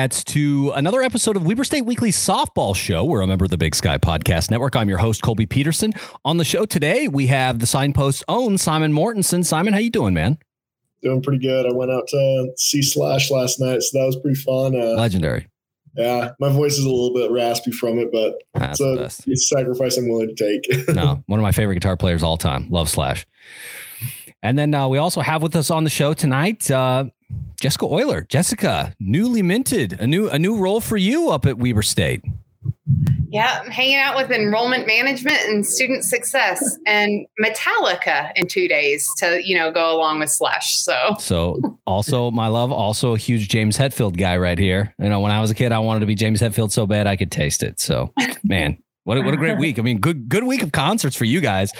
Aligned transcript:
Wildcats, 0.00 0.24
to 0.24 0.72
another 0.76 1.02
episode 1.02 1.36
of 1.36 1.44
Weber 1.44 1.62
State 1.62 1.84
Weekly 1.84 2.10
Softball 2.10 2.74
Show. 2.74 3.04
We're 3.04 3.20
a 3.20 3.26
member 3.26 3.44
of 3.44 3.50
the 3.50 3.58
Big 3.58 3.74
Sky 3.74 3.98
Podcast 3.98 4.50
Network. 4.50 4.74
I'm 4.74 4.88
your 4.88 4.96
host, 4.96 5.20
Colby 5.20 5.44
Peterson. 5.44 5.92
On 6.24 6.38
the 6.38 6.44
show 6.44 6.64
today, 6.64 7.06
we 7.06 7.26
have 7.26 7.58
the 7.58 7.66
Signpost's 7.66 8.24
own 8.26 8.56
Simon 8.56 8.94
Mortensen. 8.94 9.44
Simon, 9.44 9.74
how 9.74 9.78
you 9.78 9.90
doing, 9.90 10.14
man? 10.14 10.38
Doing 11.02 11.20
pretty 11.20 11.40
good. 11.40 11.66
I 11.66 11.72
went 11.74 11.90
out 11.90 12.08
to 12.08 12.50
see 12.56 12.80
Slash 12.80 13.30
last 13.30 13.60
night, 13.60 13.82
so 13.82 13.98
that 13.98 14.06
was 14.06 14.16
pretty 14.16 14.40
fun. 14.40 14.74
Uh, 14.74 14.94
Legendary. 14.94 15.48
Yeah, 15.94 16.30
my 16.40 16.48
voice 16.48 16.78
is 16.78 16.84
a 16.86 16.88
little 16.88 17.12
bit 17.12 17.30
raspy 17.30 17.70
from 17.70 17.98
it, 17.98 18.10
but 18.10 18.36
That's 18.54 18.80
it's 18.80 19.26
a, 19.26 19.30
it's 19.30 19.52
a 19.52 19.54
sacrifice 19.54 19.98
I'm 19.98 20.08
willing 20.08 20.34
to 20.34 20.62
take. 20.62 20.88
no, 20.94 21.22
one 21.26 21.38
of 21.38 21.42
my 21.42 21.52
favorite 21.52 21.74
guitar 21.74 21.98
players 21.98 22.22
all 22.22 22.38
time. 22.38 22.70
Love 22.70 22.88
Slash. 22.88 23.26
And 24.42 24.58
then 24.58 24.74
uh, 24.74 24.88
we 24.88 24.96
also 24.96 25.20
have 25.20 25.42
with 25.42 25.54
us 25.56 25.70
on 25.70 25.84
the 25.84 25.90
show 25.90 26.14
tonight 26.14 26.70
uh, 26.70 27.04
Jessica 27.60 27.86
Euler. 27.86 28.22
Jessica, 28.22 28.94
newly 28.98 29.42
minted, 29.42 30.00
a 30.00 30.06
new 30.06 30.28
a 30.28 30.38
new 30.38 30.56
role 30.56 30.80
for 30.80 30.96
you 30.96 31.30
up 31.30 31.46
at 31.46 31.58
Weber 31.58 31.82
State. 31.82 32.22
Yeah, 33.30 33.60
I'm 33.62 33.70
hanging 33.70 33.96
out 33.96 34.16
with 34.16 34.32
enrollment 34.32 34.88
management 34.88 35.38
and 35.46 35.64
student 35.64 36.02
success 36.02 36.78
and 36.84 37.26
Metallica 37.40 38.32
in 38.34 38.48
two 38.48 38.66
days 38.66 39.06
to, 39.18 39.40
you 39.46 39.56
know, 39.56 39.70
go 39.70 39.94
along 39.96 40.18
with 40.18 40.30
Slash. 40.30 40.78
So 40.80 41.14
So 41.20 41.78
also 41.86 42.32
my 42.32 42.48
love, 42.48 42.72
also 42.72 43.14
a 43.14 43.18
huge 43.18 43.48
James 43.48 43.78
Hetfield 43.78 44.16
guy 44.16 44.36
right 44.36 44.58
here. 44.58 44.92
You 44.98 45.08
know, 45.08 45.20
when 45.20 45.30
I 45.30 45.40
was 45.40 45.50
a 45.50 45.54
kid, 45.54 45.70
I 45.70 45.78
wanted 45.78 46.00
to 46.00 46.06
be 46.06 46.16
James 46.16 46.40
Hetfield 46.40 46.72
so 46.72 46.86
bad 46.86 47.06
I 47.06 47.14
could 47.14 47.30
taste 47.30 47.62
it. 47.62 47.78
So 47.78 48.12
man, 48.42 48.78
what 49.04 49.16
a, 49.16 49.22
what 49.22 49.32
a 49.32 49.36
great 49.36 49.58
week. 49.58 49.78
I 49.78 49.82
mean, 49.82 49.98
good 49.98 50.28
good 50.28 50.44
week 50.44 50.62
of 50.62 50.72
concerts 50.72 51.14
for 51.14 51.24
you 51.24 51.40
guys. 51.40 51.72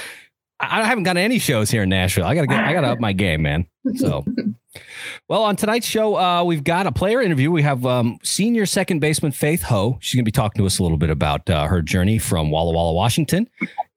I, 0.61 0.84
haven't 0.84 1.05
got 1.05 1.16
any 1.16 1.39
shows 1.39 1.70
here 1.70 1.83
in 1.83 1.89
Nashville. 1.89 2.25
I 2.25 2.34
gotta 2.34 2.47
get 2.47 2.61
I 2.61 2.72
gotta 2.72 2.89
up 2.89 3.00
my 3.00 3.12
game, 3.12 3.42
man. 3.42 3.66
So 3.97 4.25
well, 5.28 5.42
on 5.42 5.56
tonight's 5.56 5.86
show, 5.86 6.16
uh, 6.16 6.44
we've 6.44 6.64
got 6.64 6.86
a 6.86 6.92
player 6.92 7.20
interview. 7.20 7.50
We 7.50 7.62
have 7.62 7.84
um, 7.86 8.19
senior 8.22 8.66
second 8.66 9.00
baseman 9.00 9.33
Faith 9.33 9.62
Ho. 9.62 9.98
She's 10.00 10.16
going 10.16 10.25
to 10.25 10.28
be 10.28 10.33
talking 10.33 10.61
to 10.61 10.66
us 10.66 10.78
a 10.78 10.83
little 10.83 10.98
bit 10.98 11.11
about 11.11 11.48
uh, 11.48 11.66
her 11.66 11.83
journey 11.83 12.19
from 12.19 12.50
Walla 12.50 12.72
Walla, 12.72 12.92
Washington, 12.92 13.48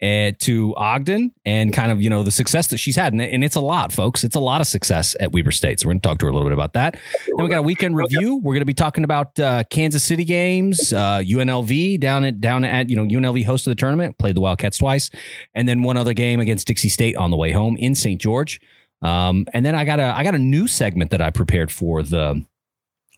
uh, 0.03 0.31
to 0.39 0.75
Ogden, 0.75 1.31
and 1.45 1.71
kind 1.71 1.91
of 1.91 2.01
you 2.01 2.09
know 2.09 2.23
the 2.23 2.31
success 2.31 2.67
that 2.67 2.77
she's 2.77 2.95
had, 2.95 3.13
and, 3.13 3.21
and 3.21 3.43
it's 3.43 3.55
a 3.55 3.61
lot, 3.61 3.93
folks. 3.93 4.23
It's 4.23 4.35
a 4.35 4.39
lot 4.39 4.59
of 4.59 4.67
success 4.67 5.15
at 5.21 5.31
Weber 5.31 5.51
State. 5.51 5.79
So 5.79 5.87
we're 5.87 5.93
going 5.93 6.01
to 6.01 6.09
talk 6.09 6.17
to 6.19 6.25
her 6.25 6.29
a 6.29 6.33
little 6.33 6.47
bit 6.47 6.53
about 6.53 6.73
that. 6.73 6.97
Then 7.25 7.43
we 7.43 7.49
got 7.49 7.59
a 7.59 7.63
weekend 7.63 7.95
review. 7.95 8.35
We're 8.35 8.53
going 8.53 8.61
to 8.61 8.65
be 8.65 8.73
talking 8.73 9.05
about 9.05 9.39
uh, 9.39 9.63
Kansas 9.69 10.03
City 10.03 10.25
games, 10.25 10.91
uh, 10.91 11.19
UNLV 11.19 11.99
down 11.99 12.25
at 12.25 12.41
down 12.41 12.65
at 12.65 12.89
you 12.89 12.97
know 12.97 13.05
UNLV 13.05 13.45
hosted 13.45 13.65
the 13.65 13.75
tournament, 13.75 14.17
played 14.17 14.35
the 14.35 14.41
Wildcats 14.41 14.77
twice, 14.77 15.09
and 15.55 15.67
then 15.67 15.83
one 15.83 15.95
other 15.95 16.13
game 16.13 16.41
against 16.41 16.67
Dixie 16.67 16.89
State 16.89 17.15
on 17.15 17.31
the 17.31 17.37
way 17.37 17.51
home 17.51 17.77
in 17.77 17.95
St. 17.95 18.19
George. 18.19 18.59
Um, 19.01 19.45
and 19.53 19.65
then 19.65 19.75
I 19.75 19.85
got 19.85 19.99
a 19.99 20.15
I 20.15 20.23
got 20.23 20.35
a 20.35 20.39
new 20.39 20.67
segment 20.67 21.11
that 21.11 21.21
I 21.21 21.29
prepared 21.29 21.71
for 21.71 22.03
the 22.03 22.43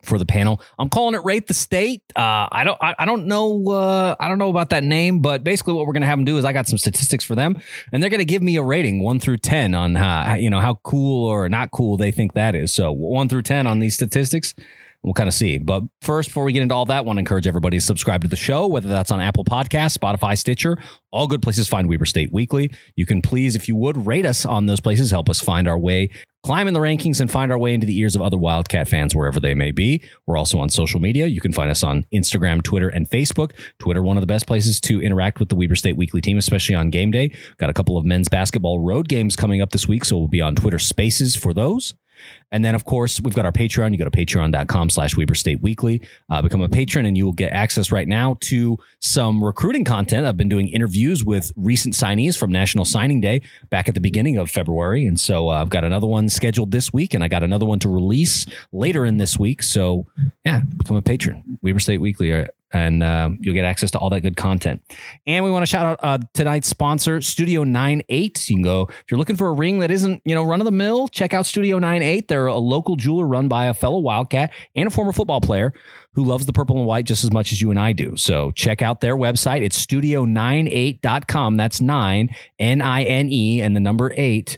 for 0.05 0.17
the 0.17 0.25
panel. 0.25 0.61
I'm 0.79 0.89
calling 0.89 1.15
it 1.15 1.23
rate 1.23 1.47
the 1.47 1.53
state. 1.53 2.01
Uh, 2.15 2.47
I 2.51 2.63
don't 2.63 2.77
I, 2.81 2.95
I 2.99 3.05
don't 3.05 3.25
know 3.27 3.69
uh, 3.69 4.15
I 4.19 4.27
don't 4.27 4.37
know 4.37 4.49
about 4.49 4.69
that 4.69 4.83
name, 4.83 5.19
but 5.19 5.43
basically 5.43 5.73
what 5.73 5.85
we're 5.87 5.93
gonna 5.93 6.05
have 6.05 6.17
them 6.17 6.25
do 6.25 6.37
is 6.37 6.45
I 6.45 6.53
got 6.53 6.67
some 6.67 6.77
statistics 6.77 7.23
for 7.23 7.35
them, 7.35 7.59
and 7.91 8.01
they're 8.01 8.09
gonna 8.09 8.25
give 8.25 8.41
me 8.41 8.55
a 8.57 8.63
rating 8.63 9.03
one 9.03 9.19
through 9.19 9.37
ten 9.37 9.73
on 9.73 9.95
how 9.95 10.35
you 10.35 10.49
know 10.49 10.59
how 10.59 10.75
cool 10.83 11.27
or 11.27 11.49
not 11.49 11.71
cool 11.71 11.97
they 11.97 12.11
think 12.11 12.33
that 12.33 12.55
is. 12.55 12.73
So 12.73 12.91
one 12.91 13.29
through 13.29 13.43
ten 13.43 13.67
on 13.67 13.79
these 13.79 13.95
statistics. 13.95 14.53
We'll 15.03 15.13
kind 15.13 15.27
of 15.27 15.35
see. 15.35 15.59
But 15.59 15.83
first, 16.01 16.29
before 16.29 16.45
we 16.45 16.51
get 16.51 16.63
into 16.63 16.73
all 16.73 16.85
that, 16.85 16.97
I 16.97 17.01
want 17.01 17.17
to 17.17 17.19
encourage 17.19 17.45
everybody 17.45 17.77
to 17.77 17.81
subscribe 17.81 18.23
to 18.23 18.27
the 18.27 18.35
show, 18.35 18.65
whether 18.65 18.89
that's 18.89 19.11
on 19.11 19.21
Apple 19.21 19.45
Podcasts, 19.45 19.95
Spotify, 19.95 20.35
Stitcher, 20.35 20.79
all 21.11 21.27
good 21.27 21.43
places 21.43 21.67
find 21.67 21.87
Weber 21.87 22.07
State 22.07 22.33
Weekly. 22.33 22.71
You 22.95 23.05
can 23.05 23.21
please, 23.21 23.55
if 23.55 23.67
you 23.67 23.75
would, 23.75 24.07
rate 24.07 24.25
us 24.25 24.47
on 24.47 24.65
those 24.65 24.79
places, 24.79 25.11
help 25.11 25.29
us 25.29 25.39
find 25.39 25.67
our 25.67 25.77
way, 25.77 26.09
climb 26.45 26.67
in 26.67 26.75
the 26.75 26.79
rankings, 26.79 27.19
and 27.19 27.31
find 27.31 27.51
our 27.51 27.57
way 27.57 27.73
into 27.73 27.87
the 27.87 27.97
ears 27.97 28.15
of 28.15 28.21
other 28.21 28.37
Wildcat 28.37 28.87
fans 28.87 29.15
wherever 29.15 29.39
they 29.39 29.55
may 29.55 29.71
be. 29.71 29.99
We're 30.27 30.37
also 30.37 30.59
on 30.59 30.69
social 30.69 30.99
media. 30.99 31.25
You 31.25 31.41
can 31.41 31.51
find 31.51 31.71
us 31.71 31.83
on 31.83 32.05
Instagram, 32.13 32.61
Twitter, 32.61 32.87
and 32.87 33.09
Facebook. 33.09 33.53
Twitter, 33.79 34.03
one 34.03 34.15
of 34.15 34.21
the 34.21 34.27
best 34.27 34.45
places 34.45 34.79
to 34.81 35.01
interact 35.01 35.39
with 35.39 35.49
the 35.49 35.55
Weber 35.55 35.75
State 35.75 35.97
Weekly 35.97 36.21
team, 36.21 36.37
especially 36.37 36.75
on 36.75 36.91
game 36.91 37.09
day. 37.09 37.35
Got 37.57 37.71
a 37.71 37.73
couple 37.73 37.97
of 37.97 38.05
men's 38.05 38.29
basketball 38.29 38.79
road 38.79 39.07
games 39.07 39.35
coming 39.35 39.59
up 39.59 39.71
this 39.71 39.87
week, 39.87 40.05
so 40.05 40.19
we'll 40.19 40.27
be 40.27 40.39
on 40.39 40.55
Twitter 40.55 40.77
Spaces 40.77 41.35
for 41.35 41.51
those. 41.51 41.95
And 42.51 42.63
then, 42.63 42.75
of 42.75 42.85
course, 42.85 43.19
we've 43.21 43.35
got 43.35 43.45
our 43.45 43.51
Patreon. 43.51 43.91
You 43.91 43.97
go 43.97 44.05
to 44.05 44.11
patreon.com 44.11 44.89
slash 44.89 45.17
Weber 45.17 45.35
State 45.35 45.61
Weekly. 45.61 46.01
Uh, 46.29 46.41
become 46.41 46.61
a 46.61 46.69
patron, 46.69 47.05
and 47.05 47.17
you 47.17 47.25
will 47.25 47.33
get 47.33 47.51
access 47.51 47.91
right 47.91 48.07
now 48.07 48.37
to 48.41 48.77
some 48.99 49.43
recruiting 49.43 49.83
content. 49.83 50.25
I've 50.25 50.37
been 50.37 50.49
doing 50.49 50.69
interviews 50.69 51.25
with 51.25 51.51
recent 51.55 51.95
signees 51.95 52.37
from 52.37 52.51
National 52.51 52.85
Signing 52.85 53.19
Day 53.19 53.41
back 53.69 53.87
at 53.89 53.93
the 53.93 53.99
beginning 53.99 54.37
of 54.37 54.49
February. 54.49 55.05
And 55.05 55.19
so 55.19 55.49
uh, 55.49 55.61
I've 55.61 55.69
got 55.69 55.83
another 55.83 56.07
one 56.07 56.29
scheduled 56.29 56.71
this 56.71 56.93
week, 56.93 57.13
and 57.13 57.23
I 57.23 57.27
got 57.27 57.43
another 57.43 57.65
one 57.65 57.79
to 57.79 57.89
release 57.89 58.45
later 58.71 59.05
in 59.05 59.17
this 59.17 59.37
week. 59.37 59.61
So, 59.61 60.05
yeah, 60.45 60.61
become 60.77 60.95
a 60.95 61.01
patron. 61.01 61.59
Weber 61.61 61.79
State 61.79 61.99
Weekly. 61.99 62.47
Uh, 62.75 62.77
And 62.77 63.03
um, 63.03 63.37
you'll 63.41 63.53
get 63.53 63.65
access 63.65 63.91
to 63.91 63.99
all 63.99 64.09
that 64.09 64.21
good 64.21 64.37
content. 64.37 64.81
And 65.25 65.43
we 65.45 65.51
want 65.51 65.63
to 65.63 65.67
shout 65.67 65.85
out 65.85 65.99
uh, 66.03 66.17
tonight's 66.33 66.67
sponsor, 66.67 67.21
Studio 67.21 67.63
98. 67.63 68.49
You 68.49 68.55
can 68.57 68.63
go, 68.63 68.87
if 68.89 69.05
you're 69.09 69.17
looking 69.17 69.35
for 69.35 69.47
a 69.47 69.53
ring 69.53 69.79
that 69.79 69.91
isn't, 69.91 70.21
you 70.25 70.35
know, 70.35 70.43
run 70.43 70.61
of 70.61 70.65
the 70.65 70.71
mill, 70.71 71.07
check 71.07 71.33
out 71.33 71.45
Studio 71.45 71.79
98. 71.79 72.27
They're 72.27 72.47
a 72.47 72.57
local 72.57 72.95
jeweler 72.95 73.25
run 73.25 73.47
by 73.47 73.65
a 73.65 73.73
fellow 73.73 73.99
Wildcat 73.99 74.51
and 74.75 74.87
a 74.87 74.91
former 74.91 75.11
football 75.13 75.41
player 75.41 75.73
who 76.13 76.23
loves 76.23 76.45
the 76.45 76.53
purple 76.53 76.77
and 76.77 76.85
white 76.85 77.05
just 77.05 77.23
as 77.23 77.31
much 77.31 77.51
as 77.51 77.61
you 77.61 77.71
and 77.71 77.79
I 77.79 77.91
do. 77.91 78.15
So 78.15 78.51
check 78.51 78.81
out 78.81 79.01
their 79.01 79.17
website. 79.17 79.61
It's 79.61 79.83
studio98.com. 79.85 81.57
That's 81.57 81.81
nine, 81.81 82.33
N 82.59 82.81
I 82.81 83.03
N 83.03 83.29
E, 83.29 83.61
and 83.61 83.75
the 83.75 83.81
number 83.81 84.13
eight. 84.15 84.57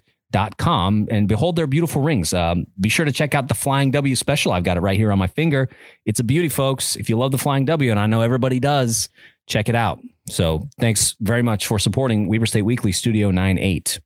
Com 0.58 1.08
and 1.10 1.28
behold 1.28 1.56
their 1.56 1.68
beautiful 1.68 2.02
rings. 2.02 2.34
Um, 2.34 2.68
be 2.80 2.90
sure 2.90 3.06
to 3.06 3.12
check 3.12 3.34
out 3.34 3.48
the 3.48 3.54
Flying 3.54 3.92
W 3.92 4.16
special. 4.16 4.52
I've 4.52 4.64
got 4.64 4.78
it 4.78 4.82
right 4.82 4.98
here 4.98 5.12
on 5.12 5.18
my 5.18 5.28
finger. 5.28 5.70
It's 6.06 6.20
a 6.20 6.24
beauty, 6.24 6.50
folks. 6.50 6.96
If 6.96 7.10
you 7.10 7.18
love 7.18 7.32
the 7.32 7.38
Flying 7.38 7.66
W, 7.66 7.90
and 7.92 8.00
I 8.00 8.08
know 8.08 8.22
everybody 8.22 8.60
does, 8.60 9.10
check 9.48 9.70
it 9.70 9.76
out. 9.76 10.00
So 10.28 10.68
thanks 10.80 11.16
very 11.22 11.42
much 11.42 11.68
for 11.68 11.80
supporting 11.80 12.28
Weber 12.28 12.46
State 12.46 12.64
Weekly 12.64 12.92
Studio 12.92 13.32
98. 13.32 14.00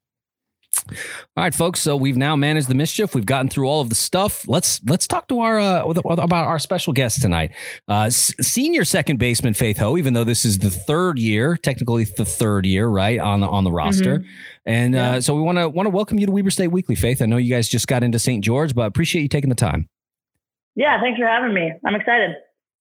All 0.90 1.44
right, 1.44 1.54
folks. 1.54 1.80
So 1.80 1.96
we've 1.96 2.18
now 2.18 2.36
managed 2.36 2.68
the 2.68 2.76
mischief. 2.76 3.16
We've 3.16 3.26
gotten 3.26 3.50
through 3.50 3.68
all 3.68 3.82
of 3.82 3.90
the 3.90 3.96
stuff. 3.96 4.48
Let's 4.48 4.82
let's 4.86 5.08
talk 5.08 5.28
to 5.30 5.40
our 5.42 5.60
uh, 5.60 5.84
about 5.86 6.46
our 6.48 6.60
special 6.60 6.94
guest 6.94 7.22
tonight, 7.22 7.52
uh, 7.88 8.10
senior 8.10 8.84
second 8.86 9.18
baseman 9.18 9.54
Faith 9.54 9.78
Ho. 9.78 9.98
Even 9.98 10.14
though 10.14 10.24
this 10.24 10.44
is 10.46 10.60
the 10.60 10.70
third 10.70 11.20
year, 11.20 11.58
technically 11.58 12.04
the 12.06 12.26
third 12.26 12.66
year, 12.66 12.88
right 12.88 13.20
on 13.20 13.40
the 13.42 13.48
on 13.48 13.64
the 13.64 13.72
roster, 13.72 14.24
and 14.66 14.94
Yeah. 14.94 15.12
uh, 15.12 15.22
so 15.22 15.36
we 15.36 15.42
want 15.42 15.58
to 15.58 15.70
want 15.70 15.86
to 15.86 15.92
welcome 15.92 16.20
you 16.20 16.26
to 16.26 16.32
Weber 16.32 16.50
State 16.52 16.68
Weekly, 16.70 16.96
Faith. 16.96 17.22
I 17.22 17.26
know 17.26 17.38
you 17.38 17.54
guys 17.54 17.68
just 17.70 17.88
got 17.88 18.04
into 18.04 18.20
St. 18.20 18.44
George, 18.44 18.76
but 18.76 18.84
appreciate 18.84 19.22
you 19.22 19.28
taking 19.30 19.50
the 19.50 19.56
time. 19.56 19.88
Yeah, 20.76 21.00
thanks 21.02 21.20
for 21.20 21.28
having 21.28 21.54
me. 21.54 21.72
I'm 21.86 21.96
excited. 21.96 22.32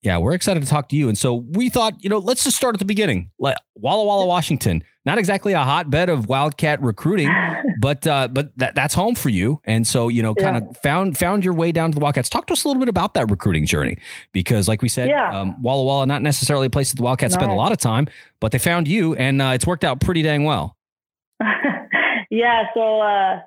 Yeah, 0.03 0.17
we're 0.17 0.33
excited 0.33 0.63
to 0.63 0.69
talk 0.69 0.89
to 0.91 0.97
you. 0.97 1.09
And 1.09 1.19
so 1.19 1.35
we 1.35 1.69
thought, 1.69 2.03
you 2.03 2.09
know, 2.09 2.19
let's 2.19 2.43
just 2.43 2.57
start 2.57 2.75
at 2.75 2.79
the 2.79 2.87
beginning. 2.87 3.31
Like 3.39 3.57
Walla 3.75 4.03
Walla, 4.05 4.25
Washington, 4.25 4.83
not 5.05 5.19
exactly 5.19 5.53
a 5.53 5.63
hotbed 5.63 6.09
of 6.09 6.27
Wildcat 6.27 6.81
recruiting, 6.81 7.29
but 7.81 8.07
uh, 8.07 8.29
but 8.29 8.57
that, 8.57 8.75
that's 8.75 8.95
home 8.95 9.15
for 9.15 9.29
you. 9.29 9.61
And 9.65 9.87
so, 9.87 10.09
you 10.09 10.23
know, 10.23 10.35
kind 10.35 10.57
of 10.57 10.75
found 10.79 11.19
found 11.19 11.45
your 11.45 11.53
way 11.53 11.71
down 11.71 11.91
to 11.91 11.95
the 11.99 12.01
Wildcats. 12.03 12.31
Talk 12.31 12.47
to 12.47 12.55
us 12.55 12.65
a 12.65 12.69
little 12.69 12.81
bit 12.81 12.89
about 12.89 13.13
that 13.13 13.31
recruiting 13.31 13.67
journey, 13.67 13.99
because 14.33 14.69
like 14.69 14.81
we 14.81 14.89
said, 14.89 15.11
Yeah. 15.11 15.39
um, 15.39 15.61
Walla 15.63 15.85
Walla, 15.85 16.07
not 16.07 16.23
necessarily 16.23 16.67
a 16.69 16.71
place 16.71 16.89
that 16.91 16.97
the 16.97 17.03
Wildcats 17.03 17.35
spend 17.35 17.53
a 17.53 17.55
lot 17.55 17.71
of 17.71 17.77
time, 17.79 18.09
but 18.41 18.53
they 18.53 18.59
found 18.59 18.89
you, 18.89 19.15
and 19.17 19.43
uh, 19.43 19.53
it's 19.55 19.67
worked 19.67 19.85
out 19.85 20.01
pretty 20.01 20.23
dang 20.23 20.45
well. 20.45 20.79
yeah, 22.31 22.65
so 22.75 23.01
uh, 23.01 23.41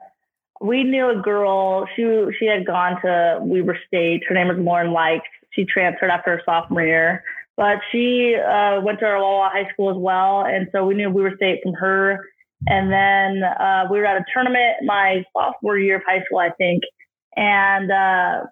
we 0.61 0.83
knew 0.83 1.09
a 1.09 1.21
girl. 1.21 1.87
She 1.95 2.03
she 2.39 2.45
had 2.45 2.65
gone 2.65 3.01
to 3.01 3.39
Weber 3.41 3.77
State. 3.87 4.23
Her 4.27 4.35
name 4.35 4.49
was 4.49 4.57
Lauren 4.59 4.91
Likes. 4.91 5.27
She 5.53 5.65
transferred 5.65 6.09
after 6.09 6.37
her 6.37 6.41
sophomore 6.45 6.83
year, 6.83 7.23
but 7.55 7.77
she 7.91 8.35
uh, 8.35 8.81
went 8.81 8.99
to 8.99 9.05
our 9.05 9.19
Wawa 9.19 9.49
High 9.51 9.69
School 9.71 9.91
as 9.91 9.97
well, 9.97 10.45
and 10.45 10.67
so 10.71 10.85
we 10.85 10.95
knew 10.95 11.09
Weber 11.09 11.35
State 11.35 11.59
from 11.63 11.73
her. 11.73 12.25
And 12.65 12.91
then 12.91 13.43
uh, 13.43 13.85
we 13.91 13.99
were 13.99 14.05
at 14.05 14.21
a 14.21 14.25
tournament 14.33 14.77
my 14.85 15.23
sophomore 15.33 15.77
year 15.77 15.97
of 15.97 16.03
high 16.07 16.23
school, 16.23 16.39
I 16.39 16.51
think, 16.57 16.83
and 17.35 17.91
uh, 17.91 18.45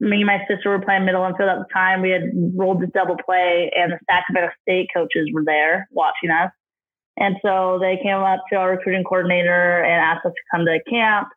me 0.00 0.18
and 0.18 0.26
my 0.26 0.38
sister 0.48 0.70
were 0.70 0.80
playing 0.80 1.04
middle 1.04 1.24
infield 1.24 1.48
at 1.48 1.58
the 1.58 1.72
time. 1.72 2.02
We 2.02 2.10
had 2.10 2.30
rolled 2.54 2.82
the 2.82 2.88
double 2.88 3.16
play, 3.24 3.70
and 3.74 3.92
the 3.92 3.98
Sacramento 4.08 4.52
State 4.62 4.88
coaches 4.94 5.30
were 5.32 5.44
there 5.44 5.88
watching 5.92 6.30
us. 6.30 6.50
And 7.16 7.36
so 7.42 7.78
they 7.80 7.98
came 8.02 8.18
up 8.18 8.40
to 8.50 8.56
our 8.56 8.70
recruiting 8.70 9.04
coordinator 9.04 9.82
and 9.82 9.94
asked 9.94 10.26
us 10.26 10.32
to 10.32 10.56
come 10.56 10.66
to 10.66 10.78
camp. 10.90 11.28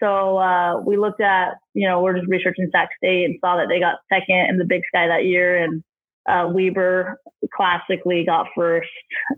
So 0.00 0.38
uh, 0.38 0.80
we 0.80 0.96
looked 0.96 1.20
at, 1.20 1.54
you 1.74 1.88
know, 1.88 2.02
we're 2.02 2.16
just 2.16 2.28
researching 2.28 2.68
Sac 2.70 2.90
State 2.98 3.24
and 3.24 3.38
saw 3.40 3.56
that 3.56 3.68
they 3.68 3.80
got 3.80 3.96
second 4.12 4.50
in 4.50 4.58
the 4.58 4.64
Big 4.64 4.82
Sky 4.88 5.06
that 5.08 5.24
year, 5.24 5.62
and 5.62 5.82
uh, 6.28 6.50
Weber 6.52 7.18
classically 7.54 8.24
got 8.24 8.48
first. 8.54 8.88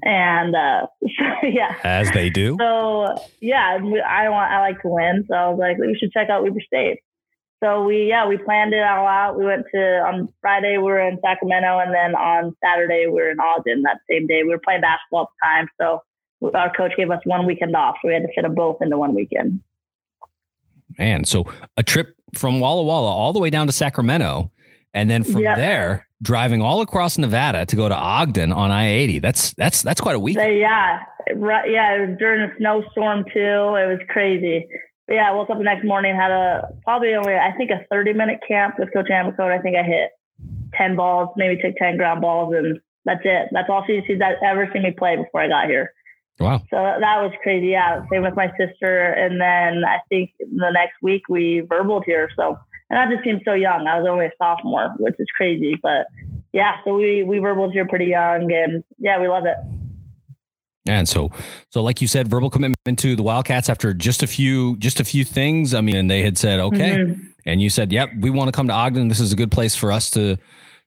And 0.02 0.56
uh, 0.56 0.86
so, 1.02 1.46
yeah, 1.46 1.76
As 1.84 2.10
they 2.12 2.30
do. 2.30 2.56
so 2.58 3.16
yeah, 3.40 3.78
I 3.78 4.28
want 4.28 4.50
I 4.50 4.60
like 4.60 4.82
to 4.82 4.88
win, 4.88 5.24
so 5.28 5.34
I 5.34 5.48
was 5.48 5.58
like, 5.58 5.78
we 5.78 5.96
should 5.98 6.12
check 6.12 6.28
out 6.28 6.42
Weber 6.42 6.60
State. 6.66 6.98
So 7.62 7.82
we 7.82 8.08
yeah 8.08 8.28
we 8.28 8.36
planned 8.36 8.72
it 8.72 8.82
all 8.82 9.06
out. 9.06 9.36
We 9.38 9.44
went 9.44 9.66
to 9.74 9.80
on 9.80 10.28
Friday 10.40 10.78
we 10.78 10.84
were 10.84 11.00
in 11.00 11.18
Sacramento, 11.20 11.78
and 11.78 11.92
then 11.92 12.14
on 12.14 12.56
Saturday 12.62 13.06
we 13.06 13.14
were 13.14 13.30
in 13.30 13.40
Ogden 13.40 13.82
that 13.82 13.98
same 14.08 14.26
day. 14.26 14.42
We 14.42 14.50
were 14.50 14.60
playing 14.62 14.82
basketball 14.82 15.22
at 15.22 15.28
the 15.28 15.46
time, 15.46 15.68
so 15.80 16.02
our 16.54 16.72
coach 16.72 16.92
gave 16.96 17.10
us 17.10 17.20
one 17.24 17.46
weekend 17.46 17.74
off, 17.74 17.96
so 18.00 18.08
we 18.08 18.14
had 18.14 18.22
to 18.22 18.28
fit 18.34 18.42
them 18.42 18.54
both 18.54 18.78
into 18.80 18.96
one 18.96 19.14
weekend. 19.14 19.60
Man, 20.98 21.24
so 21.24 21.44
a 21.76 21.82
trip 21.82 22.14
from 22.34 22.60
Walla 22.60 22.82
Walla 22.82 23.10
all 23.10 23.32
the 23.32 23.38
way 23.38 23.50
down 23.50 23.66
to 23.66 23.72
Sacramento. 23.72 24.50
and 24.94 25.08
then 25.10 25.22
from 25.22 25.42
Yep. 25.42 25.56
there 25.58 26.06
driving 26.22 26.62
all 26.62 26.80
across 26.80 27.18
Nevada 27.18 27.66
to 27.66 27.76
go 27.76 27.88
to 27.88 27.94
Ogden 27.94 28.52
on 28.52 28.70
I 28.70 28.88
eighty. 28.88 29.18
That's 29.18 29.52
that's 29.54 29.82
that's 29.82 30.00
quite 30.00 30.16
a 30.16 30.18
week. 30.18 30.36
Yeah, 30.36 31.00
right, 31.36 31.70
yeah, 31.70 31.94
it 31.94 32.08
was 32.08 32.18
during 32.18 32.40
a 32.50 32.52
snowstorm 32.56 33.24
too. 33.24 33.76
It 33.76 33.86
was 33.86 34.00
crazy. 34.08 34.66
But 35.06 35.14
yeah, 35.14 35.28
I 35.30 35.34
woke 35.34 35.50
up 35.50 35.58
the 35.58 35.64
next 35.64 35.84
morning, 35.84 36.16
had 36.16 36.30
a 36.30 36.68
probably 36.84 37.14
only 37.14 37.34
I 37.34 37.52
think 37.56 37.70
a 37.70 37.84
30 37.90 38.14
minute 38.14 38.40
camp 38.48 38.76
with 38.78 38.92
Coach 38.92 39.08
Amicone. 39.12 39.56
I 39.56 39.60
think 39.62 39.76
I 39.76 39.82
hit 39.82 40.10
10 40.74 40.96
balls, 40.96 41.28
maybe 41.36 41.60
took 41.60 41.76
10 41.76 41.96
ground 41.98 42.20
balls, 42.22 42.54
and 42.56 42.78
that's 43.04 43.20
it. 43.24 43.48
That's 43.52 43.68
all 43.70 43.84
she, 43.86 44.00
she's 44.06 44.18
ever 44.44 44.68
seen 44.72 44.82
me 44.82 44.90
play 44.90 45.16
before 45.16 45.42
I 45.42 45.48
got 45.48 45.66
here. 45.68 45.92
Wow. 46.40 46.58
So 46.70 46.76
that 46.76 47.00
was 47.22 47.32
crazy. 47.42 47.68
Yeah, 47.68 48.04
same 48.12 48.22
with 48.22 48.36
my 48.36 48.50
sister. 48.56 48.98
And 49.12 49.40
then 49.40 49.84
I 49.84 49.98
think 50.08 50.30
the 50.38 50.70
next 50.70 50.94
week 51.02 51.22
we 51.28 51.62
verbaled 51.66 52.04
here. 52.04 52.28
So 52.36 52.56
and 52.90 52.98
I 52.98 53.10
just 53.12 53.24
seemed 53.24 53.42
so 53.44 53.54
young. 53.54 53.86
I 53.86 53.98
was 53.98 54.08
only 54.08 54.26
a 54.26 54.30
sophomore, 54.38 54.94
which 54.98 55.16
is 55.18 55.26
crazy. 55.36 55.74
But 55.82 56.06
yeah, 56.52 56.76
so 56.84 56.94
we 56.94 57.22
we 57.24 57.38
verbaled 57.38 57.72
here 57.72 57.86
pretty 57.86 58.06
young, 58.06 58.50
and 58.52 58.82
yeah, 58.98 59.20
we 59.20 59.28
love 59.28 59.44
it. 59.46 59.56
And 60.86 61.06
so, 61.06 61.30
so 61.70 61.82
like 61.82 62.00
you 62.00 62.08
said, 62.08 62.28
verbal 62.28 62.48
commitment 62.48 62.98
to 63.00 63.14
the 63.14 63.22
Wildcats 63.22 63.68
after 63.68 63.92
just 63.92 64.22
a 64.22 64.26
few, 64.26 64.76
just 64.78 65.00
a 65.00 65.04
few 65.04 65.22
things. 65.22 65.74
I 65.74 65.82
mean, 65.82 65.96
and 65.96 66.10
they 66.10 66.22
had 66.22 66.38
said, 66.38 66.60
okay, 66.60 66.96
Mhm. 66.96 67.20
and 67.44 67.60
you 67.60 67.68
said, 67.68 67.92
yep, 67.92 68.08
we 68.18 68.30
want 68.30 68.48
to 68.48 68.52
come 68.52 68.68
to 68.68 68.72
Ogden. 68.72 69.08
This 69.08 69.20
is 69.20 69.30
a 69.30 69.36
good 69.36 69.50
place 69.50 69.74
for 69.74 69.92
us 69.92 70.10
to 70.12 70.38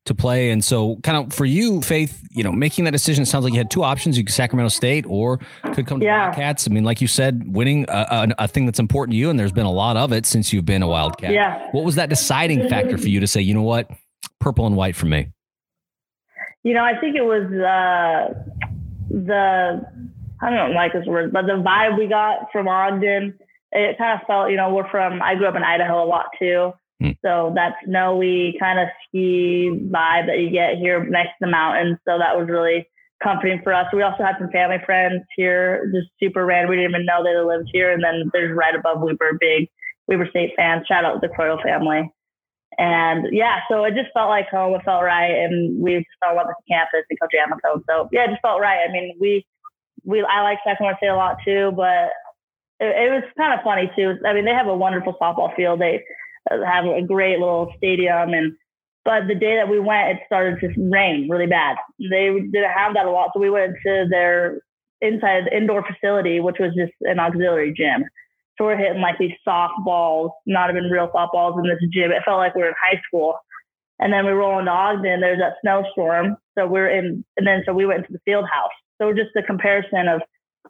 to 0.05 0.15
play. 0.15 0.49
And 0.49 0.63
so, 0.63 0.97
kind 0.97 1.17
of 1.17 1.33
for 1.33 1.45
you, 1.45 1.81
Faith, 1.81 2.27
you 2.31 2.43
know, 2.43 2.51
making 2.51 2.85
that 2.85 2.91
decision 2.91 3.25
sounds 3.25 3.43
like 3.43 3.53
you 3.53 3.59
had 3.59 3.69
two 3.69 3.83
options: 3.83 4.17
you 4.17 4.23
could 4.23 4.33
Sacramento 4.33 4.69
State 4.69 5.05
or 5.07 5.39
could 5.73 5.87
come 5.87 5.99
to 5.99 6.05
Yeah. 6.05 6.25
Wildcats. 6.27 6.67
I 6.67 6.71
mean, 6.71 6.83
like 6.83 7.01
you 7.01 7.07
said, 7.07 7.53
winning 7.53 7.85
a, 7.87 8.07
a, 8.39 8.43
a 8.43 8.47
thing 8.47 8.65
that's 8.65 8.79
important 8.79 9.13
to 9.13 9.17
you, 9.17 9.29
and 9.29 9.39
there's 9.39 9.51
been 9.51 9.65
a 9.65 9.71
lot 9.71 9.97
of 9.97 10.11
it 10.11 10.25
since 10.25 10.51
you've 10.51 10.65
been 10.65 10.81
a 10.81 10.87
Wildcat. 10.87 11.33
Yeah. 11.33 11.67
What 11.71 11.83
was 11.83 11.95
that 11.95 12.09
deciding 12.09 12.67
factor 12.69 12.97
for 12.97 13.09
you 13.09 13.19
to 13.19 13.27
say, 13.27 13.41
you 13.41 13.53
know 13.53 13.61
what, 13.61 13.89
purple 14.39 14.65
and 14.65 14.75
white 14.75 14.95
for 14.95 15.05
me? 15.05 15.27
You 16.63 16.73
know, 16.73 16.83
I 16.83 16.99
think 16.99 17.15
it 17.15 17.23
was 17.23 17.45
uh, 17.51 18.33
the 19.09 19.85
I 20.41 20.49
don't 20.49 20.73
like 20.73 20.93
this 20.93 21.05
word, 21.05 21.31
but 21.31 21.45
the 21.45 21.53
vibe 21.53 21.97
we 21.97 22.07
got 22.07 22.51
from 22.51 22.67
Ogden. 22.67 23.37
It 23.73 23.97
kind 23.97 24.19
of 24.19 24.27
felt, 24.27 24.49
you 24.51 24.57
know, 24.57 24.73
we're 24.73 24.89
from. 24.89 25.21
I 25.21 25.35
grew 25.35 25.47
up 25.47 25.55
in 25.55 25.63
Idaho 25.63 26.03
a 26.03 26.05
lot 26.05 26.25
too, 26.37 26.73
Hmm. 27.01 27.17
so 27.25 27.51
that 27.55 27.73
snowy 27.83 28.55
kind 28.59 28.77
of 28.79 28.87
ski 29.07 29.71
vibe 29.89 30.27
that 30.27 30.37
you 30.37 30.51
get 30.51 30.77
here 30.77 31.03
next 31.03 31.29
to 31.29 31.41
the 31.41 31.47
mountains. 31.47 31.97
So 32.07 32.19
that 32.19 32.37
was 32.37 32.47
really 32.47 32.87
comforting 33.23 33.59
for 33.63 33.73
us. 33.73 33.87
We 33.91 34.03
also 34.03 34.23
had 34.23 34.35
some 34.37 34.51
family 34.51 34.77
friends 34.85 35.23
here, 35.35 35.89
just 35.93 36.09
super 36.21 36.45
random. 36.45 36.69
We 36.69 36.75
didn't 36.75 36.91
even 36.91 37.05
know 37.05 37.23
they 37.23 37.35
lived 37.35 37.69
here. 37.73 37.91
And 37.91 38.03
then 38.03 38.29
there's 38.33 38.55
right 38.55 38.75
above 38.75 39.01
Weber, 39.01 39.37
big 39.39 39.67
Weber 40.07 40.27
State 40.29 40.51
fans. 40.55 40.85
Shout 40.87 41.03
out 41.03 41.13
to 41.13 41.27
the 41.27 41.33
Croyle 41.33 41.59
family. 41.63 42.11
And 42.77 43.27
yeah, 43.31 43.59
so 43.69 43.83
it 43.83 43.95
just 43.95 44.13
felt 44.13 44.29
like 44.29 44.47
home. 44.49 44.75
It 44.75 44.85
felt 44.85 45.03
right, 45.03 45.31
and 45.31 45.81
we 45.83 45.95
just 45.95 46.07
fell 46.23 46.31
in 46.31 46.37
love 46.37 46.47
with 46.47 46.55
the 46.65 46.73
campus 46.73 47.03
and 47.09 47.19
Coach 47.19 47.35
Amicone. 47.35 47.83
So 47.89 48.07
yeah, 48.13 48.23
it 48.23 48.29
just 48.29 48.41
felt 48.41 48.61
right. 48.61 48.79
I 48.87 48.91
mean, 48.91 49.17
we 49.19 49.45
we 50.05 50.23
I 50.23 50.41
like 50.41 50.59
Sacramento 50.65 50.97
State 50.97 51.07
a 51.07 51.15
lot 51.15 51.35
too, 51.43 51.73
but 51.75 52.15
it, 52.79 52.95
it 52.95 53.11
was 53.11 53.23
kind 53.37 53.53
of 53.53 53.59
funny 53.63 53.91
too. 53.93 54.15
I 54.25 54.33
mean, 54.33 54.45
they 54.45 54.55
have 54.55 54.67
a 54.67 54.75
wonderful 54.75 55.17
softball 55.21 55.53
field. 55.53 55.81
They 55.81 56.01
have 56.49 56.85
a 56.85 57.01
great 57.01 57.39
little 57.39 57.73
stadium, 57.77 58.33
and 58.33 58.53
but 59.03 59.27
the 59.27 59.35
day 59.35 59.55
that 59.55 59.69
we 59.69 59.79
went, 59.79 60.09
it 60.09 60.19
started 60.25 60.59
to 60.59 60.89
rain 60.89 61.27
really 61.29 61.47
bad. 61.47 61.75
They 61.99 62.29
didn't 62.51 62.71
have 62.75 62.93
that 62.93 63.05
a 63.05 63.11
lot, 63.11 63.31
so 63.33 63.39
we 63.39 63.49
went 63.49 63.73
to 63.85 64.05
their 64.09 64.61
inside 65.01 65.49
indoor 65.51 65.83
facility, 65.83 66.39
which 66.39 66.57
was 66.59 66.73
just 66.75 66.93
an 67.01 67.19
auxiliary 67.19 67.73
gym. 67.75 68.05
So 68.57 68.65
we're 68.65 68.77
hitting 68.77 69.01
like 69.01 69.17
these 69.17 69.33
softballs, 69.47 70.29
not 70.45 70.69
even 70.69 70.83
real 70.83 71.09
softballs 71.13 71.57
in 71.57 71.67
this 71.67 71.79
gym. 71.91 72.11
It 72.11 72.21
felt 72.23 72.37
like 72.37 72.53
we 72.53 72.61
were 72.61 72.67
in 72.67 72.75
high 72.79 73.01
school. 73.07 73.35
And 73.97 74.11
then 74.13 74.25
we 74.25 74.31
roll 74.31 74.59
into 74.59 74.71
Ogden. 74.71 75.21
There's 75.21 75.39
that 75.39 75.55
snowstorm. 75.61 76.37
So 76.57 76.67
we're 76.67 76.89
in, 76.89 77.23
and 77.37 77.47
then 77.47 77.63
so 77.65 77.73
we 77.73 77.85
went 77.85 77.99
into 77.99 78.13
the 78.13 78.19
field 78.25 78.45
house. 78.51 78.71
So 78.99 79.13
just 79.13 79.29
the 79.33 79.41
comparison 79.41 80.07
of 80.07 80.21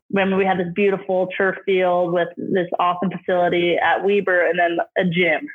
when 0.09 0.37
we 0.37 0.45
had 0.45 0.59
this 0.59 0.71
beautiful 0.73 1.27
turf 1.37 1.57
field 1.65 2.13
with 2.13 2.29
this 2.37 2.67
awesome 2.79 3.09
facility 3.09 3.75
at 3.77 4.05
Weber 4.05 4.45
and 4.45 4.59
then 4.59 4.77
a 4.97 5.03
gym. 5.03 5.47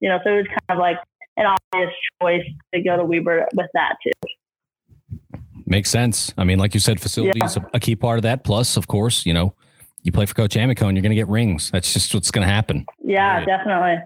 You 0.00 0.08
know, 0.08 0.18
so 0.24 0.30
it 0.32 0.36
was 0.38 0.46
kind 0.48 0.60
of 0.70 0.78
like 0.78 0.96
an 1.36 1.46
obvious 1.46 1.90
choice 2.20 2.44
to 2.74 2.82
go 2.82 2.96
to 2.96 3.04
Weber 3.04 3.46
with 3.54 3.68
that 3.74 3.96
too. 4.02 4.10
Makes 5.66 5.90
sense. 5.90 6.32
I 6.36 6.44
mean, 6.44 6.58
like 6.58 6.74
you 6.74 6.80
said, 6.80 7.00
facility 7.00 7.40
is 7.44 7.56
a, 7.56 7.66
a 7.72 7.80
key 7.80 7.96
part 7.96 8.18
of 8.18 8.22
that. 8.24 8.44
Plus, 8.44 8.76
of 8.76 8.88
course, 8.88 9.24
you 9.24 9.32
know, 9.32 9.54
you 10.02 10.12
play 10.12 10.26
for 10.26 10.34
Coach 10.34 10.54
Amicone 10.54 10.88
and 10.88 10.96
you're 10.96 11.02
going 11.02 11.10
to 11.10 11.16
get 11.16 11.28
rings. 11.28 11.70
That's 11.70 11.92
just 11.92 12.12
what's 12.12 12.30
going 12.30 12.46
to 12.46 12.52
happen. 12.52 12.84
Yeah, 13.02 13.36
Right. 13.38 13.46
definitely. 13.46 13.96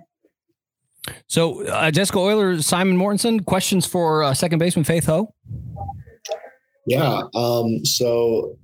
So, 1.28 1.64
uh, 1.66 1.90
Jessica 1.90 2.18
Euler, 2.18 2.60
Simon 2.62 2.96
Mortensen, 2.96 3.44
questions 3.46 3.86
for 3.86 4.22
uh, 4.22 4.34
second 4.34 4.58
baseman 4.58 4.84
Faith 4.84 5.06
Ho? 5.06 5.32
Yeah. 6.86 7.22
Um, 7.34 7.84
so 7.84 8.58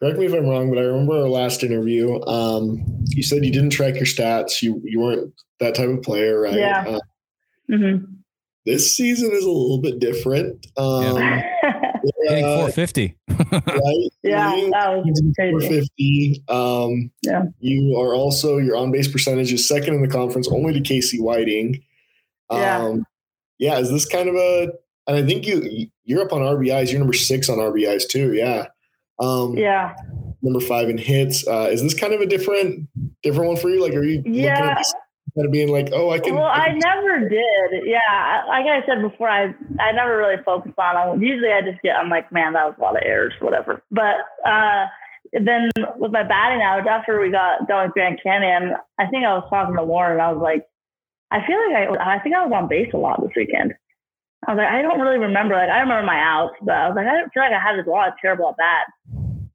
correct 0.00 0.18
me 0.18 0.26
if 0.26 0.32
I'm 0.34 0.46
wrong, 0.46 0.68
but 0.68 0.78
I 0.78 0.82
remember 0.82 1.14
our 1.22 1.28
last 1.28 1.62
interview. 1.64 2.20
Um, 2.24 2.84
you 3.08 3.22
said 3.22 3.44
you 3.44 3.52
didn't 3.52 3.70
track 3.70 3.94
your 3.94 4.04
stats. 4.04 4.62
You 4.62 4.80
you 4.84 5.00
weren't 5.00 5.32
that 5.60 5.74
type 5.74 5.88
of 5.88 6.02
player, 6.02 6.40
right? 6.40 6.54
Yeah. 6.54 6.84
Uh, 6.86 7.00
hmm 7.74 7.96
this 8.64 8.96
season 8.96 9.30
is 9.30 9.44
a 9.44 9.48
little 9.48 9.78
bit 9.80 10.00
different. 10.00 10.66
Um, 10.76 11.16
Hitting 12.26 12.44
uh, 12.44 12.66
450. 12.68 13.16
right? 13.28 13.62
yeah, 14.24 14.56
You- 14.56 14.70
that 14.72 14.90
was 15.04 15.22
crazy. 15.36 15.52
450. 15.52 16.44
Um, 16.48 17.10
Yeah. 17.22 17.44
You 17.60 17.96
are 17.96 18.12
also 18.12 18.58
your 18.58 18.74
on 18.76 18.90
base 18.90 19.06
percentage 19.06 19.52
is 19.52 19.68
second 19.68 19.94
in 19.94 20.02
the 20.02 20.08
conference, 20.08 20.48
only 20.48 20.72
to 20.72 20.80
Casey 20.80 21.20
Whiting. 21.20 21.80
Um, 22.50 22.58
Yeah. 22.60 22.94
yeah. 23.58 23.78
Is 23.78 23.90
this 23.90 24.04
kind 24.04 24.28
of 24.28 24.34
a? 24.34 24.72
And 25.06 25.16
I 25.16 25.22
think 25.24 25.46
you 25.46 25.86
you're 26.04 26.22
up 26.24 26.32
on 26.32 26.40
RBIs. 26.42 26.90
You're 26.90 26.98
number 26.98 27.12
six 27.14 27.48
on 27.48 27.58
RBIs 27.58 28.08
too. 28.08 28.32
Yeah. 28.34 28.66
Um, 29.20 29.56
Yeah. 29.56 29.94
Number 30.42 30.58
five 30.60 30.88
in 30.88 30.98
hits. 30.98 31.46
Uh, 31.46 31.68
is 31.70 31.82
this 31.84 31.94
kind 31.94 32.12
of 32.12 32.20
a 32.20 32.26
different 32.26 32.88
different 33.22 33.46
one 33.46 33.56
for 33.58 33.68
you? 33.70 33.80
Like, 33.80 33.94
are 33.94 34.02
you 34.02 34.16
looking 34.18 34.34
Yeah. 34.34 34.70
at 34.72 34.78
this 34.78 34.92
kind 35.36 35.46
of 35.46 35.52
being 35.52 35.68
like, 35.68 35.90
oh, 35.92 36.10
I 36.10 36.18
can. 36.18 36.34
Well, 36.34 36.44
I 36.44 36.70
can- 36.70 36.78
never 36.78 37.28
did. 37.28 37.84
Yeah, 37.84 38.44
like 38.48 38.64
I 38.66 38.84
said 38.86 39.02
before, 39.02 39.28
I 39.28 39.54
I 39.78 39.92
never 39.92 40.16
really 40.16 40.42
focused 40.44 40.78
on. 40.78 41.20
Usually, 41.20 41.52
I 41.52 41.60
just 41.60 41.82
get 41.82 41.96
I'm 41.96 42.08
like, 42.08 42.32
man, 42.32 42.54
that 42.54 42.64
was 42.64 42.74
a 42.78 42.82
lot 42.82 42.96
of 42.96 43.02
errors, 43.04 43.34
whatever. 43.40 43.82
But 43.90 44.16
uh, 44.44 44.86
then 45.32 45.70
with 45.98 46.12
my 46.12 46.22
batting 46.22 46.62
average, 46.62 46.86
after 46.86 47.20
we 47.20 47.30
got 47.30 47.68
done 47.68 47.86
with 47.86 47.92
Grand 47.92 48.18
Canyon, 48.22 48.74
I 48.98 49.06
think 49.06 49.24
I 49.24 49.34
was 49.34 49.46
talking 49.50 49.76
to 49.76 49.82
Lauren. 49.82 50.20
I 50.20 50.32
was 50.32 50.42
like, 50.42 50.64
I 51.30 51.46
feel 51.46 51.58
like 51.68 52.00
I 52.00 52.16
I 52.16 52.18
think 52.20 52.34
I 52.34 52.44
was 52.44 52.52
on 52.54 52.68
base 52.68 52.90
a 52.94 52.96
lot 52.96 53.20
this 53.20 53.36
weekend. 53.36 53.74
I 54.46 54.54
was 54.54 54.58
like, 54.58 54.72
I 54.72 54.80
don't 54.80 55.00
really 55.00 55.18
remember. 55.18 55.54
Like, 55.54 55.68
I 55.68 55.80
remember 55.80 56.06
my 56.06 56.20
outs, 56.20 56.54
but 56.62 56.74
I 56.74 56.88
was 56.88 56.96
like, 56.96 57.06
I 57.06 57.12
don't 57.12 57.32
feel 57.32 57.42
like 57.42 57.52
I 57.52 57.60
had 57.60 57.78
a 57.78 57.90
lot 57.90 58.08
of 58.08 58.14
terrible 58.22 58.48
at 58.48 58.56
bats. 58.56 58.92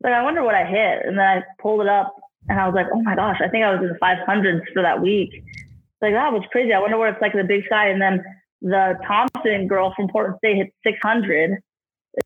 Like, 0.03 0.13
I 0.13 0.21
wonder 0.23 0.43
what 0.43 0.55
I 0.55 0.65
hit. 0.65 1.05
And 1.05 1.17
then 1.17 1.25
I 1.25 1.43
pulled 1.61 1.81
it 1.81 1.87
up, 1.87 2.13
and 2.49 2.59
I 2.59 2.67
was 2.67 2.75
like, 2.75 2.87
oh 2.93 3.01
my 3.01 3.15
gosh, 3.15 3.39
I 3.41 3.47
think 3.47 3.63
I 3.63 3.71
was 3.73 3.81
in 3.81 3.87
the 3.87 3.99
500s 4.03 4.61
for 4.73 4.81
that 4.81 5.01
week 5.01 5.31
like 6.01 6.13
that 6.13 6.33
was 6.33 6.43
crazy. 6.51 6.73
I 6.73 6.79
wonder 6.79 6.97
what 6.97 7.09
it's 7.09 7.21
like 7.21 7.33
in 7.33 7.39
the 7.39 7.47
big 7.47 7.65
sky. 7.65 7.89
And 7.89 8.01
then 8.01 8.23
the 8.61 8.95
Thompson 9.05 9.67
girl 9.67 9.93
from 9.95 10.07
Portland 10.09 10.37
State 10.39 10.57
hit 10.57 10.73
600. 10.85 11.57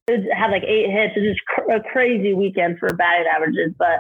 It 0.08 0.34
had 0.34 0.52
like 0.52 0.64
eight 0.64 0.90
hits. 0.90 1.14
It 1.16 1.22
was 1.22 1.36
just 1.36 1.46
cr- 1.46 1.72
a 1.72 1.84
crazy 1.92 2.34
weekend 2.34 2.80
for 2.80 2.90
batting 2.94 3.28
averages. 3.28 3.74
But 3.78 4.00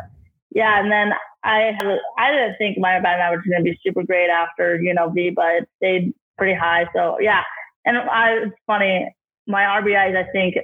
yeah, 0.52 0.80
and 0.80 0.92
then 0.92 1.12
I 1.44 1.74
had, 1.78 2.00
I 2.18 2.32
didn't 2.32 2.58
think 2.58 2.78
my 2.78 3.00
batting 3.00 3.22
average 3.22 3.42
was 3.46 3.52
going 3.52 3.66
to 3.66 3.72
be 3.72 3.80
super 3.86 4.04
great 4.04 4.30
after 4.30 4.80
know 4.82 5.14
but 5.36 5.46
it 5.46 5.70
stayed 5.78 6.14
pretty 6.38 6.56
high. 6.56 6.88
So 6.96 7.20
yeah, 7.20 7.42
and 7.86 7.98
I 7.98 8.32
it's 8.46 8.56
funny. 8.66 9.14
My 9.48 9.62
RBIs, 9.62 10.18
I 10.18 10.28
think, 10.32 10.56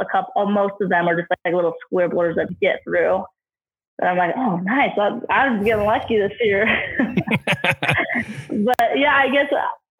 a 0.00 0.04
couple, 0.04 0.46
most 0.46 0.74
of 0.80 0.90
them 0.90 1.08
are 1.08 1.16
just 1.16 1.28
like 1.44 1.54
little 1.54 1.74
squibblers 1.92 2.36
that 2.36 2.48
get 2.60 2.78
through. 2.84 3.24
And 3.98 4.08
I'm 4.08 4.16
like, 4.16 4.34
oh, 4.36 4.56
nice. 4.56 4.90
I, 4.98 5.50
was 5.50 5.64
getting 5.64 5.84
lucky 5.84 6.18
this 6.18 6.32
year. 6.40 6.66
but 8.48 8.98
yeah, 8.98 9.14
I 9.14 9.28
guess 9.32 9.46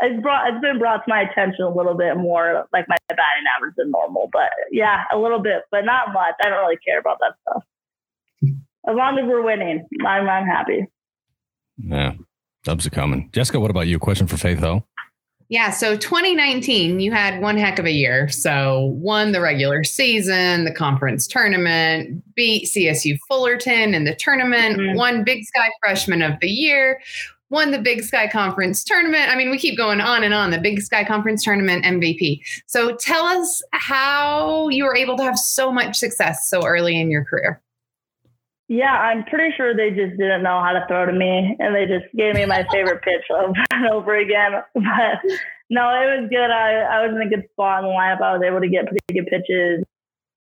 it's 0.00 0.20
brought 0.22 0.52
it's 0.52 0.60
been 0.60 0.78
brought 0.78 1.04
to 1.04 1.08
my 1.08 1.22
attention 1.22 1.64
a 1.64 1.74
little 1.74 1.94
bit 1.94 2.16
more, 2.16 2.66
like 2.72 2.86
my 2.88 2.96
batting 3.08 3.44
average 3.56 3.74
than 3.76 3.90
normal. 3.90 4.28
But 4.32 4.50
yeah, 4.70 5.04
a 5.12 5.18
little 5.18 5.40
bit, 5.40 5.62
but 5.70 5.84
not 5.84 6.12
much. 6.12 6.34
I 6.42 6.48
don't 6.48 6.58
really 6.58 6.78
care 6.84 6.98
about 6.98 7.18
that 7.20 7.34
stuff. 7.42 7.64
As 8.88 8.96
long 8.96 9.18
as 9.18 9.24
we're 9.26 9.42
winning, 9.42 9.86
I'm 10.04 10.28
I'm 10.28 10.46
happy. 10.46 10.86
yeah. 11.78 12.14
Dubs 12.64 12.86
are 12.86 12.90
coming. 12.90 13.28
Jessica, 13.32 13.58
what 13.58 13.72
about 13.72 13.88
you? 13.88 13.98
Question 13.98 14.28
for 14.28 14.36
Faith 14.36 14.60
Ho? 14.60 14.84
Yeah, 15.52 15.70
so 15.70 15.98
2019, 15.98 16.98
you 16.98 17.12
had 17.12 17.42
one 17.42 17.58
heck 17.58 17.78
of 17.78 17.84
a 17.84 17.90
year. 17.90 18.26
So, 18.30 18.94
won 18.94 19.32
the 19.32 19.40
regular 19.42 19.84
season, 19.84 20.64
the 20.64 20.72
conference 20.72 21.26
tournament, 21.26 22.22
beat 22.34 22.64
CSU 22.68 23.18
Fullerton 23.28 23.92
in 23.92 24.04
the 24.04 24.14
tournament, 24.14 24.78
Mhm. 24.78 24.96
won 24.96 25.24
Big 25.24 25.44
Sky 25.44 25.68
Freshman 25.82 26.22
of 26.22 26.40
the 26.40 26.48
Year, 26.48 27.02
won 27.50 27.70
the 27.70 27.78
Big 27.78 28.02
Sky 28.02 28.28
Conference 28.28 28.82
tournament. 28.82 29.30
I 29.30 29.36
mean, 29.36 29.50
we 29.50 29.58
keep 29.58 29.76
going 29.76 30.00
on 30.00 30.24
and 30.24 30.32
on, 30.32 30.52
the 30.52 30.58
Big 30.58 30.80
Sky 30.80 31.04
Conference 31.04 31.44
tournament 31.44 31.84
MVP. 31.84 32.40
So, 32.66 32.96
tell 32.96 33.26
us 33.26 33.62
how 33.72 34.70
you 34.70 34.84
were 34.84 34.96
able 34.96 35.18
to 35.18 35.22
have 35.22 35.36
so 35.36 35.70
much 35.70 35.98
success 35.98 36.48
so 36.48 36.66
early 36.66 36.98
in 36.98 37.10
your 37.10 37.26
career. 37.26 37.60
Yeah, 38.72 38.96
I'm 38.96 39.24
pretty 39.24 39.54
sure 39.54 39.76
they 39.76 39.90
just 39.90 40.16
didn't 40.16 40.42
know 40.42 40.64
how 40.64 40.72
to 40.72 40.82
throw 40.88 41.04
to 41.04 41.12
me, 41.12 41.54
and 41.60 41.76
they 41.76 41.84
just 41.84 42.08
gave 42.16 42.34
me 42.34 42.46
my 42.46 42.64
favorite 42.72 43.02
pitch 43.02 43.20
over 43.30 43.52
and 43.70 43.86
over 43.92 44.16
again. 44.16 44.64
But 44.74 45.20
no, 45.68 45.88
it 45.92 46.08
was 46.08 46.28
good. 46.30 46.50
I, 46.50 46.80
I 46.80 47.06
was 47.06 47.14
in 47.14 47.20
a 47.20 47.28
good 47.28 47.44
spot 47.52 47.84
in 47.84 47.90
the 47.90 47.92
lineup. 47.92 48.22
I 48.22 48.32
was 48.32 48.42
able 48.42 48.60
to 48.60 48.68
get 48.68 48.88
pretty 48.88 49.12
good 49.12 49.28
pitches, 49.28 49.84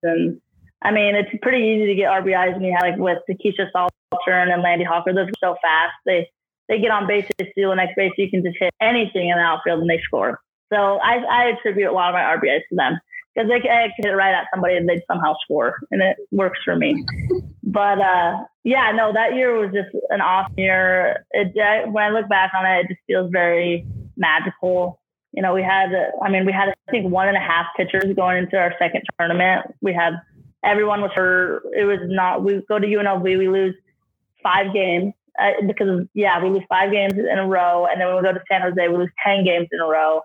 and 0.03 0.41
I 0.81 0.91
mean, 0.91 1.15
it's 1.15 1.29
pretty 1.41 1.63
easy 1.72 1.88
to 1.88 1.96
get 1.96 2.12
RBIs 2.12 2.55
when 2.55 2.63
you 2.63 2.75
have 2.75 2.84
like 2.84 3.00
with 3.00 3.24
Keisha 3.31 3.72
Salter 3.72 3.96
and 4.27 4.62
Landy 4.62 4.84
Hawker. 4.84 5.13
Those 5.13 5.29
are 5.29 5.39
so 5.39 5.55
fast. 5.62 5.96
They 6.05 6.27
they 6.67 6.79
get 6.79 6.91
on 6.91 7.07
base, 7.07 7.31
they 7.38 7.50
steal 7.51 7.69
the 7.69 7.75
next 7.75 7.96
base. 7.96 8.12
You 8.17 8.29
can 8.29 8.43
just 8.43 8.57
hit 8.60 8.74
anything 8.81 9.29
in 9.29 9.38
the 9.38 9.43
outfield 9.43 9.79
and 9.79 9.89
they 9.89 10.01
score. 10.03 10.41
So 10.67 11.00
I, 11.00 11.24
I 11.24 11.43
attribute 11.55 11.88
a 11.88 11.93
lot 11.93 12.10
of 12.10 12.13
my 12.13 12.24
RBIs 12.24 12.67
to 12.69 12.75
them 12.75 13.00
because 13.38 13.50
they 13.50 13.60
could 13.60 13.70
hit 13.98 14.06
it 14.06 14.15
right 14.15 14.34
at 14.34 14.48
somebody 14.51 14.75
and 14.75 14.89
they'd 14.89 15.03
somehow 15.08 15.36
score, 15.44 15.79
and 15.91 16.01
it 16.01 16.17
works 16.32 16.60
for 16.65 16.75
me. 16.75 17.06
but 17.63 18.01
uh, 18.01 18.44
yeah, 18.63 18.91
no, 18.96 19.13
that 19.13 19.36
year 19.36 19.56
was 19.56 19.72
just 19.72 19.96
an 20.10 20.22
awesome 20.22 20.58
year. 20.58 21.25
It, 21.32 21.53
when 21.91 22.03
I 22.03 22.10
look 22.10 22.27
back 22.27 22.51
on 22.58 22.65
it, 22.65 22.86
it 22.86 22.88
just 22.89 23.01
feels 23.06 23.29
very 23.32 23.86
magical. 24.15 25.00
You 25.34 25.44
know, 25.44 25.53
we 25.53 25.62
had, 25.62 25.89
I 26.24 26.32
mean, 26.32 26.46
we 26.46 26.51
had 26.51 26.70
I 26.70 26.91
think 26.91 27.12
one 27.12 27.27
and 27.27 27.38
a 27.38 27.41
half 27.41 27.67
pitchers 27.77 28.15
going 28.15 28.38
into 28.38 28.58
our 28.58 28.74
second 28.79 29.03
tournament. 29.20 29.67
We 29.82 29.94
had 29.94 30.13
everyone 30.63 31.01
was 31.01 31.12
hurt. 31.13 31.63
It 31.77 31.86
was 31.86 32.00
not. 32.03 32.44
We 32.44 32.63
go 32.67 32.79
to 32.79 32.88
UNLV, 32.88 33.24
we 33.24 33.48
lose 33.48 33.75
five 34.41 34.74
games 34.74 35.13
uh, 35.39 35.51
because 35.67 35.89
of, 35.89 36.10
yeah, 36.15 36.41
we 36.41 36.50
lose 36.50 36.63
five 36.67 36.91
games 36.91 37.13
in 37.13 37.38
a 37.38 37.46
row, 37.46 37.86
and 37.86 38.01
then 38.01 38.08
when 38.08 38.17
we 38.17 38.24
go 38.24 38.34
to 38.34 38.41
San 38.50 38.62
Jose, 38.62 38.88
we 38.88 38.98
lose 38.98 39.12
ten 39.24 39.46
games 39.46 39.67
in 39.72 39.79
a 39.79 39.88
row. 39.88 40.22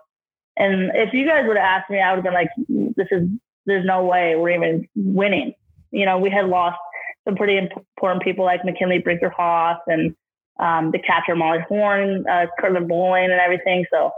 And 0.57 0.91
if 0.93 1.13
you 1.13 1.25
guys 1.27 1.45
would 1.47 1.57
have 1.57 1.65
asked 1.65 1.89
me, 1.89 1.99
I 1.99 2.13
would 2.13 2.23
have 2.23 2.23
been 2.23 2.33
like, 2.33 2.49
"This 2.95 3.07
is 3.11 3.27
there's 3.65 3.85
no 3.85 4.05
way 4.05 4.35
we're 4.35 4.51
even 4.51 4.87
winning." 4.95 5.53
You 5.91 6.05
know, 6.05 6.17
we 6.17 6.29
had 6.29 6.45
lost 6.45 6.77
some 7.25 7.35
pretty 7.35 7.57
important 7.57 8.23
people 8.23 8.45
like 8.45 8.65
McKinley 8.65 8.99
Brinkerhoff 8.99 9.79
and 9.87 10.15
um, 10.59 10.91
the 10.91 10.99
catcher 10.99 11.35
Molly 11.35 11.59
Horn, 11.67 12.25
uh, 12.29 12.45
Curlin 12.59 12.87
Bowling, 12.87 13.25
and 13.31 13.39
everything. 13.39 13.85
So 13.91 14.11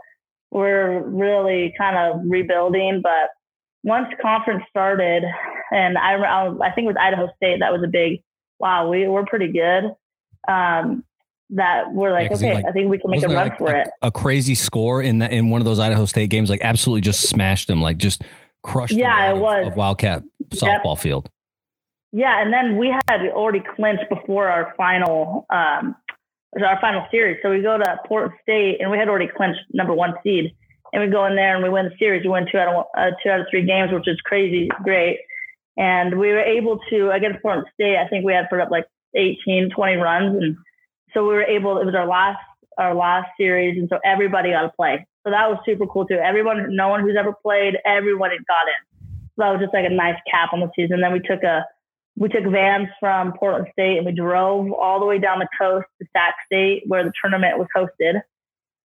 we're 0.51 1.01
really 1.03 1.73
kind 1.77 1.97
of 1.97 2.21
rebuilding. 2.25 3.01
But 3.01 3.29
once 3.83 4.07
conference 4.21 4.63
started, 4.69 5.23
and 5.71 5.97
I, 5.97 6.15
I 6.15 6.71
think 6.71 6.87
was 6.87 6.97
Idaho 6.99 7.29
State, 7.37 7.59
that 7.61 7.71
was 7.71 7.83
a 7.83 7.89
big 7.89 8.21
wow. 8.59 8.89
We 8.89 9.07
we're 9.07 9.25
pretty 9.25 9.51
good 9.51 9.95
um, 10.47 11.04
that 11.51 11.93
we're 11.93 12.11
like, 12.11 12.29
yeah, 12.29 12.37
okay, 12.37 12.53
like, 12.55 12.65
I 12.65 12.71
think 12.71 12.89
we 12.89 12.97
can 12.97 13.11
make 13.11 13.23
a 13.23 13.27
run 13.27 13.35
like 13.35 13.57
for 13.57 13.71
a, 13.71 13.81
it. 13.81 13.89
A 14.01 14.11
crazy 14.11 14.55
score 14.55 15.01
in 15.01 15.19
that 15.19 15.31
in 15.31 15.49
one 15.49 15.61
of 15.61 15.65
those 15.65 15.79
Idaho 15.79 16.05
State 16.05 16.29
games, 16.29 16.49
like 16.49 16.61
absolutely 16.61 17.01
just 17.01 17.29
smashed 17.29 17.67
them, 17.67 17.81
like 17.81 17.97
just 17.97 18.23
crushed. 18.63 18.93
Yeah, 18.93 19.29
it 19.29 19.35
of, 19.35 19.39
was 19.39 19.67
of 19.67 19.75
Wildcat 19.75 20.23
softball 20.49 20.95
yep. 20.95 20.99
field. 20.99 21.29
Yeah, 22.11 22.41
and 22.41 22.53
then 22.53 22.77
we 22.77 22.87
had 23.07 23.27
already 23.29 23.61
clinched 23.75 24.09
before 24.09 24.47
our 24.47 24.73
final 24.77 25.45
um, 25.49 25.95
our 26.63 26.79
final 26.79 27.05
series. 27.11 27.37
So 27.43 27.49
we 27.49 27.61
go 27.61 27.77
to 27.77 27.99
Portland 28.07 28.39
State, 28.41 28.77
and 28.79 28.89
we 28.89 28.97
had 28.97 29.09
already 29.09 29.27
clinched 29.27 29.61
number 29.73 29.93
one 29.93 30.13
seed. 30.23 30.55
And 30.93 31.03
we 31.03 31.09
go 31.09 31.25
in 31.25 31.35
there 31.35 31.55
and 31.55 31.63
we 31.63 31.69
win 31.69 31.85
the 31.85 31.95
series. 31.99 32.23
We 32.23 32.29
win 32.29 32.47
two 32.49 32.57
out 32.57 32.73
of 32.73 32.85
uh, 32.97 33.11
two 33.21 33.29
out 33.29 33.41
of 33.41 33.47
three 33.51 33.65
games, 33.65 33.91
which 33.91 34.07
is 34.07 34.19
crazy, 34.21 34.69
great. 34.83 35.19
And 35.75 36.17
we 36.17 36.29
were 36.29 36.39
able 36.39 36.79
to 36.89 37.11
against 37.11 37.41
Portland 37.41 37.67
State. 37.73 37.97
I 37.97 38.07
think 38.07 38.23
we 38.23 38.31
had 38.31 38.49
put 38.49 38.61
up 38.61 38.71
like 38.71 38.85
18, 39.13 39.71
20 39.75 39.95
runs. 39.97 40.41
And 40.41 40.55
so 41.15 41.23
we 41.23 41.33
were 41.33 41.43
able, 41.43 41.79
it 41.79 41.85
was 41.85 41.95
our 41.95 42.05
last, 42.05 42.37
our 42.77 42.93
last 42.93 43.29
series. 43.37 43.77
And 43.79 43.87
so 43.89 43.99
everybody 44.03 44.51
got 44.51 44.63
to 44.63 44.71
play. 44.75 45.07
So 45.25 45.31
that 45.31 45.49
was 45.49 45.57
super 45.65 45.87
cool 45.87 46.05
too. 46.05 46.15
Everyone, 46.15 46.75
no 46.75 46.89
one 46.89 47.01
who's 47.01 47.15
ever 47.17 47.33
played, 47.41 47.77
everyone 47.85 48.31
had 48.31 48.45
got 48.45 48.67
in. 48.67 49.07
So 49.35 49.43
that 49.43 49.51
was 49.51 49.61
just 49.61 49.73
like 49.73 49.85
a 49.85 49.93
nice 49.93 50.19
cap 50.29 50.49
on 50.53 50.59
the 50.59 50.69
season. 50.75 51.01
Then 51.01 51.13
we 51.13 51.19
took 51.19 51.41
a, 51.43 51.65
we 52.17 52.29
took 52.29 52.45
vans 52.45 52.87
from 52.99 53.33
Portland 53.33 53.67
State 53.71 53.97
and 53.97 54.05
we 54.05 54.11
drove 54.11 54.71
all 54.71 54.99
the 54.99 55.05
way 55.05 55.19
down 55.19 55.39
the 55.39 55.47
coast 55.57 55.87
to 56.01 56.07
Sac 56.13 56.35
State 56.45 56.83
where 56.87 57.03
the 57.03 57.11
tournament 57.21 57.57
was 57.57 57.67
hosted. 57.75 58.21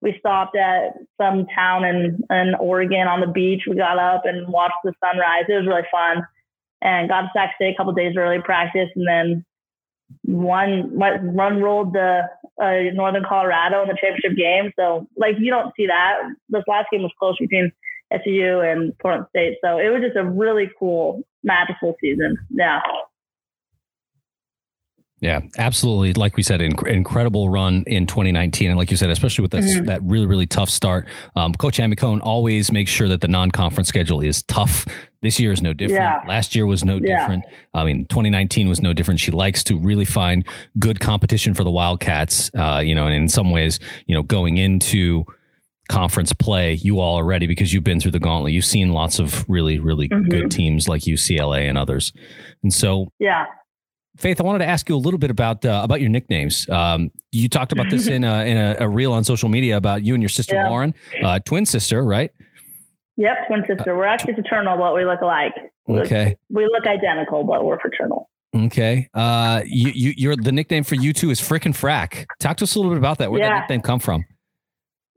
We 0.01 0.17
stopped 0.19 0.57
at 0.57 0.95
some 1.21 1.47
town 1.55 1.85
in, 1.85 2.21
in 2.31 2.55
Oregon 2.59 3.07
on 3.07 3.21
the 3.21 3.27
beach. 3.27 3.65
We 3.69 3.77
got 3.77 3.99
up 3.99 4.23
and 4.25 4.49
watched 4.49 4.81
the 4.83 4.95
sunrise. 5.05 5.45
It 5.49 5.59
was 5.59 5.67
really 5.67 5.87
fun 5.93 6.25
and 6.81 7.09
got 7.09 7.23
to 7.23 7.31
Sac 7.35 7.55
State 7.57 7.75
a 7.75 7.77
couple 7.77 7.93
days 7.93 8.15
early 8.17 8.41
practice 8.41 8.89
and 8.97 9.07
then 9.07 9.45
one 10.25 10.97
run 10.97 11.63
rolled 11.63 11.93
the 11.93 12.23
uh, 12.61 12.93
Northern 12.95 13.25
Colorado 13.29 13.83
in 13.83 13.89
the 13.89 13.97
championship 14.01 14.37
game. 14.37 14.73
So 14.79 15.09
like 15.17 15.37
you 15.39 15.51
don't 15.51 15.73
see 15.77 15.87
that. 15.87 16.21
This 16.49 16.65
last 16.67 16.89
game 16.93 17.03
was 17.03 17.13
close 17.19 17.37
between 17.39 17.73
SU 18.13 18.61
and 18.61 18.97
Portland 18.99 19.27
State. 19.31 19.59
So 19.65 19.79
it 19.79 19.89
was 19.89 20.03
just 20.03 20.17
a 20.17 20.25
really 20.25 20.71
cool, 20.79 21.23
magical 21.43 21.97
season. 22.01 22.37
Yeah. 22.51 22.81
Yeah, 25.21 25.41
absolutely. 25.59 26.15
Like 26.15 26.37
we 26.37 26.43
said, 26.43 26.61
inc- 26.61 26.87
incredible 26.87 27.51
run 27.51 27.85
in 27.87 28.07
2019, 28.07 28.71
and 28.71 28.79
like 28.79 28.91
you 28.91 28.97
said, 28.97 29.11
especially 29.11 29.43
with 29.43 29.51
that, 29.51 29.65
mm-hmm. 29.65 29.85
that 29.85 30.03
really 30.03 30.27
really 30.27 30.47
tough 30.47 30.71
start. 30.71 31.07
Um, 31.37 31.53
Coach 31.53 31.79
Amicone 31.79 32.21
always 32.23 32.73
makes 32.73 32.91
sure 32.91 33.07
that 33.09 33.21
the 33.21 33.29
non-conference 33.29 33.89
schedule 33.89 34.23
is 34.23 34.43
tough. 34.45 34.87
This 35.21 35.39
year 35.39 35.53
is 35.53 35.61
no 35.61 35.75
different. 35.75 36.01
Yeah. 36.01 36.23
Last 36.27 36.55
year 36.55 36.65
was 36.65 36.85
no 36.87 36.97
yeah. 36.97 37.21
different. 37.21 37.45
I 37.75 37.85
mean, 37.85 38.07
2019 38.07 38.71
was 38.71 38.81
no 38.81 38.95
different. 38.95 39.21
She 39.21 39.31
likes 39.31 39.63
to 39.65 39.79
really 39.79 40.07
find 40.07 40.47
good 40.79 41.01
competition 41.01 41.53
for 41.53 41.65
the 41.65 41.71
Wildcats. 41.71 42.51
Uh, 42.55 42.81
you 42.83 42.95
know, 42.95 43.07
and 43.07 43.15
in 43.15 43.29
some 43.29 43.51
ways, 43.51 43.79
you 44.07 44.15
know, 44.15 44.23
going 44.23 44.57
into 44.57 45.27
conference 45.91 46.33
play, 46.33 46.75
you 46.75 47.01
all 47.01 47.19
are 47.19 47.25
ready 47.25 47.47
because 47.47 47.75
you've 47.75 47.85
been 47.85 48.01
through 48.01 48.13
the 48.13 48.21
gauntlet. 48.21 48.55
You've 48.55 48.65
seen 48.65 48.93
lots 48.93 49.19
of 49.19 49.45
really, 49.49 49.79
really 49.79 50.09
mm-hmm. 50.09 50.31
good 50.31 50.51
teams 50.51 50.89
like 50.89 51.03
UCLA 51.03 51.69
and 51.69 51.77
others. 51.77 52.15
And 52.63 52.73
so, 52.73 53.13
yeah, 53.19 53.45
Faith, 54.17 54.41
I 54.41 54.45
wanted 54.45 54.59
to 54.61 54.67
ask 54.67 54.89
you 54.89 54.97
a 54.97 54.99
little 54.99 55.19
bit 55.19 55.31
about 55.31 55.65
uh, 55.65 55.81
about 55.83 56.01
your 56.01 56.11
nicknames. 56.11 56.69
Um, 56.69 57.11
you 57.33 57.49
talked 57.49 57.73
about 57.73 57.91
this 57.91 58.07
in 58.09 58.25
a 58.25 58.45
in 58.45 58.57
a, 58.57 58.77
a, 58.81 58.89
reel 58.89 59.13
on 59.13 59.25
social 59.25 59.49
media 59.49 59.77
about 59.77 60.03
you 60.03 60.15
and 60.15 60.23
your 60.23 60.29
sister 60.29 60.57
yeah. 60.57 60.69
Lauren, 60.69 60.95
uh, 61.23 61.39
twin 61.41 61.65
sister, 61.65 62.05
right? 62.05 62.31
Yep, 63.17 63.37
twin 63.49 63.65
sister. 63.67 63.97
We're 63.97 64.07
actually 64.07 64.35
fraternal, 64.35 64.77
but 64.79 64.95
we 64.95 65.05
look 65.05 65.21
alike. 65.21 65.55
Okay, 65.89 66.37
we 66.49 66.65
look 66.65 66.87
identical, 66.87 67.45
but 67.45 67.65
we're 67.65 67.79
fraternal. 67.81 68.29
Okay. 68.55 69.09
Uh, 69.15 69.63
you 69.65 69.93
you 69.95 70.15
you're 70.17 70.37
the 70.37 70.53
nickname 70.53 70.85
for 70.85 70.97
you 70.97 71.13
two 71.13 71.31
is 71.31 71.41
Frick 71.41 71.67
and 71.67 71.75
Frack. 71.75 72.27
Talk 72.41 72.57
to 72.59 72.65
us 72.65 72.75
a 72.75 72.79
little 72.79 72.91
bit 72.93 72.99
about 72.99 73.19
that. 73.19 73.31
Where 73.31 73.41
yeah. 73.41 73.49
did 73.49 73.55
that 73.55 73.61
nickname 73.63 73.83
come 73.83 74.01
from? 74.01 74.25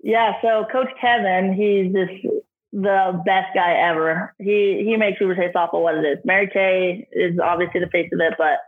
Yeah. 0.03 0.33
So 0.41 0.65
Coach 0.71 0.89
Kevin, 1.01 1.53
he's 1.53 1.93
just 1.93 2.43
the 2.73 3.21
best 3.25 3.47
guy 3.55 3.73
ever. 3.73 4.35
He 4.37 4.83
he 4.85 4.97
makes 4.97 5.19
Weber 5.19 5.35
State 5.35 5.53
softball 5.53 5.81
what 5.81 5.95
it 5.95 6.05
is. 6.05 6.19
Mary 6.25 6.47
Kay 6.51 7.07
is 7.11 7.39
obviously 7.43 7.79
the 7.79 7.87
face 7.87 8.09
of 8.13 8.19
it, 8.19 8.35
but 8.37 8.59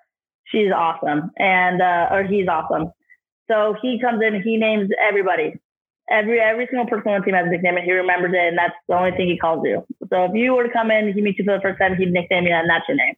she's 0.51 0.71
awesome 0.71 1.31
and 1.37 1.81
uh, 1.81 2.07
or 2.11 2.23
he's 2.23 2.47
awesome. 2.47 2.91
So 3.49 3.75
he 3.81 3.99
comes 3.99 4.21
in, 4.25 4.41
he 4.41 4.57
names 4.57 4.89
everybody. 5.01 5.53
Every 6.09 6.39
every 6.39 6.67
single 6.67 6.87
person 6.87 7.11
on 7.11 7.21
the 7.21 7.25
team 7.25 7.35
has 7.35 7.47
a 7.47 7.49
nickname 7.49 7.77
and 7.77 7.85
he 7.85 7.91
remembers 7.91 8.31
it 8.33 8.47
and 8.47 8.57
that's 8.57 8.75
the 8.87 8.95
only 8.95 9.11
thing 9.11 9.27
he 9.27 9.37
calls 9.37 9.61
you. 9.65 9.83
So 10.09 10.25
if 10.25 10.31
you 10.33 10.53
were 10.53 10.63
to 10.63 10.73
come 10.73 10.91
in, 10.91 11.13
he 11.13 11.21
meets 11.21 11.39
you 11.39 11.45
for 11.45 11.55
the 11.55 11.61
first 11.61 11.79
time, 11.79 11.95
he'd 11.95 12.11
nickname 12.11 12.45
you 12.45 12.53
and 12.53 12.69
that's 12.69 12.85
your 12.87 12.97
name. 12.97 13.15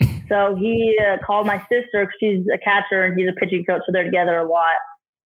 So 0.30 0.54
he 0.54 0.96
uh, 0.96 1.16
called 1.26 1.48
my 1.48 1.58
sister 1.62 2.06
because 2.06 2.14
she's 2.20 2.46
a 2.54 2.58
catcher 2.58 3.02
and 3.02 3.18
he's 3.18 3.28
a 3.28 3.32
pitching 3.32 3.64
coach, 3.64 3.82
so 3.84 3.90
they're 3.90 4.04
together 4.04 4.38
a 4.38 4.48
lot. 4.48 4.78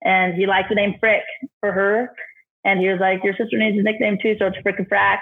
And 0.02 0.34
he 0.34 0.48
liked 0.48 0.70
the 0.70 0.76
name 0.76 0.96
Frick 1.00 1.22
for 1.60 1.72
her. 1.72 2.10
And 2.66 2.80
he 2.80 2.88
was 2.88 3.00
like, 3.00 3.24
Your 3.24 3.36
sister 3.36 3.60
needs 3.60 3.78
a 3.78 3.84
nickname 3.84 4.18
too, 4.20 4.36
so 4.40 4.48
it's 4.48 4.58
Frick 4.64 4.80
and 4.80 4.90
Frack. 4.90 5.20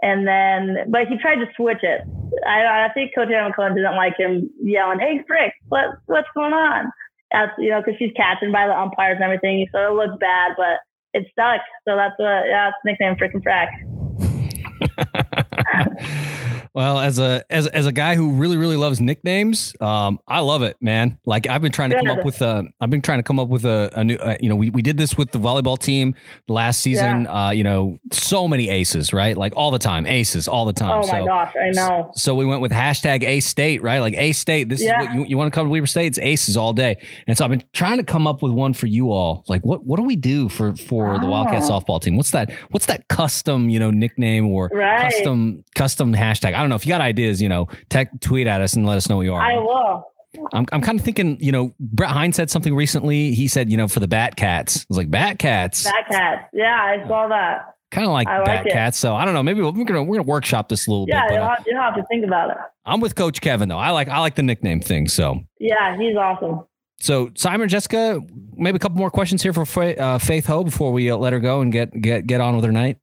And 0.00 0.26
then, 0.26 0.90
but 0.90 1.08
he 1.08 1.18
tried 1.18 1.36
to 1.36 1.46
switch 1.56 1.82
it. 1.82 2.02
I, 2.46 2.86
I 2.86 2.92
think 2.94 3.14
Coach 3.14 3.30
Aaron 3.30 3.48
McClellan 3.48 3.74
didn't 3.74 3.96
like 3.96 4.16
him 4.16 4.48
yelling, 4.62 5.00
"Hey, 5.00 5.24
Frick, 5.26 5.54
what 5.68 5.98
what's 6.06 6.28
going 6.34 6.52
on?" 6.52 6.92
That's 7.32 7.52
you 7.58 7.70
know, 7.70 7.80
because 7.80 7.98
she's 7.98 8.12
catching 8.16 8.52
by 8.52 8.68
the 8.68 8.78
umpires 8.78 9.16
and 9.16 9.24
everything, 9.24 9.66
so 9.72 9.78
it 9.88 9.94
looks 9.94 10.18
bad, 10.20 10.52
but 10.56 10.80
it 11.14 11.26
stuck. 11.32 11.60
So 11.86 11.96
that's 11.96 12.14
what 12.16 12.46
yeah, 12.46 12.68
it's 12.68 12.76
nickname 12.84 13.16
Frick 13.16 13.34
and 13.34 13.44
Frack. 13.44 15.24
Well, 16.78 17.00
as 17.00 17.18
a 17.18 17.42
as 17.50 17.66
as 17.66 17.86
a 17.86 17.92
guy 17.92 18.14
who 18.14 18.30
really 18.30 18.56
really 18.56 18.76
loves 18.76 19.00
nicknames, 19.00 19.74
um, 19.80 20.20
I 20.28 20.38
love 20.40 20.62
it, 20.62 20.76
man. 20.80 21.18
Like 21.24 21.48
I've 21.48 21.62
been 21.62 21.72
trying 21.72 21.90
to 21.90 21.96
come 21.96 22.08
up 22.08 22.24
with 22.24 22.40
a, 22.42 22.64
I've 22.80 22.88
been 22.88 23.02
trying 23.02 23.18
to 23.18 23.24
come 23.24 23.40
up 23.40 23.48
with 23.48 23.64
a, 23.64 23.90
a 23.94 24.04
new, 24.04 24.14
uh, 24.14 24.36
you 24.40 24.48
know, 24.48 24.54
we 24.54 24.70
we 24.70 24.80
did 24.80 24.96
this 24.96 25.16
with 25.16 25.32
the 25.32 25.40
volleyball 25.40 25.76
team 25.76 26.14
last 26.46 26.80
season. 26.80 27.22
Yeah. 27.22 27.46
Uh, 27.46 27.50
you 27.50 27.64
know, 27.64 27.98
so 28.12 28.46
many 28.46 28.68
aces, 28.68 29.12
right? 29.12 29.36
Like 29.36 29.54
all 29.56 29.72
the 29.72 29.78
time, 29.80 30.06
aces 30.06 30.46
all 30.46 30.66
the 30.66 30.72
time. 30.72 31.02
Oh 31.02 31.06
my 31.08 31.20
so, 31.20 31.26
gosh, 31.26 31.54
I 31.56 31.70
know. 31.70 32.12
So 32.14 32.34
we 32.34 32.44
went 32.44 32.60
with 32.60 32.70
hashtag 32.70 33.24
A 33.24 33.40
State, 33.40 33.82
right? 33.82 33.98
Like 33.98 34.14
A 34.16 34.32
State. 34.32 34.68
This 34.68 34.80
yeah. 34.80 35.00
is 35.00 35.06
what 35.08 35.14
you, 35.16 35.24
you 35.24 35.38
want 35.38 35.52
to 35.52 35.58
come 35.58 35.66
to 35.66 35.70
Weber 35.70 35.86
State. 35.86 36.06
It's 36.06 36.18
aces 36.18 36.56
all 36.56 36.72
day. 36.72 36.96
And 37.26 37.36
so 37.36 37.44
I've 37.44 37.50
been 37.50 37.64
trying 37.72 37.96
to 37.96 38.04
come 38.04 38.26
up 38.26 38.42
with 38.42 38.52
one 38.52 38.74
for 38.74 38.86
you 38.86 39.10
all. 39.10 39.42
Like 39.48 39.64
what 39.64 39.84
what 39.84 39.96
do 39.96 40.02
we 40.02 40.16
do 40.16 40.48
for 40.48 40.76
for 40.76 41.14
oh. 41.14 41.18
the 41.18 41.26
Wildcat 41.26 41.62
ah. 41.62 41.80
softball 41.80 42.00
team? 42.00 42.16
What's 42.16 42.30
that? 42.32 42.52
What's 42.70 42.86
that 42.86 43.08
custom, 43.08 43.68
you 43.68 43.80
know, 43.80 43.90
nickname 43.90 44.46
or 44.46 44.70
right. 44.72 45.10
custom 45.10 45.64
custom 45.74 46.14
hashtag? 46.14 46.54
I 46.54 46.60
don't 46.60 46.68
know 46.68 46.76
if 46.76 46.86
you 46.86 46.90
got 46.90 47.00
ideas. 47.00 47.42
You 47.42 47.48
you 47.48 47.54
know, 47.54 47.66
tech, 47.88 48.10
tweet 48.20 48.46
at 48.46 48.60
us 48.60 48.74
and 48.74 48.84
let 48.84 48.98
us 48.98 49.08
know 49.08 49.16
what 49.16 49.22
you 49.22 49.32
are. 49.32 49.40
I 49.40 49.54
will. 49.56 50.04
I'm, 50.52 50.66
I'm 50.70 50.82
kind 50.82 50.98
of 51.00 51.04
thinking, 51.06 51.38
you 51.40 51.50
know, 51.50 51.74
Brett 51.80 52.10
Hines 52.10 52.36
said 52.36 52.50
something 52.50 52.74
recently. 52.74 53.32
He 53.32 53.48
said, 53.48 53.70
you 53.70 53.78
know, 53.78 53.88
for 53.88 54.00
the 54.00 54.06
Bat 54.06 54.36
Cats. 54.36 54.80
I 54.80 54.84
was 54.90 54.98
like, 54.98 55.10
Bat 55.10 55.38
Cats. 55.38 55.84
Bat 55.84 55.94
Cats. 56.10 56.42
Yeah, 56.52 56.76
I 56.78 57.08
saw 57.08 57.26
that. 57.28 57.74
Kind 57.90 58.06
of 58.06 58.12
like, 58.12 58.28
I 58.28 58.40
like 58.40 58.66
it. 58.66 58.72
Batcats. 58.74 58.96
So 58.96 59.16
I 59.16 59.24
don't 59.24 59.32
know. 59.32 59.42
Maybe 59.42 59.62
we're 59.62 59.72
gonna 59.72 60.02
we're 60.02 60.16
gonna 60.18 60.28
workshop 60.28 60.68
this 60.68 60.86
a 60.86 60.90
little 60.90 61.06
Yeah, 61.08 61.22
bit. 61.26 61.36
Yeah, 61.36 61.46
uh, 61.46 61.48
have, 61.56 61.64
have 61.80 61.94
to 61.96 62.02
think 62.10 62.26
about 62.26 62.50
it. 62.50 62.58
I'm 62.84 63.00
with 63.00 63.14
Coach 63.14 63.40
Kevin 63.40 63.70
though. 63.70 63.78
I 63.78 63.88
like 63.92 64.08
I 64.08 64.18
like 64.18 64.34
the 64.34 64.42
nickname 64.42 64.82
thing. 64.82 65.08
So 65.08 65.40
Yeah, 65.58 65.96
he's 65.96 66.14
awesome. 66.14 66.66
so 67.00 67.30
Simon, 67.34 67.70
Jessica, 67.70 68.20
maybe 68.54 68.76
a 68.76 68.78
couple 68.78 68.98
more 68.98 69.10
questions 69.10 69.42
here 69.42 69.54
for 69.54 69.64
uh, 69.98 70.18
Faith 70.18 70.44
Ho 70.48 70.64
before 70.64 70.92
we 70.92 71.10
uh, 71.10 71.16
let 71.16 71.32
her 71.32 71.40
go 71.40 71.62
and 71.62 71.72
get 71.72 71.98
get 71.98 72.26
get 72.26 72.42
on 72.42 72.54
with 72.56 72.66
her 72.66 72.72
night. 72.72 72.98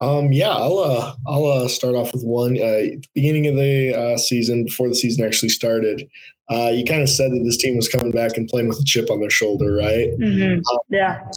Um, 0.00 0.32
yeah, 0.32 0.50
I'll 0.50 0.78
uh, 0.78 1.14
I'll 1.26 1.46
uh, 1.46 1.68
start 1.68 1.94
off 1.96 2.12
with 2.12 2.22
one. 2.22 2.56
Uh, 2.56 2.62
at 2.94 3.02
the 3.02 3.08
beginning 3.14 3.46
of 3.48 3.56
the 3.56 3.94
uh, 3.94 4.16
season, 4.16 4.64
before 4.64 4.88
the 4.88 4.94
season 4.94 5.24
actually 5.24 5.48
started, 5.48 6.08
uh, 6.50 6.70
you 6.72 6.84
kind 6.84 7.02
of 7.02 7.08
said 7.08 7.32
that 7.32 7.42
this 7.44 7.56
team 7.56 7.76
was 7.76 7.88
coming 7.88 8.12
back 8.12 8.36
and 8.36 8.48
playing 8.48 8.68
with 8.68 8.78
a 8.78 8.84
chip 8.84 9.10
on 9.10 9.20
their 9.20 9.30
shoulder, 9.30 9.72
right? 9.74 10.10
Mm-hmm. 10.18 10.60
Yeah, 10.88 11.28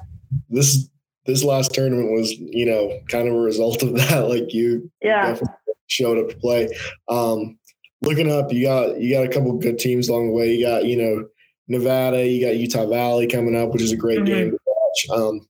This 0.50 0.88
this 1.26 1.44
last 1.44 1.74
tournament 1.74 2.12
was, 2.12 2.32
you 2.34 2.66
know, 2.66 3.00
kind 3.10 3.28
of 3.28 3.34
a 3.34 3.40
result 3.40 3.82
of 3.82 3.94
that. 3.96 4.30
Like 4.30 4.54
you 4.54 4.92
yeah, 5.02 5.32
definitely 5.32 5.56
showed 5.88 6.20
up 6.20 6.30
to 6.30 6.38
play. 6.38 6.70
Um, 7.10 7.58
looking 8.04 8.32
up, 8.32 8.54
you 8.54 8.64
got 8.66 9.00
you 9.02 9.12
got 9.16 9.26
a 9.26 9.30
couple 9.30 9.58
good 9.58 9.80
teams 9.80 10.08
along 10.08 10.28
the 10.28 10.34
way. 10.34 10.54
You 10.54 10.66
got 10.68 10.86
you 10.86 10.98
know 10.98 11.26
Nevada, 11.68 12.28
you 12.28 12.46
got 12.46 12.58
Utah 12.58 12.86
Valley 12.86 13.26
coming 13.26 13.56
up, 13.56 13.72
which 13.72 13.82
is 13.82 13.92
a 13.92 13.98
great 13.98 14.20
Mhm. 14.20 14.26
game 14.28 14.52
to 14.52 14.58
watch. 14.68 15.20
Um, 15.20 15.48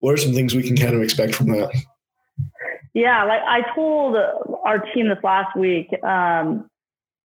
what 0.00 0.12
are 0.12 0.16
some 0.18 0.34
things 0.34 0.54
we 0.54 0.62
can 0.62 0.76
kind 0.76 0.94
of 0.94 1.00
expect 1.02 1.34
from 1.34 1.46
that? 1.52 1.70
Yeah. 2.94 3.24
Like 3.24 3.42
I 3.46 3.74
told 3.74 4.16
our 4.16 4.78
team 4.94 5.08
this 5.08 5.18
last 5.22 5.56
week. 5.56 5.88
Um, 6.02 6.68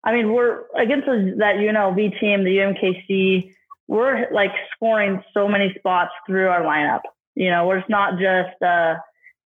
I 0.03 0.13
mean, 0.13 0.34
we're 0.34 0.65
against 0.75 1.08
that 1.08 1.55
UNLV 1.55 2.20
team, 2.20 2.43
the 2.43 2.58
UMKC. 2.58 3.53
We're 3.88 4.29
like 4.32 4.51
scoring 4.75 5.24
so 5.34 5.48
many 5.48 5.74
spots 5.77 6.12
through 6.27 6.50
our 6.50 6.62
lineup. 6.62 7.01
You 7.36 7.50
know, 7.50 7.65
we're 7.65 7.77
it's 7.77 7.89
not 7.89 8.20
just 8.20 8.62
uh, 8.62 8.96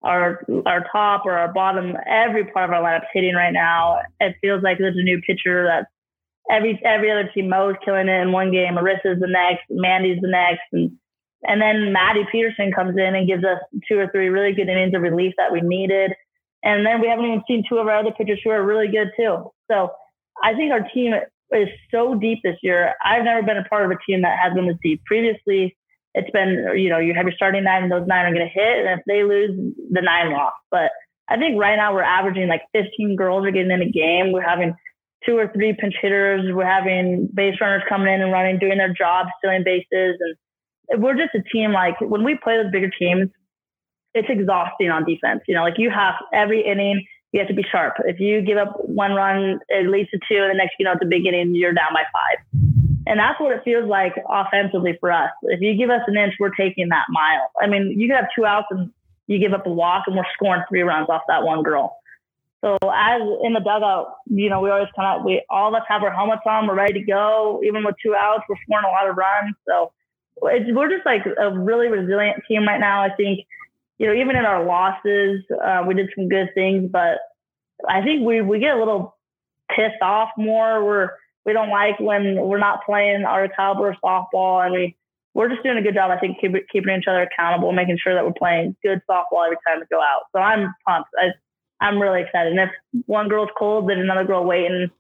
our 0.04 0.44
our 0.66 0.86
top 0.92 1.26
or 1.26 1.34
our 1.34 1.52
bottom. 1.52 1.96
Every 2.06 2.46
part 2.46 2.70
of 2.70 2.74
our 2.74 2.84
lineup's 2.84 3.08
hitting 3.14 3.36
right 3.36 3.54
now. 3.54 4.02
It 4.20 4.36
feels 4.42 4.62
like 4.62 4.78
there's 4.78 4.98
a 4.98 5.04
new 5.04 5.22
pitcher 5.22 5.66
that 5.66 5.88
every 6.50 6.80
every 6.84 7.10
other 7.10 7.30
team. 7.34 7.50
Mo's 7.50 7.76
killing 7.84 8.10
it 8.10 8.22
in 8.22 8.32
one 8.32 8.52
game. 8.52 8.76
Marissa's 8.76 9.20
the 9.20 9.28
next. 9.28 9.64
Mandy's 9.70 10.22
the 10.22 10.28
next, 10.28 10.64
and 10.74 10.92
and 11.44 11.62
then 11.62 11.92
Maddie 11.92 12.28
Peterson 12.32 12.72
comes 12.72 12.98
in 12.98 13.16
and 13.16 13.28
gives 13.28 13.44
us 13.44 13.60
two 13.88 13.98
or 13.98 14.08
three 14.12 14.30
really 14.30 14.54
good 14.54 14.70
innings 14.70 14.94
of 14.94 15.02
relief 15.02 15.34
that 15.38 15.52
we 15.52 15.62
needed. 15.62 16.14
And 16.64 16.86
then 16.86 17.02
we 17.02 17.08
haven't 17.08 17.26
even 17.26 17.44
seen 17.48 17.64
two 17.68 17.78
of 17.78 17.88
our 17.88 17.98
other 17.98 18.12
pitchers 18.12 18.40
who 18.44 18.52
are 18.52 18.64
really 18.64 18.88
good 18.88 19.10
too. 19.18 19.52
So 19.70 19.90
I 20.44 20.54
think 20.54 20.72
our 20.72 20.88
team 20.94 21.14
is 21.52 21.68
so 21.90 22.16
deep 22.16 22.40
this 22.44 22.58
year. 22.62 22.94
I've 23.04 23.24
never 23.24 23.42
been 23.42 23.58
a 23.58 23.64
part 23.64 23.86
of 23.86 23.92
a 23.92 23.98
team 24.06 24.22
that 24.22 24.38
has 24.42 24.54
been 24.54 24.68
this 24.68 24.78
deep. 24.84 25.04
Previously, 25.06 25.76
it's 26.14 26.30
been, 26.32 26.74
you 26.76 26.90
know, 26.90 27.00
you 27.00 27.14
have 27.16 27.26
your 27.26 27.36
starting 27.36 27.64
nine 27.64 27.84
and 27.84 27.92
those 27.92 28.08
nine 28.08 28.26
are 28.26 28.34
going 28.34 28.48
to 28.48 28.54
hit. 28.54 28.86
And 28.86 29.00
if 29.00 29.06
they 29.08 29.24
lose, 29.24 29.52
the 29.92 30.02
nine 30.02 30.32
lost. 30.32 30.58
But 30.70 30.92
I 31.28 31.38
think 31.38 31.60
right 31.60 31.76
now 31.76 31.94
we're 31.94 32.04
averaging 32.04 32.48
like 32.48 32.62
15 32.74 33.16
girls 33.16 33.46
are 33.46 33.52
getting 33.52 33.72
in 33.72 33.82
a 33.82 33.90
game. 33.90 34.32
We're 34.32 34.48
having 34.48 34.76
two 35.26 35.38
or 35.38 35.48
three 35.54 35.76
pinch 35.80 35.96
hitters. 36.02 36.54
We're 36.54 36.66
having 36.66 37.30
base 37.34 37.56
runners 37.62 37.84
coming 37.88 38.14
in 38.14 38.22
and 38.22 38.32
running, 38.32 38.60
doing 38.60 38.78
their 38.78 38.94
job, 38.94 39.28
stealing 39.40 39.64
bases. 39.64 40.18
And 40.20 40.36
we're 40.98 41.16
just 41.16 41.36
a 41.36 41.42
team 41.52 41.72
like 41.72 42.00
when 42.02 42.24
we 42.24 42.38
play 42.42 42.58
those 42.62 42.72
bigger 42.72 42.90
teams, 42.90 43.30
it's 44.14 44.28
exhausting 44.30 44.90
on 44.90 45.06
defense. 45.06 45.42
You 45.48 45.56
know, 45.56 45.64
like 45.64 45.78
you 45.78 45.90
have 45.90 46.16
every 46.34 46.66
inning, 46.66 47.06
you 47.32 47.40
have 47.40 47.48
to 47.48 47.54
be 47.54 47.64
sharp. 47.72 47.96
If 48.06 48.20
you 48.20 48.42
give 48.42 48.58
up 48.58 48.78
one 48.88 49.14
run, 49.14 49.60
it 49.70 49.88
leads 49.88 50.10
to 50.12 50.20
two, 50.30 50.42
and 50.42 50.52
the 50.52 50.56
next, 50.56 50.76
you 50.80 50.86
know, 50.86 50.92
at 50.92 51.00
the 51.00 51.06
beginning, 51.06 51.56
you're 51.56 51.74
down 51.74 51.94
by 51.94 52.04
five. 52.04 52.62
And 53.08 53.20
that's 53.20 53.40
what 53.40 53.52
it 53.52 53.62
feels 53.64 53.88
like 53.88 54.14
offensively 54.30 54.98
for 55.00 55.12
us. 55.12 55.32
If 55.44 55.62
you 55.62 55.76
give 55.76 55.90
us 55.90 56.02
an 56.08 56.18
inch, 56.18 56.36
we're 56.40 56.54
taking 56.54 56.90
that 56.90 57.06
mile. 57.10 57.50
I 57.62 57.68
mean, 57.68 57.96
you 57.98 58.08
could 58.08 58.18
have 58.18 58.28
two 58.38 58.46
outs 58.46 58.68
and 58.70 58.92
you 59.28 59.40
give 59.40 59.54
up 59.54 59.66
a 59.66 59.70
walk, 59.70 60.04
and 60.08 60.16
we're 60.16 60.24
scoring 60.34 60.64
three 60.68 60.82
runs 60.82 61.08
off 61.10 61.22
that 61.28 61.44
one 61.44 61.64
girl. 61.64 61.98
So 62.64 62.78
as 62.84 63.22
in 63.44 63.54
the 63.54 63.60
dugout, 63.60 64.18
you 64.28 64.50
know, 64.50 64.62
we 64.62 64.70
always 64.70 64.90
come 64.96 65.06
out. 65.06 65.26
We 65.26 65.44
all 65.50 65.70
of 65.70 65.82
us 65.82 65.88
have 65.88 66.04
our 66.04 66.14
helmets 66.14 66.44
on. 66.46 66.68
We're 66.68 66.76
ready 66.76 66.94
to 66.94 67.06
go. 67.06 67.62
Even 67.66 67.84
with 67.84 67.96
two 68.04 68.14
outs, 68.14 68.44
we're 68.48 68.58
scoring 68.68 68.86
a 68.86 68.92
lot 68.92 69.10
of 69.10 69.18
runs. 69.18 69.56
So 69.68 69.92
we're 70.42 70.90
just 70.90 71.06
like 71.06 71.22
a 71.26 71.58
really 71.58 71.88
resilient 71.88 72.44
team 72.48 72.68
right 72.68 72.80
now. 72.80 73.04
I 73.04 73.10
think, 73.16 73.46
you 73.98 74.08
know, 74.08 74.14
even 74.14 74.36
in 74.36 74.46
our 74.46 74.66
losses, 74.66 75.44
uh, 75.64 75.84
we 75.88 75.94
did 75.94 76.10
some 76.16 76.30
good 76.30 76.50
things, 76.56 76.90
but 76.92 77.20
I 77.88 78.02
think 78.02 78.26
we 78.26 78.42
we 78.42 78.60
get 78.60 78.76
a 78.76 78.80
little 78.80 79.18
pissed 79.70 80.02
off 80.02 80.30
more. 80.38 80.84
We're 80.84 81.10
we 81.46 81.54
don't 81.54 81.70
like 81.70 82.00
when 82.00 82.36
we're 82.36 82.60
not 82.60 82.86
playing 82.86 83.24
our 83.24 83.48
caliber 83.48 83.92
of 83.92 83.98
softball, 84.04 84.64
and 84.64 84.74
we 84.74 84.96
we're 85.34 85.50
just 85.50 85.64
doing 85.64 85.78
a 85.78 85.82
good 85.82 85.96
job. 85.96 86.12
I 86.12 86.20
think 86.20 86.40
keep, 86.42 86.52
keeping 86.72 86.96
each 86.98 87.08
other 87.08 87.22
accountable, 87.22 87.72
making 87.72 87.98
sure 88.04 88.14
that 88.14 88.26
we're 88.26 88.34
playing 88.34 88.76
good 88.84 89.02
softball 89.10 89.46
every 89.46 89.58
time 89.68 89.80
we 89.80 89.86
go 89.90 90.02
out. 90.02 90.24
So 90.36 90.40
I'm 90.40 90.74
pumped. 90.88 91.10
I, 91.18 91.30
I'm 91.84 92.00
really 92.00 92.22
excited. 92.22 92.52
And 92.52 92.60
if 92.60 93.06
one 93.06 93.30
girl's 93.30 93.50
cold, 93.58 93.90
then 93.90 94.00
another 94.00 94.26
girl 94.26 94.44
waiting 94.44 94.92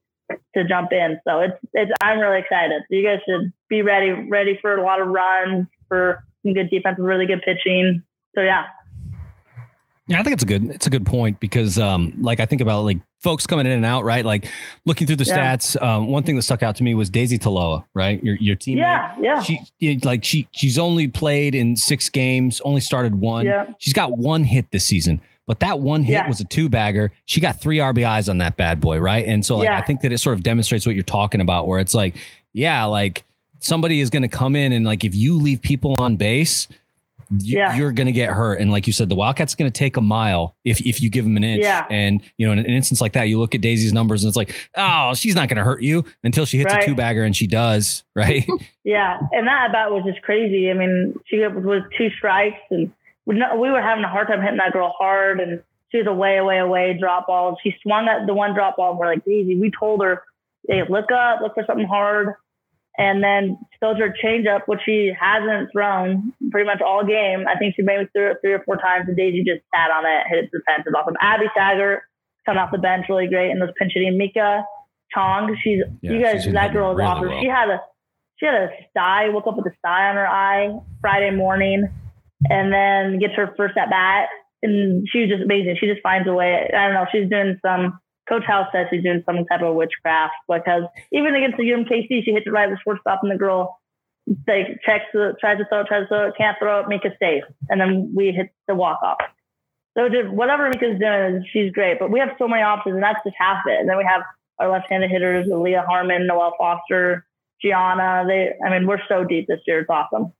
to 0.55 0.67
jump 0.67 0.91
in. 0.91 1.19
So 1.27 1.39
it's 1.39 1.57
it's 1.73 1.91
I'm 2.01 2.19
really 2.19 2.39
excited. 2.39 2.81
So 2.89 2.95
you 2.95 3.03
guys 3.05 3.19
should 3.27 3.51
be 3.69 3.81
ready 3.81 4.11
ready 4.11 4.57
for 4.61 4.75
a 4.75 4.83
lot 4.83 5.01
of 5.01 5.07
runs, 5.07 5.67
for 5.87 6.23
some 6.43 6.53
good 6.53 6.69
defense, 6.69 6.97
really 6.99 7.25
good 7.25 7.41
pitching. 7.43 8.03
So 8.35 8.41
yeah, 8.41 8.65
Yeah, 10.07 10.19
I 10.19 10.23
think 10.23 10.33
it's 10.33 10.43
a 10.43 10.47
good 10.47 10.69
it's 10.71 10.87
a 10.87 10.89
good 10.89 11.05
point 11.05 11.39
because 11.39 11.77
um 11.79 12.13
like 12.19 12.39
I 12.39 12.45
think 12.45 12.61
about 12.61 12.83
like 12.83 12.97
folks 13.21 13.45
coming 13.45 13.65
in 13.67 13.71
and 13.71 13.85
out, 13.85 14.03
right? 14.03 14.25
Like 14.25 14.45
looking 14.85 15.05
through 15.05 15.17
the 15.17 15.25
Yeah. 15.25 15.55
stats, 15.55 15.81
um 15.81 16.07
one 16.07 16.23
thing 16.23 16.35
that 16.37 16.41
stuck 16.41 16.63
out 16.63 16.75
to 16.77 16.83
me 16.83 16.93
was 16.95 17.09
Daisy 17.09 17.37
Taloa, 17.37 17.85
right? 17.93 18.21
Your 18.23 18.35
your 18.37 18.55
teammate. 18.55 18.77
yeah, 18.77 19.15
yeah, 19.21 19.41
She 19.41 19.99
like 20.03 20.23
she 20.23 20.47
she's 20.51 20.79
only 20.79 21.07
played 21.07 21.53
in 21.55 21.75
6 21.75 22.09
games, 22.09 22.61
only 22.61 22.81
started 22.81 23.15
one. 23.15 23.45
yeah, 23.45 23.65
She's 23.77 23.93
got 23.93 24.17
one 24.17 24.43
hit 24.43 24.71
this 24.71 24.85
season. 24.85 25.21
But 25.51 25.59
that 25.59 25.81
one 25.81 26.03
hit 26.03 26.13
Yeah. 26.13 26.27
was 26.29 26.39
a 26.39 26.45
two 26.45 26.69
bagger. 26.69 27.11
She 27.25 27.41
got 27.41 27.59
three 27.59 27.79
RBIs 27.79 28.29
on 28.29 28.37
that 28.37 28.55
bad 28.55 28.79
boy, 28.79 28.99
right? 28.99 29.25
And 29.25 29.45
so 29.45 29.57
like 29.57 29.65
Yeah. 29.65 29.77
I 29.77 29.81
think 29.81 29.99
that 29.99 30.13
it 30.13 30.19
sort 30.19 30.33
of 30.37 30.43
demonstrates 30.43 30.85
what 30.85 30.95
you're 30.95 31.03
talking 31.03 31.41
about, 31.41 31.67
where 31.67 31.81
it's 31.81 31.93
like, 31.93 32.15
yeah, 32.53 32.85
like 32.85 33.25
somebody 33.59 33.99
is 33.99 34.09
going 34.09 34.21
to 34.21 34.29
come 34.29 34.55
in 34.55 34.71
and 34.71 34.85
like 34.85 35.03
if 35.03 35.13
you 35.13 35.35
leave 35.37 35.61
people 35.61 35.93
on 35.99 36.15
base, 36.15 36.69
you, 37.37 37.57
Yeah. 37.57 37.75
you're 37.75 37.91
going 37.91 38.05
to 38.05 38.13
get 38.13 38.29
hurt. 38.29 38.61
And 38.61 38.71
like 38.71 38.87
you 38.87 38.93
said, 38.93 39.09
the 39.09 39.15
Wildcats 39.15 39.53
going 39.55 39.69
to 39.69 39.77
take 39.77 39.97
a 39.97 40.01
mile 40.01 40.55
if 40.63 40.79
if 40.85 41.01
you 41.01 41.09
give 41.09 41.25
them 41.25 41.35
an 41.35 41.43
inch. 41.43 41.63
Yeah. 41.63 41.85
And 41.89 42.21
you 42.37 42.45
know, 42.47 42.53
in 42.53 42.59
an 42.59 42.65
instance 42.67 43.01
like 43.01 43.11
that, 43.11 43.23
you 43.25 43.37
look 43.37 43.53
at 43.53 43.59
Daisy's 43.59 43.91
numbers 43.91 44.23
and 44.23 44.29
it's 44.29 44.37
like, 44.37 44.55
oh, 44.77 45.13
she's 45.15 45.35
not 45.35 45.49
going 45.49 45.57
to 45.57 45.65
hurt 45.65 45.81
you 45.83 46.05
until 46.23 46.45
she 46.45 46.59
hits 46.59 46.73
Right. 46.73 46.81
a 46.81 46.85
two 46.85 46.95
bagger, 46.95 47.25
and 47.25 47.35
she 47.35 47.45
does, 47.47 48.03
right? 48.15 48.47
yeah. 48.85 49.17
And 49.33 49.47
that 49.47 49.69
about 49.69 49.91
was 49.91 50.05
just 50.05 50.21
crazy. 50.21 50.71
I 50.71 50.75
mean, 50.75 51.13
she 51.25 51.39
was 51.39 51.83
two 51.97 52.09
strikes, 52.17 52.55
and 52.69 52.89
we 53.25 53.35
no- 53.37 53.55
we 53.57 53.69
were 53.69 53.81
having 53.81 54.03
a 54.03 54.07
hard 54.09 54.27
time 54.27 54.41
hitting 54.41 54.57
that 54.57 54.73
girl 54.73 54.93
hard, 54.97 55.39
and 55.39 55.61
she 55.91 55.97
was 55.99 56.07
away, 56.07 56.37
away, 56.37 56.57
away 56.59 56.97
drop 56.99 57.27
ball. 57.27 57.57
She 57.63 57.75
swung 57.83 58.07
at 58.07 58.25
the 58.27 58.33
one 58.33 58.53
drop 58.53 58.77
ball, 58.77 58.91
and 58.91 58.99
we're 58.99 59.07
like, 59.07 59.25
Daisy, 59.25 59.59
we 59.59 59.71
told 59.77 60.01
her, 60.03 60.23
hey, 60.67 60.83
look 60.89 61.11
up, 61.11 61.41
look 61.41 61.53
for 61.53 61.63
something 61.67 61.87
hard. 61.87 62.33
And 62.97 63.23
then 63.23 63.57
she 63.71 63.77
throws 63.79 63.97
her 63.99 64.13
changeup, 64.23 64.61
which 64.67 64.81
she 64.85 65.13
hasn't 65.17 65.71
thrown 65.71 66.33
pretty 66.51 66.65
much 66.67 66.81
all 66.81 67.05
game. 67.05 67.45
I 67.47 67.57
think 67.57 67.75
she 67.75 67.81
maybe 67.83 68.07
threw 68.13 68.31
it 68.31 68.37
three 68.41 68.53
or 68.53 68.63
four 68.63 68.77
times, 68.77 69.05
and 69.07 69.15
Daisy 69.17 69.43
just 69.43 69.61
sat 69.73 69.91
on 69.91 70.05
it, 70.05 70.27
hit 70.29 70.39
it 70.45 70.47
to 70.51 70.57
the 70.59 70.61
fence. 70.67 70.83
It's 70.85 70.95
awesome. 70.95 71.15
Abby 71.21 71.45
Sager 71.55 72.03
coming 72.45 72.59
off 72.59 72.71
the 72.71 72.77
bench, 72.79 73.05
really 73.09 73.27
great, 73.27 73.49
and 73.51 73.61
those 73.61 73.69
pinch 73.77 73.91
hitting. 73.95 74.17
Mika 74.17 74.63
Chong, 75.13 75.55
she's 75.63 75.79
Yeah, 76.01 76.11
you 76.11 76.21
guys, 76.21 76.43
she's 76.43 76.53
that 76.53 76.73
girl 76.73 76.91
is 76.91 76.97
really 76.97 77.09
awesome. 77.09 77.29
well. 77.29 77.41
She 77.41 77.47
had 77.47 77.69
a 77.69 77.81
she 78.37 78.45
had 78.45 78.55
a 78.55 78.69
sty, 78.89 79.29
woke 79.29 79.45
up 79.47 79.55
with 79.57 79.67
a 79.67 79.75
sty 79.77 80.09
on 80.09 80.15
her 80.15 80.27
eye 80.27 80.77
Friday 80.99 81.31
morning, 81.31 81.87
and 82.49 82.71
then 82.73 83.19
gets 83.19 83.35
her 83.35 83.53
first 83.57 83.77
at 83.77 83.89
bat, 83.89 84.29
and 84.63 85.07
she 85.11 85.21
was 85.21 85.29
just 85.29 85.43
amazing. 85.43 85.77
She 85.79 85.87
just 85.87 86.01
finds 86.01 86.27
a 86.27 86.33
way. 86.33 86.69
I 86.73 86.85
don't 86.85 86.93
know. 86.93 87.05
She's 87.11 87.29
doing 87.29 87.59
some. 87.65 87.99
Coach 88.29 88.45
House 88.45 88.67
says 88.71 88.87
she's 88.89 89.03
doing 89.03 89.23
some 89.25 89.43
type 89.45 89.61
of 89.61 89.75
witchcraft 89.75 90.33
because 90.47 90.83
even 91.11 91.35
against 91.35 91.57
the 91.57 91.63
UMKC, 91.63 92.23
she 92.23 92.31
hits 92.31 92.47
it 92.47 92.51
right 92.51 92.69
at 92.69 92.71
the 92.71 92.79
shortstop, 92.83 93.19
and 93.23 93.31
the 93.31 93.37
girl 93.37 93.79
like 94.47 94.79
checks 94.85 95.05
the 95.13 95.35
tries 95.39 95.57
to 95.57 95.65
throw 95.65 95.83
tries 95.83 96.03
to 96.03 96.07
throw 96.07 96.31
can't 96.37 96.57
throw 96.59 96.81
it, 96.81 96.87
make 96.87 97.03
it 97.03 97.13
safe, 97.19 97.43
and 97.69 97.81
then 97.81 98.13
we 98.15 98.31
hit 98.31 98.49
the 98.67 98.75
walk 98.75 99.01
off. 99.01 99.17
So 99.97 100.07
just 100.07 100.29
whatever 100.29 100.69
Mika's 100.69 100.99
doing, 100.99 101.45
she's 101.51 101.71
great. 101.71 101.99
But 101.99 102.11
we 102.11 102.19
have 102.19 102.29
so 102.37 102.47
many 102.47 102.61
options, 102.61 102.95
and 102.95 103.03
that's 103.03 103.19
just 103.25 103.35
half 103.37 103.63
it. 103.67 103.79
And 103.79 103.89
then 103.89 103.97
we 103.97 104.05
have 104.05 104.21
our 104.59 104.71
left-handed 104.71 105.09
hitters, 105.09 105.47
Leah 105.47 105.83
Harmon, 105.87 106.27
Noelle 106.27 106.53
Foster, 106.57 107.25
Gianna. 107.61 108.23
They, 108.25 108.53
I 108.65 108.69
mean, 108.69 108.87
we're 108.87 109.01
so 109.09 109.25
deep 109.25 109.47
this 109.47 109.59
year. 109.67 109.81
It's 109.81 109.89
awesome. 109.89 110.31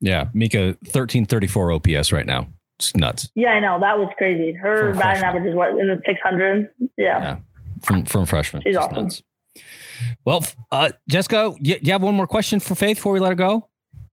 Yeah. 0.00 0.28
Mika 0.34 0.76
1334 0.92 1.72
OPS 1.72 2.12
right 2.12 2.26
now. 2.26 2.48
It's 2.78 2.94
nuts. 2.94 3.30
Yeah, 3.34 3.50
I 3.50 3.60
know 3.60 3.78
that 3.80 3.98
was 3.98 4.10
crazy. 4.18 4.52
Her 4.52 4.92
batting 4.94 5.22
average 5.24 5.46
is 5.46 5.54
what 5.54 5.70
in 5.70 5.86
the 5.88 6.00
six 6.04 6.20
hundred. 6.22 6.68
Yeah. 6.98 7.18
Yeah. 7.20 7.36
From 7.82 8.04
from 8.04 8.26
freshman. 8.26 8.62
She's 8.62 8.76
It's 8.76 8.84
awesome. 8.84 9.04
nuts. 9.04 9.22
Well, 10.26 10.44
uh, 10.70 10.90
Jessica, 11.08 11.54
you, 11.60 11.76
you 11.80 11.92
have 11.92 12.02
one 12.02 12.14
more 12.14 12.26
question 12.26 12.60
for 12.60 12.74
Faith 12.74 12.98
before 12.98 13.12
we 13.14 13.20
let 13.20 13.30
her 13.30 13.34
go? 13.34 13.68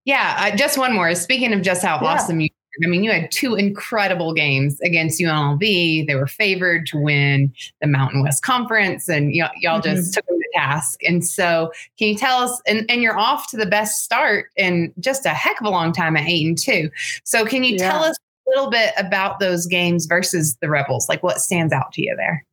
Yeah, 0.05 0.35
uh, 0.53 0.55
just 0.55 0.77
one 0.77 0.93
more. 0.93 1.13
Speaking 1.15 1.53
of 1.53 1.61
just 1.61 1.83
how 1.83 1.99
Yeah. 2.01 2.07
awesome 2.07 2.39
you 2.39 2.49
I 2.83 2.87
mean, 2.87 3.03
you 3.03 3.11
had 3.11 3.29
two 3.31 3.53
incredible 3.53 4.33
games 4.33 4.81
against 4.81 5.21
UNLV. 5.21 6.07
They 6.07 6.15
were 6.15 6.25
favored 6.25 6.87
to 6.87 6.97
win 6.97 7.53
the 7.81 7.87
Mountain 7.87 8.23
West 8.23 8.41
Conference, 8.41 9.07
and 9.07 9.31
y'all, 9.31 9.51
y'all 9.57 9.79
Mm-hmm. 9.79 9.95
just 9.95 10.13
took 10.15 10.25
them 10.25 10.39
to 10.39 10.42
task. 10.53 10.99
And 11.03 11.25
so, 11.25 11.71
can 11.97 12.09
you 12.09 12.15
tell 12.15 12.39
us? 12.39 12.61
And, 12.67 12.89
and 12.89 13.01
you're 13.01 13.17
off 13.17 13.49
to 13.51 13.57
the 13.57 13.65
best 13.65 14.03
start 14.03 14.47
in 14.55 14.93
just 14.99 15.25
a 15.25 15.29
heck 15.29 15.59
of 15.59 15.67
a 15.67 15.69
long 15.69 15.91
time 15.91 16.17
at 16.17 16.27
eight 16.27 16.45
and 16.47 16.57
two. 16.57 16.89
So, 17.23 17.45
can 17.45 17.63
you 17.63 17.75
yeah. 17.75 17.91
tell 17.91 18.03
us 18.03 18.17
a 18.47 18.49
little 18.49 18.69
bit 18.69 18.93
about 18.97 19.39
those 19.39 19.65
games 19.65 20.05
versus 20.05 20.57
the 20.61 20.69
Rebels? 20.69 21.09
Like, 21.09 21.23
what 21.23 21.39
stands 21.39 21.73
out 21.73 21.91
to 21.93 22.01
you 22.01 22.15
there? 22.15 22.45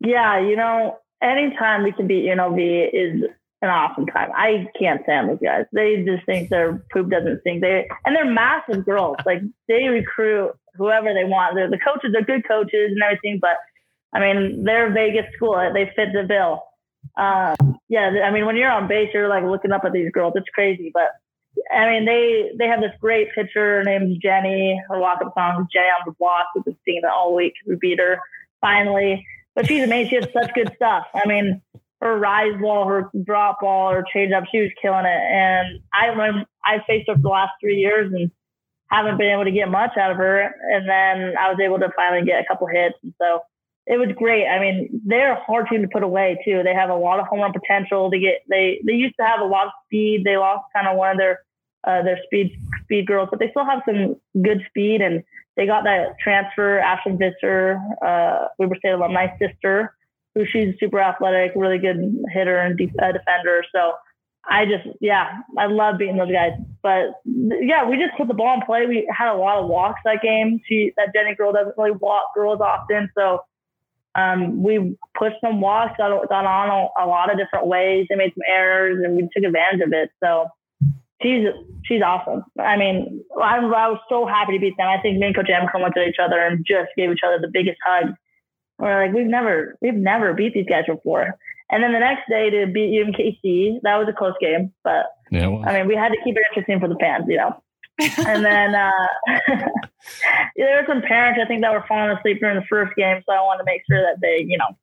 Yeah, 0.00 0.40
you 0.40 0.56
know, 0.56 0.98
anytime 1.22 1.82
we 1.82 1.92
can 1.92 2.06
beat 2.06 2.26
UNLV 2.26 2.90
is 2.92 3.22
an 3.64 3.70
awesome 3.70 4.06
time. 4.06 4.30
I 4.34 4.68
can't 4.78 5.02
stand 5.04 5.30
those 5.30 5.38
guys. 5.42 5.64
They 5.72 6.04
just 6.04 6.24
think 6.26 6.50
their 6.50 6.84
poop 6.92 7.10
doesn't 7.10 7.40
stink. 7.40 7.62
They 7.62 7.88
and 8.04 8.14
they're 8.14 8.30
massive 8.30 8.84
girls. 8.84 9.16
Like 9.24 9.40
they 9.68 9.88
recruit 9.88 10.52
whoever 10.76 11.14
they 11.14 11.24
want. 11.24 11.54
They're 11.54 11.70
the 11.70 11.78
coaches. 11.78 12.10
They're 12.12 12.22
good 12.22 12.46
coaches 12.46 12.92
and 12.92 13.02
everything. 13.02 13.38
But 13.40 13.56
I 14.12 14.20
mean, 14.20 14.64
they're 14.64 14.92
Vegas 14.92 15.26
school. 15.34 15.54
They 15.72 15.90
fit 15.96 16.12
the 16.12 16.24
bill. 16.24 16.62
Um, 17.16 17.78
yeah, 17.88 18.10
I 18.24 18.30
mean, 18.30 18.46
when 18.46 18.56
you're 18.56 18.70
on 18.70 18.88
base, 18.88 19.10
you're 19.14 19.28
like 19.28 19.44
looking 19.44 19.72
up 19.72 19.84
at 19.84 19.92
these 19.92 20.10
girls. 20.10 20.32
It's 20.36 20.48
crazy, 20.52 20.90
but 20.92 21.10
I 21.72 21.88
mean, 21.88 22.04
they 22.04 22.50
they 22.58 22.66
have 22.66 22.80
this 22.80 22.92
great 23.00 23.28
pitcher 23.34 23.82
named 23.84 24.18
Jenny. 24.20 24.80
Her 24.88 24.98
walk-up 24.98 25.32
song 25.34 25.68
Jenny 25.72 25.86
on 25.86 26.02
the 26.06 26.12
block. 26.18 26.46
We've 26.54 26.64
been 26.64 26.76
singing 26.84 27.02
it 27.04 27.10
all 27.10 27.34
week. 27.34 27.54
We 27.66 27.76
beat 27.76 28.00
her 28.00 28.20
finally, 28.60 29.24
but 29.54 29.66
she's 29.66 29.84
amazing. 29.84 30.10
She 30.10 30.16
has 30.16 30.28
such 30.32 30.52
good 30.54 30.72
stuff. 30.76 31.06
I 31.14 31.26
mean, 31.28 31.62
her 32.00 32.18
rise 32.18 32.60
ball, 32.60 32.86
her 32.86 33.10
drop 33.24 33.60
ball, 33.60 33.92
her 33.92 34.04
change 34.12 34.32
up, 34.32 34.44
she 34.50 34.60
was 34.60 34.70
killing 34.80 35.06
it. 35.06 35.08
And 35.08 35.80
I 35.92 36.44
I 36.64 36.84
faced 36.86 37.08
her 37.08 37.14
for 37.14 37.22
the 37.22 37.28
last 37.28 37.52
three 37.60 37.76
years 37.76 38.12
and 38.12 38.30
haven't 38.90 39.18
been 39.18 39.30
able 39.30 39.44
to 39.44 39.50
get 39.50 39.70
much 39.70 39.96
out 39.96 40.10
of 40.10 40.16
her. 40.16 40.54
And 40.70 40.88
then 40.88 41.34
I 41.38 41.50
was 41.50 41.58
able 41.62 41.78
to 41.78 41.90
finally 41.96 42.24
get 42.26 42.40
a 42.40 42.44
couple 42.46 42.66
hits. 42.66 42.96
And 43.02 43.14
so 43.20 43.40
it 43.86 43.98
was 43.98 44.08
great. 44.16 44.46
I 44.46 44.58
mean, 44.60 45.02
they're 45.04 45.32
a 45.32 45.44
hard 45.44 45.68
team 45.68 45.82
to 45.82 45.88
put 45.88 46.02
away 46.02 46.40
too. 46.44 46.62
They 46.62 46.74
have 46.74 46.90
a 46.90 46.96
lot 46.96 47.20
of 47.20 47.26
home 47.26 47.40
run 47.40 47.52
potential. 47.52 48.10
They 48.10 48.20
get 48.20 48.42
they 48.48 48.80
they 48.84 48.94
used 48.94 49.14
to 49.20 49.26
have 49.26 49.40
a 49.40 49.44
lot 49.44 49.66
of 49.66 49.72
speed. 49.86 50.22
They 50.24 50.36
lost 50.36 50.64
kind 50.74 50.88
of 50.88 50.96
one 50.96 51.10
of 51.12 51.18
their 51.18 51.40
uh, 51.86 52.02
their 52.02 52.18
speed 52.24 52.58
speed 52.82 53.06
girls, 53.06 53.28
but 53.30 53.40
they 53.40 53.50
still 53.50 53.64
have 53.64 53.82
some 53.86 54.16
good 54.42 54.62
speed. 54.68 55.02
And 55.02 55.22
they 55.56 55.66
got 55.66 55.84
that 55.84 56.18
transfer, 56.18 56.78
Ashton 56.78 57.18
Visser, 57.18 57.78
uh, 58.04 58.48
Weber 58.58 58.76
State 58.76 58.92
alumni 58.92 59.28
sister, 59.38 59.94
who 60.34 60.46
she's 60.46 60.74
super 60.80 61.00
athletic, 61.00 61.52
really 61.54 61.78
good 61.78 62.24
hitter 62.32 62.58
and 62.58 62.80
uh, 63.02 63.12
defender. 63.12 63.64
So 63.74 63.92
I 64.48 64.64
just, 64.64 64.88
yeah, 65.00 65.40
I 65.58 65.66
love 65.66 65.98
beating 65.98 66.16
those 66.16 66.32
guys. 66.32 66.52
But 66.82 67.20
yeah, 67.24 67.88
we 67.88 67.96
just 67.96 68.16
put 68.16 68.28
the 68.28 68.34
ball 68.34 68.54
in 68.54 68.62
play. 68.62 68.86
We 68.86 69.08
had 69.16 69.32
a 69.32 69.36
lot 69.36 69.58
of 69.58 69.68
walks 69.68 70.00
that 70.04 70.22
game. 70.22 70.60
She, 70.66 70.92
that 70.96 71.14
Jenny 71.14 71.34
girl 71.34 71.52
doesn't 71.52 71.74
really 71.78 71.92
walk 71.92 72.34
girls 72.34 72.60
often. 72.60 73.10
So 73.16 73.40
um, 74.14 74.62
we 74.62 74.96
pushed 75.18 75.36
some 75.40 75.60
walks, 75.60 75.96
got, 75.98 76.28
got 76.28 76.44
on 76.44 76.68
a, 76.68 77.04
a, 77.04 77.06
lot 77.06 77.32
of 77.32 77.38
different 77.38 77.66
ways. 77.66 78.06
They 78.08 78.16
made 78.16 78.32
some 78.34 78.46
errors 78.48 79.02
and 79.04 79.16
we 79.16 79.22
took 79.22 79.44
advantage 79.44 79.80
of 79.80 79.92
it. 79.92 80.10
So 80.22 80.46
she's, 81.20 81.46
she's 81.84 82.02
awesome. 82.02 82.44
I 82.58 82.76
mean, 82.76 83.24
I, 83.40 83.56
I 83.56 83.88
was 83.88 83.98
so 84.08 84.26
happy 84.26 84.52
to 84.52 84.60
beat 84.60 84.76
them. 84.76 84.86
I 84.86 85.00
think 85.00 85.18
me 85.18 85.26
and 85.26 85.34
Coach 85.34 85.48
Amicone 85.48 85.82
looked 85.82 85.98
at 85.98 86.06
each 86.06 86.22
other 86.22 86.38
and 86.38 86.64
just 86.64 86.90
gave 86.96 87.10
each 87.10 87.26
other 87.26 87.38
the 87.40 87.50
biggest 87.52 87.78
hug. 87.84 88.14
We're 88.78 89.06
like, 89.06 89.14
we've 89.14 89.26
never, 89.26 89.76
we've 89.80 89.94
never 89.94 90.32
beat 90.32 90.54
these 90.54 90.66
guys 90.68 90.84
before. 90.86 91.34
And 91.70 91.82
then 91.82 91.92
the 91.92 91.98
next 91.98 92.28
day 92.28 92.50
to 92.50 92.66
beat 92.70 92.92
UMKC, 92.94 93.80
that 93.82 93.96
was 93.96 94.06
a 94.08 94.12
close 94.12 94.34
game, 94.40 94.72
but 94.84 95.06
yeah. 95.30 95.48
I 95.48 95.78
mean, 95.78 95.88
we 95.88 95.96
had 95.96 96.10
to 96.10 96.18
keep 96.22 96.36
it 96.36 96.42
interesting 96.50 96.78
for 96.78 96.88
the 96.88 96.96
fans, 97.00 97.24
you 97.26 97.38
know. 97.38 97.60
And 97.98 98.44
then 98.44 98.74
uh, 98.74 98.90
there 100.56 100.80
were 100.80 100.84
some 100.86 101.02
parents 101.02 101.40
I 101.42 101.46
think 101.46 101.62
that 101.62 101.72
were 101.72 101.84
falling 101.86 102.16
asleep 102.16 102.40
during 102.40 102.56
the 102.56 102.66
first 102.68 102.94
game, 102.96 103.22
so 103.26 103.32
I 103.32 103.40
wanted 103.40 103.58
to 103.58 103.64
make 103.66 103.82
sure 103.88 104.00
that 104.02 104.20
they, 104.20 104.44
you 104.46 104.58
know, 104.58 104.76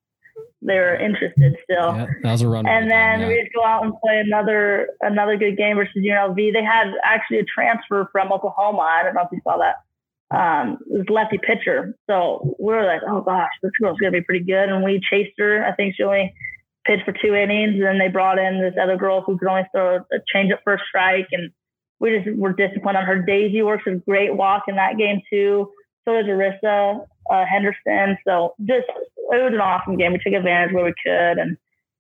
they 0.62 0.76
were 0.76 0.96
interested 0.96 1.58
still. 1.64 1.96
Yeah, 1.96 2.08
that 2.24 2.32
was 2.32 2.42
a 2.42 2.48
run. 2.48 2.68
And 2.68 2.90
then 2.90 3.22
yeah. 3.22 3.28
we'd 3.28 3.50
go 3.54 3.66
out 3.66 3.84
and 3.84 3.94
play 4.04 4.20
another 4.20 4.90
another 5.02 5.38
good 5.38 5.58
game 5.58 5.76
versus 5.76 5.96
UNLV. 5.98 6.36
They 6.36 6.64
had 6.64 6.92
actually 7.04 7.40
a 7.40 7.46
transfer 7.46 8.08
from 8.12 8.32
Oklahoma. 8.32 8.82
I 8.82 9.04
don't 9.04 9.16
know 9.16 9.22
if 9.22 9.30
you 9.32 9.42
saw 9.44 9.58
that. 9.58 9.76
Um, 10.36 10.78
it 10.90 11.00
was 11.00 11.10
lefty 11.10 11.38
pitcher. 11.38 11.98
So 12.10 12.56
we 12.60 12.74
were 12.74 12.86
like, 12.86 13.02
oh 13.08 13.22
gosh, 13.22 13.52
this 13.62 13.72
girl's 13.82 14.00
gonna 14.00 14.12
be 14.12 14.22
pretty 14.22 14.46
good. 14.46 14.70
And 14.70 14.84
we 14.84 15.02
chased 15.10 15.34
her. 15.40 15.66
I 15.66 15.74
think 15.74 15.96
she 15.96 16.04
only 16.04 16.34
pitched 16.86 17.06
for 17.06 17.14
two 17.14 17.36
innings. 17.36 17.74
And 17.74 17.84
then 17.84 18.00
they 18.00 18.08
brought 18.08 18.40
in 18.40 18.62
this 18.62 18.76
other 18.82 18.98
girl 18.98 19.22
who 19.22 19.38
could 19.38 19.48
only 19.48 19.68
throw 19.72 19.98
a 19.98 20.20
changeup 20.34 20.60
first 20.64 20.84
strike. 20.88 21.28
And 21.32 21.52
we 22.02 22.20
just 22.20 22.36
were 22.38 22.52
disciplined 22.52 22.98
on 22.98 23.06
her. 23.06 23.22
Daisy 23.22 23.62
works 23.62 23.84
a 23.88 23.96
great 23.96 24.36
walk 24.36 24.64
in 24.68 24.76
that 24.76 24.98
game 24.98 25.22
too. 25.30 25.72
So 26.04 26.14
does 26.14 26.26
Arissa 26.26 27.06
uh, 27.30 27.46
Henderson. 27.46 28.18
So 28.26 28.56
just 28.62 28.88
it 28.90 29.44
was 29.44 29.54
an 29.54 29.62
awesome 29.62 29.98
game. 29.98 30.12
We 30.14 30.20
took 30.20 30.34
advantage 30.34 30.74
where 30.74 30.86
we 30.86 30.94
could. 31.04 31.38
And 31.38 31.58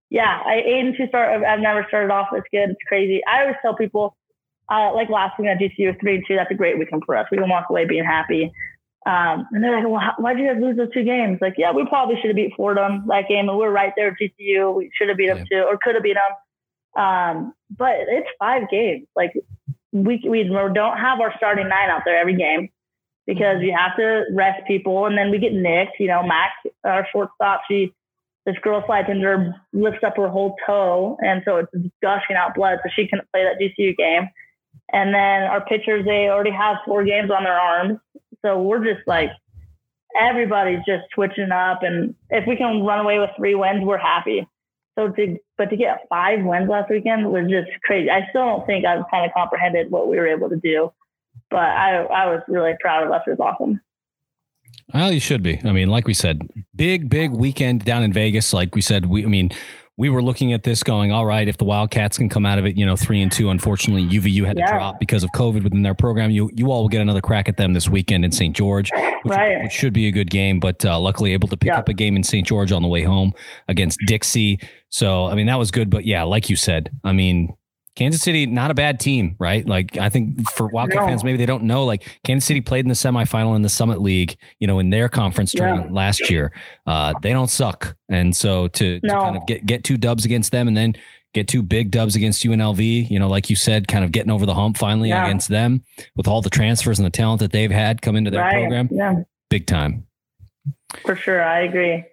yeah, 0.09 0.41
I 0.45 0.55
eight 0.65 0.85
and 0.85 0.97
two 0.97 1.07
start. 1.07 1.43
I've 1.43 1.59
never 1.59 1.85
started 1.87 2.11
off 2.11 2.27
this 2.33 2.43
good. 2.51 2.71
It's 2.71 2.79
crazy. 2.87 3.21
I 3.25 3.41
always 3.41 3.55
tell 3.61 3.75
people, 3.75 4.17
uh, 4.69 4.93
like 4.93 5.09
last 5.09 5.39
week 5.39 5.47
at 5.47 5.59
GCU, 5.59 5.99
three 5.99 6.15
and 6.15 6.23
two. 6.27 6.35
That's 6.35 6.51
a 6.51 6.55
great 6.55 6.77
weekend 6.77 7.03
for 7.05 7.15
us. 7.15 7.27
We 7.31 7.37
can 7.37 7.49
walk 7.49 7.69
away 7.69 7.85
being 7.85 8.03
happy. 8.03 8.51
Um, 9.03 9.47
and 9.51 9.63
they're 9.63 9.75
like, 9.75 9.87
well, 9.87 9.99
how, 9.99 10.13
why'd 10.17 10.37
you 10.37 10.47
guys 10.47 10.61
lose 10.61 10.77
those 10.77 10.93
two 10.93 11.03
games? 11.03 11.39
Like, 11.41 11.55
yeah, 11.57 11.71
we 11.71 11.85
probably 11.87 12.15
should 12.17 12.27
have 12.27 12.35
beat 12.35 12.53
Fordham 12.55 13.05
that 13.07 13.27
game, 13.27 13.49
and 13.49 13.57
we're 13.57 13.71
right 13.71 13.93
there 13.95 14.09
at 14.09 14.13
GCU. 14.21 14.75
We 14.75 14.91
should 14.93 15.09
have 15.09 15.17
beat 15.17 15.29
them 15.29 15.45
too, 15.51 15.65
or 15.67 15.79
could 15.81 15.95
have 15.95 16.03
beat 16.03 16.17
them. 16.17 17.03
Um, 17.03 17.53
but 17.75 17.95
it's 18.01 18.27
five 18.37 18.69
games. 18.69 19.07
Like, 19.15 19.31
we 19.91 20.23
we 20.27 20.43
don't 20.43 20.97
have 20.97 21.19
our 21.19 21.33
starting 21.37 21.67
nine 21.67 21.89
out 21.89 22.01
there 22.05 22.17
every 22.17 22.35
game 22.35 22.69
because 23.27 23.57
mm-hmm. 23.57 23.65
we 23.65 23.71
have 23.77 23.95
to 23.97 24.25
rest 24.33 24.65
people, 24.67 25.05
and 25.05 25.17
then 25.17 25.31
we 25.31 25.39
get 25.39 25.53
nicked. 25.53 25.99
You 25.99 26.07
know, 26.07 26.23
Mac, 26.23 26.51
our 26.83 27.07
shortstop, 27.11 27.61
she 27.69 27.93
this 28.45 28.55
girl 28.63 28.83
slides 28.85 29.07
into 29.09 29.25
her, 29.25 29.55
lifts 29.73 30.03
up 30.03 30.17
her 30.17 30.27
whole 30.27 30.55
toe, 30.65 31.17
and 31.21 31.43
so 31.45 31.57
it's 31.57 31.71
gushing 32.01 32.35
out 32.35 32.55
blood, 32.55 32.79
so 32.83 32.89
she 32.95 33.07
couldn't 33.07 33.29
play 33.31 33.43
that 33.43 33.59
GCU 33.61 33.95
game. 33.95 34.29
And 34.93 35.13
then 35.13 35.43
our 35.43 35.63
pitchers, 35.63 36.05
they 36.05 36.27
already 36.27 36.51
have 36.51 36.77
four 36.85 37.03
games 37.03 37.29
on 37.29 37.43
their 37.43 37.59
arms. 37.59 37.99
So 38.43 38.61
we're 38.61 38.83
just 38.83 39.07
like, 39.07 39.29
everybody's 40.19 40.83
just 40.85 41.03
switching 41.13 41.51
up. 41.51 41.83
And 41.83 42.15
if 42.29 42.45
we 42.47 42.55
can 42.55 42.83
run 42.83 42.99
away 42.99 43.19
with 43.19 43.29
three 43.37 43.55
wins, 43.55 43.83
we're 43.83 43.97
happy. 43.97 44.47
So 44.97 45.09
to, 45.09 45.37
but 45.57 45.69
to 45.69 45.77
get 45.77 46.05
five 46.09 46.43
wins 46.43 46.69
last 46.69 46.89
weekend 46.89 47.31
was 47.31 47.49
just 47.49 47.69
crazy. 47.83 48.09
I 48.09 48.27
still 48.29 48.45
don't 48.45 48.65
think 48.65 48.85
I've 48.85 49.05
kind 49.09 49.25
of 49.25 49.33
comprehended 49.33 49.89
what 49.89 50.07
we 50.07 50.17
were 50.17 50.27
able 50.27 50.49
to 50.49 50.57
do, 50.57 50.91
but 51.49 51.59
I, 51.59 52.03
I 52.03 52.25
was 52.27 52.41
really 52.47 52.73
proud 52.81 53.05
of 53.05 53.11
us. 53.11 53.21
It 53.25 53.31
was 53.31 53.39
awesome. 53.39 53.79
Well, 54.93 55.11
you 55.11 55.21
should 55.21 55.43
be. 55.43 55.59
I 55.63 55.71
mean, 55.71 55.89
like 55.89 56.07
we 56.07 56.13
said, 56.13 56.41
big, 56.75 57.09
big 57.09 57.31
weekend 57.31 57.85
down 57.85 58.03
in 58.03 58.11
Vegas. 58.11 58.53
Like 58.53 58.75
we 58.75 58.81
said, 58.81 59.05
we, 59.05 59.23
I 59.23 59.27
mean, 59.27 59.51
we 60.01 60.09
were 60.09 60.23
looking 60.23 60.51
at 60.51 60.63
this 60.63 60.81
going, 60.81 61.11
all 61.11 61.27
right, 61.27 61.47
if 61.47 61.57
the 61.57 61.63
Wildcats 61.63 62.17
can 62.17 62.27
come 62.27 62.43
out 62.43 62.57
of 62.57 62.65
it, 62.65 62.75
you 62.75 62.83
know, 62.83 62.95
three 62.95 63.21
and 63.21 63.31
two, 63.31 63.51
unfortunately, 63.51 64.03
UVU 64.19 64.43
had 64.47 64.57
to 64.57 64.65
drop 64.67 64.99
because 64.99 65.23
of 65.23 65.29
COVID 65.35 65.63
within 65.63 65.83
their 65.83 65.93
program. 65.93 66.31
You 66.31 66.49
you 66.55 66.71
all 66.71 66.81
will 66.81 66.89
get 66.89 67.01
another 67.01 67.21
crack 67.21 67.47
at 67.47 67.57
them 67.57 67.73
this 67.73 67.87
weekend 67.87 68.25
in 68.25 68.31
St. 68.31 68.55
George, 68.55 68.89
which, 69.21 69.37
right. 69.37 69.61
which 69.61 69.71
should 69.71 69.93
be 69.93 70.07
a 70.07 70.11
good 70.11 70.31
game, 70.31 70.59
but 70.59 70.83
uh, 70.83 70.99
luckily 70.99 71.33
able 71.33 71.47
to 71.49 71.55
pick 71.55 71.67
yeah. 71.67 71.77
up 71.77 71.87
a 71.87 71.93
game 71.93 72.15
in 72.15 72.23
St. 72.23 72.47
George 72.47 72.71
on 72.71 72.81
the 72.81 72.87
way 72.87 73.03
home 73.03 73.31
against 73.67 73.99
Dixie. 74.07 74.59
So, 74.89 75.27
I 75.27 75.35
mean, 75.35 75.45
that 75.45 75.59
was 75.59 75.69
good. 75.69 75.91
But 75.91 76.03
yeah, 76.03 76.23
like 76.23 76.49
you 76.49 76.55
said, 76.55 76.89
I 77.03 77.11
mean, 77.11 77.55
Kansas 77.95 78.21
City, 78.21 78.45
not 78.45 78.71
a 78.71 78.73
bad 78.73 78.99
team, 78.99 79.35
right? 79.37 79.67
Like 79.67 79.97
I 79.97 80.09
think 80.09 80.49
for 80.51 80.67
Wildcat 80.67 81.01
no. 81.01 81.07
fans, 81.07 81.23
maybe 81.23 81.37
they 81.37 81.45
don't 81.45 81.63
know. 81.63 81.83
Like 81.83 82.07
Kansas 82.23 82.47
City 82.47 82.61
played 82.61 82.85
in 82.85 82.89
the 82.89 82.95
semifinal 82.95 83.55
in 83.55 83.61
the 83.61 83.69
Summit 83.69 84.01
League, 84.01 84.37
you 84.59 84.67
know, 84.67 84.79
in 84.79 84.89
their 84.89 85.09
conference 85.09 85.51
tournament 85.51 85.87
yeah. 85.89 85.95
last 85.95 86.29
year. 86.29 86.53
Uh, 86.87 87.13
they 87.21 87.31
don't 87.31 87.49
suck, 87.49 87.95
and 88.09 88.35
so 88.35 88.67
to, 88.69 88.99
no. 89.03 89.13
to 89.13 89.19
kind 89.19 89.37
of 89.37 89.45
get 89.45 89.65
get 89.65 89.83
two 89.83 89.97
dubs 89.97 90.23
against 90.23 90.51
them, 90.51 90.67
and 90.67 90.77
then 90.77 90.95
get 91.33 91.47
two 91.47 91.61
big 91.61 91.91
dubs 91.91 92.15
against 92.15 92.43
UNLV, 92.43 93.09
you 93.09 93.19
know, 93.19 93.29
like 93.29 93.49
you 93.49 93.55
said, 93.55 93.87
kind 93.87 94.03
of 94.03 94.11
getting 94.11 94.31
over 94.31 94.45
the 94.45 94.53
hump 94.53 94.77
finally 94.77 95.09
yeah. 95.09 95.25
against 95.25 95.47
them 95.47 95.83
with 96.15 96.27
all 96.27 96.41
the 96.41 96.49
transfers 96.49 96.99
and 96.99 97.05
the 97.05 97.11
talent 97.11 97.39
that 97.39 97.51
they've 97.51 97.71
had 97.71 98.01
come 98.01 98.15
into 98.15 98.31
their 98.31 98.41
right. 98.41 98.53
program. 98.53 98.89
Yeah, 98.91 99.15
big 99.49 99.65
time. 99.67 100.05
For 101.05 101.15
sure, 101.15 101.43
I 101.43 101.61
agree. 101.61 102.03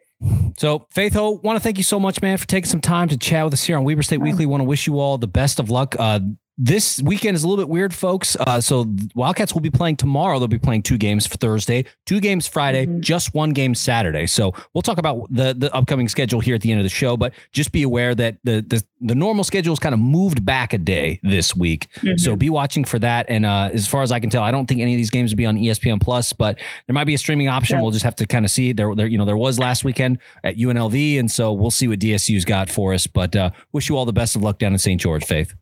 So, 0.57 0.87
Faith 0.91 1.15
Ho, 1.15 1.41
want 1.43 1.57
to 1.57 1.61
thank 1.61 1.77
you 1.77 1.85
so 1.85 2.01
much, 2.01 2.23
man, 2.23 2.39
for 2.39 2.47
taking 2.47 2.69
some 2.69 2.81
time 2.81 3.09
to 3.09 3.17
chat 3.17 3.45
with 3.45 3.55
us 3.55 3.65
here 3.65 3.77
on 3.77 3.85
Weber 3.85 4.03
State 4.03 4.21
Weekly. 4.21 4.47
Want 4.47 4.61
to 4.61 4.65
wish 4.65 4.87
you 4.87 4.99
all 4.99 5.19
the 5.19 5.29
best 5.29 5.59
of 5.61 5.71
luck. 5.71 5.95
Uh, 5.99 6.21
this 6.61 7.01
weekend 7.03 7.37
is 7.37 7.44
a 7.44 7.49
little 7.49 7.64
bit 7.64 7.68
weird, 7.68 7.94
folks. 7.94 8.37
Uh, 8.37 8.61
so 8.61 8.85
Wildcats 9.14 9.55
will 9.55 9.61
be 9.61 9.71
playing 9.71 9.97
tomorrow. 9.97 10.40
They'll 10.40 10.49
be 10.49 10.59
playing 10.59 10.83
two 10.83 10.99
games 10.99 11.25
for 11.25 11.37
Thursday, 11.37 11.85
two 12.05 12.18
games 12.18 12.49
Friday, 12.49 12.85
mm-hmm. 12.85 13.01
just 13.01 13.33
one 13.33 13.53
game 13.53 13.77
Saturday. 13.77 14.27
So 14.27 14.53
we'll 14.75 14.83
talk 14.83 14.99
about 14.99 15.33
the 15.33 15.55
the 15.57 15.73
upcoming 15.73 16.09
schedule 16.09 16.40
here 16.40 16.57
at 16.57 16.61
the 16.61 16.73
end 16.73 16.81
of 16.81 16.85
the 16.85 16.90
show. 16.90 17.16
But 17.16 17.33
just 17.53 17.71
be 17.71 17.85
aware 17.85 18.12
that 18.16 18.38
the 18.42 18.64
the, 18.66 18.85
the 19.01 19.14
normal 19.14 19.44
schedule 19.44 19.73
is 19.73 19.79
kind 19.79 19.94
of 19.94 20.01
moved 20.01 20.44
back 20.44 20.73
a 20.73 20.79
day 20.79 21.21
this 21.23 21.55
week. 21.55 21.87
Mm-hmm. 22.01 22.18
So 22.18 22.35
be 22.35 22.51
watching 22.51 22.85
for 22.85 22.99
that. 22.99 23.27
And 23.29 23.47
uh, 23.47 23.71
as 23.73 23.87
far 23.87 24.03
as 24.03 24.11
I 24.11 24.18
can 24.18 24.29
tell, 24.29 24.42
I 24.42 24.51
don't 24.51 24.66
think 24.66 24.81
any 24.81 24.94
of 24.94 24.99
these 24.99 25.11
games 25.11 25.31
will 25.31 25.37
be 25.37 25.47
on 25.47 25.57
ESPN 25.57 26.01
Plus, 26.01 26.33
but 26.33 26.59
there 26.88 26.94
might 26.94 27.05
be 27.05 27.14
a 27.14 27.18
streaming 27.18 27.47
option. 27.47 27.77
Yeah. 27.77 27.83
We'll 27.83 27.92
just 27.92 28.05
have 28.05 28.16
to 28.16 28.27
kind 28.27 28.44
of 28.44 28.51
see. 28.51 28.73
There, 28.73 28.97
there, 28.97 29.07
you 29.07 29.16
know, 29.16 29.25
there 29.25 29.37
was 29.37 29.61
last 29.61 29.85
weekend 29.85 30.18
at 30.42 30.57
UNLV, 30.57 31.21
and 31.21 31.31
so 31.31 31.53
we'll 31.53 31.71
see 31.71 31.87
what 31.87 32.01
DSU's 32.01 32.44
got 32.44 32.68
for 32.68 32.94
us. 32.94 33.07
But 33.07 33.37
uh, 33.37 33.51
wish 33.73 33.88
you 33.88 33.97
all 33.97 34.05
the 34.05 34.12
best 34.12 34.35
of 34.35 34.42
luck 34.42 34.59
down 34.59 34.73
in 34.73 34.79
St. 34.79 35.01
George, 35.01 35.25
Faith. 35.25 35.55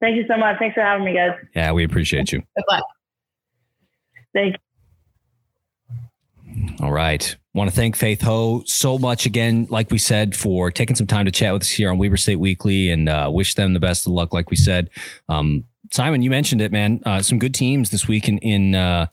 Thank 0.00 0.16
you 0.16 0.24
so 0.28 0.36
much. 0.36 0.58
Thanks 0.58 0.74
for 0.74 0.82
having 0.82 1.04
me, 1.04 1.14
guys. 1.14 1.32
Yeah, 1.54 1.72
we 1.72 1.84
appreciate 1.84 2.32
you. 2.32 2.38
Good 2.38 2.64
luck. 2.70 2.84
Thank 4.32 4.54
you. 4.54 4.60
All 6.80 6.92
right. 6.92 7.36
Want 7.54 7.68
to 7.70 7.74
thank 7.74 7.96
Faith 7.96 8.20
Ho 8.22 8.62
so 8.66 8.98
much 8.98 9.26
again, 9.26 9.66
like 9.70 9.90
we 9.90 9.98
said, 9.98 10.36
for 10.36 10.70
taking 10.70 10.94
some 10.94 11.08
time 11.08 11.24
to 11.24 11.32
chat 11.32 11.52
with 11.52 11.62
us 11.62 11.70
here 11.70 11.90
on 11.90 11.98
Weber 11.98 12.16
State 12.16 12.36
Weekly 12.36 12.90
and 12.90 13.08
uh, 13.08 13.28
wish 13.32 13.54
them 13.54 13.74
the 13.74 13.80
best 13.80 14.06
of 14.06 14.12
luck, 14.12 14.32
like 14.32 14.50
we 14.50 14.56
said. 14.56 14.90
Um, 15.28 15.64
Simon, 15.90 16.22
you 16.22 16.30
mentioned 16.30 16.60
it, 16.60 16.70
man. 16.70 17.00
Uh, 17.04 17.20
some 17.20 17.38
good 17.38 17.54
teams 17.54 17.90
this 17.90 18.06
week 18.06 18.28
in 18.28 18.38
in 18.38 18.74
uh, 18.74 19.06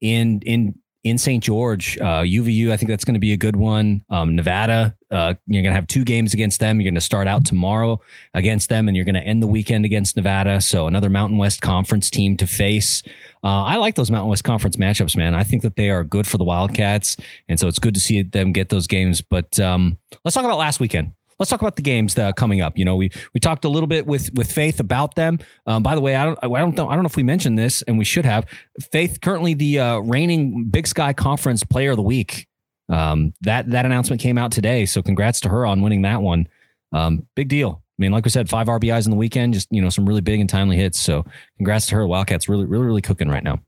in 0.00 0.40
in 0.46 0.78
in 1.04 1.18
St. 1.18 1.44
George, 1.44 1.98
uh, 1.98 2.22
UVU. 2.22 2.70
I 2.70 2.76
think 2.76 2.88
that's 2.88 3.04
going 3.04 3.14
to 3.14 3.20
be 3.20 3.34
a 3.34 3.36
good 3.36 3.56
one. 3.56 4.02
Um, 4.08 4.34
Nevada, 4.34 4.96
uh, 5.10 5.34
you're 5.46 5.62
going 5.62 5.72
to 5.72 5.76
have 5.76 5.86
two 5.86 6.02
games 6.02 6.32
against 6.32 6.60
them. 6.60 6.80
You're 6.80 6.90
going 6.90 6.94
to 6.96 7.00
start 7.00 7.28
out 7.28 7.44
tomorrow 7.44 8.00
against 8.32 8.70
them, 8.70 8.88
and 8.88 8.96
you're 8.96 9.04
going 9.04 9.14
to 9.14 9.22
end 9.22 9.42
the 9.42 9.46
weekend 9.46 9.84
against 9.84 10.16
Nevada. 10.16 10.60
So 10.62 10.86
another 10.86 11.10
Mountain 11.10 11.36
West 11.38 11.60
Conference 11.60 12.08
team 12.10 12.36
to 12.38 12.46
face. 12.46 13.02
Uh, 13.44 13.64
I 13.64 13.76
like 13.76 13.94
those 13.94 14.10
Mountain 14.10 14.30
West 14.30 14.44
Conference 14.44 14.76
matchups, 14.76 15.16
man. 15.16 15.34
I 15.34 15.44
think 15.44 15.62
that 15.62 15.76
they 15.76 15.90
are 15.90 16.02
good 16.02 16.26
for 16.26 16.38
the 16.38 16.44
Wildcats, 16.44 17.18
and 17.48 17.60
so 17.60 17.68
it's 17.68 17.78
good 17.78 17.94
to 17.94 18.00
see 18.00 18.22
them 18.22 18.52
get 18.52 18.70
those 18.70 18.86
games. 18.86 19.20
But 19.20 19.60
um, 19.60 19.98
let's 20.24 20.34
talk 20.34 20.44
about 20.44 20.58
last 20.58 20.80
weekend 20.80 21.12
let's 21.38 21.50
talk 21.50 21.60
about 21.60 21.76
the 21.76 21.82
games 21.82 22.14
that 22.14 22.26
are 22.26 22.32
coming 22.32 22.60
up. 22.60 22.78
You 22.78 22.84
know, 22.84 22.96
we 22.96 23.10
we 23.32 23.40
talked 23.40 23.64
a 23.64 23.68
little 23.68 23.86
bit 23.86 24.06
with 24.06 24.32
with 24.34 24.50
Faith 24.50 24.80
about 24.80 25.14
them. 25.14 25.38
Um, 25.66 25.82
by 25.82 25.94
the 25.94 26.00
way, 26.00 26.16
I 26.16 26.24
don't 26.24 26.38
I 26.42 26.48
don't 26.48 26.76
know 26.76 26.88
I 26.88 26.94
don't 26.94 27.02
know 27.02 27.08
if 27.08 27.16
we 27.16 27.22
mentioned 27.22 27.58
this, 27.58 27.82
and 27.82 27.98
we 27.98 28.04
should 28.04 28.24
have. 28.24 28.46
Faith 28.92 29.18
currently 29.20 29.54
the 29.54 29.80
uh, 29.80 29.98
reigning 29.98 30.64
Big 30.64 30.86
Sky 30.86 31.12
Conference 31.12 31.64
Player 31.64 31.92
of 31.92 31.96
the 31.96 32.02
Week. 32.02 32.46
Um, 32.88 33.32
that 33.40 33.70
that 33.70 33.86
announcement 33.86 34.20
came 34.20 34.38
out 34.38 34.52
today, 34.52 34.86
so 34.86 35.02
congrats 35.02 35.40
to 35.40 35.48
her 35.48 35.64
on 35.66 35.80
winning 35.82 36.02
that 36.02 36.20
one. 36.22 36.48
Um, 36.92 37.26
big 37.34 37.48
deal. 37.48 37.82
I 37.98 38.02
mean, 38.02 38.12
like 38.12 38.24
we 38.24 38.30
said, 38.30 38.48
five 38.48 38.66
RBIs 38.66 39.04
in 39.04 39.10
the 39.10 39.16
weekend, 39.16 39.54
just 39.54 39.68
you 39.70 39.80
know, 39.80 39.88
some 39.88 40.04
really 40.04 40.20
big 40.20 40.40
and 40.40 40.50
timely 40.50 40.76
hits. 40.76 41.00
So 41.00 41.24
congrats 41.58 41.86
to 41.86 41.94
her. 41.94 42.06
Wildcats 42.06 42.48
really, 42.48 42.64
really, 42.64 42.84
really 42.84 43.02
cooking 43.02 43.28
right 43.28 43.44
now. 43.44 43.60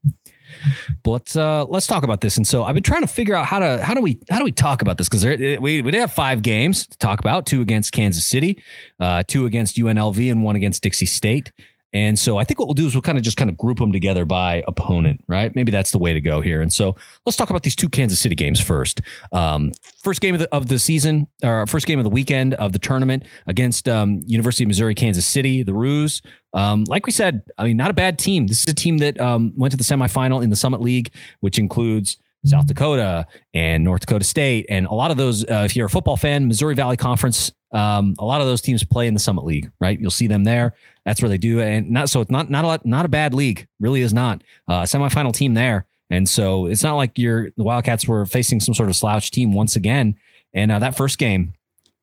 But 1.02 1.10
let's 1.10 1.36
uh, 1.36 1.64
let's 1.64 1.86
talk 1.86 2.02
about 2.02 2.20
this. 2.20 2.36
And 2.36 2.46
so 2.46 2.64
I've 2.64 2.74
been 2.74 2.82
trying 2.82 3.02
to 3.02 3.06
figure 3.08 3.34
out 3.34 3.46
how 3.46 3.58
to 3.58 3.82
how 3.82 3.94
do 3.94 4.00
we 4.00 4.18
how 4.30 4.38
do 4.38 4.44
we 4.44 4.52
talk 4.52 4.82
about 4.82 4.98
this 4.98 5.08
because 5.08 5.24
we 5.24 5.56
we 5.56 5.82
did 5.82 5.94
have 5.94 6.12
five 6.12 6.42
games 6.42 6.86
to 6.86 6.98
talk 6.98 7.20
about: 7.20 7.46
two 7.46 7.60
against 7.60 7.92
Kansas 7.92 8.26
City, 8.26 8.62
uh, 9.00 9.22
two 9.26 9.46
against 9.46 9.76
UNLV, 9.76 10.30
and 10.30 10.42
one 10.42 10.56
against 10.56 10.82
Dixie 10.82 11.06
State. 11.06 11.52
And 11.92 12.18
so 12.18 12.36
I 12.36 12.44
think 12.44 12.58
what 12.58 12.66
we'll 12.68 12.74
do 12.74 12.86
is 12.86 12.94
we'll 12.94 13.02
kind 13.02 13.16
of 13.16 13.24
just 13.24 13.36
kind 13.36 13.48
of 13.48 13.56
group 13.56 13.78
them 13.78 13.92
together 13.92 14.24
by 14.24 14.62
opponent, 14.66 15.24
right? 15.28 15.54
Maybe 15.54 15.72
that's 15.72 15.92
the 15.92 15.98
way 15.98 16.12
to 16.12 16.20
go 16.20 16.40
here. 16.40 16.60
And 16.60 16.72
so 16.72 16.96
let's 17.24 17.36
talk 17.36 17.48
about 17.48 17.62
these 17.62 17.76
two 17.76 17.88
Kansas 17.88 18.18
City 18.18 18.34
games 18.34 18.60
first. 18.60 19.00
Um, 19.32 19.72
first 20.02 20.20
game 20.20 20.34
of 20.34 20.40
the, 20.40 20.54
of 20.54 20.68
the 20.68 20.78
season, 20.78 21.26
or 21.42 21.66
first 21.66 21.86
game 21.86 21.98
of 21.98 22.04
the 22.04 22.10
weekend 22.10 22.54
of 22.54 22.72
the 22.72 22.78
tournament 22.78 23.24
against 23.46 23.88
um, 23.88 24.20
University 24.26 24.64
of 24.64 24.68
Missouri 24.68 24.94
Kansas 24.94 25.26
City, 25.26 25.62
the 25.62 25.74
Roos. 25.74 26.22
Um, 26.52 26.84
like 26.84 27.06
we 27.06 27.12
said, 27.12 27.42
I 27.56 27.64
mean, 27.64 27.76
not 27.76 27.90
a 27.90 27.94
bad 27.94 28.18
team. 28.18 28.46
This 28.46 28.62
is 28.62 28.68
a 28.68 28.74
team 28.74 28.98
that 28.98 29.20
um, 29.20 29.52
went 29.56 29.70
to 29.72 29.76
the 29.76 29.84
semifinal 29.84 30.42
in 30.42 30.50
the 30.50 30.56
Summit 30.56 30.80
League, 30.80 31.12
which 31.40 31.58
includes 31.58 32.18
South 32.46 32.66
Dakota 32.66 33.26
and 33.54 33.84
North 33.84 34.00
Dakota 34.00 34.24
State, 34.24 34.66
and 34.68 34.86
a 34.86 34.94
lot 34.94 35.10
of 35.10 35.16
those. 35.16 35.44
Uh, 35.44 35.62
if 35.64 35.76
you're 35.76 35.86
a 35.86 35.90
football 35.90 36.16
fan, 36.16 36.48
Missouri 36.48 36.74
Valley 36.74 36.96
Conference 36.96 37.52
um, 37.72 38.14
a 38.18 38.24
lot 38.24 38.40
of 38.40 38.46
those 38.46 38.60
teams 38.60 38.82
play 38.84 39.06
in 39.06 39.14
the 39.14 39.20
Summit 39.20 39.44
League, 39.44 39.70
right? 39.80 39.98
You'll 40.00 40.10
see 40.10 40.26
them 40.26 40.44
there. 40.44 40.74
That's 41.04 41.20
where 41.20 41.28
they 41.28 41.38
do, 41.38 41.60
and 41.60 41.90
not 41.90 42.08
so 42.08 42.20
it's 42.20 42.30
not 42.30 42.48
not 42.48 42.64
a 42.64 42.68
lot, 42.68 42.86
not 42.86 43.04
a 43.04 43.08
bad 43.08 43.34
league. 43.34 43.66
Really 43.80 44.00
is 44.00 44.14
not 44.14 44.42
uh, 44.68 44.82
semifinal 44.82 45.32
team 45.32 45.54
there, 45.54 45.86
and 46.10 46.28
so 46.28 46.66
it's 46.66 46.82
not 46.82 46.94
like 46.94 47.18
you're 47.18 47.50
the 47.56 47.64
Wildcats 47.64 48.06
were 48.06 48.24
facing 48.24 48.60
some 48.60 48.74
sort 48.74 48.88
of 48.88 48.96
slouch 48.96 49.30
team 49.30 49.52
once 49.52 49.76
again. 49.76 50.16
And 50.54 50.72
uh, 50.72 50.78
that 50.78 50.96
first 50.96 51.18
game, 51.18 51.52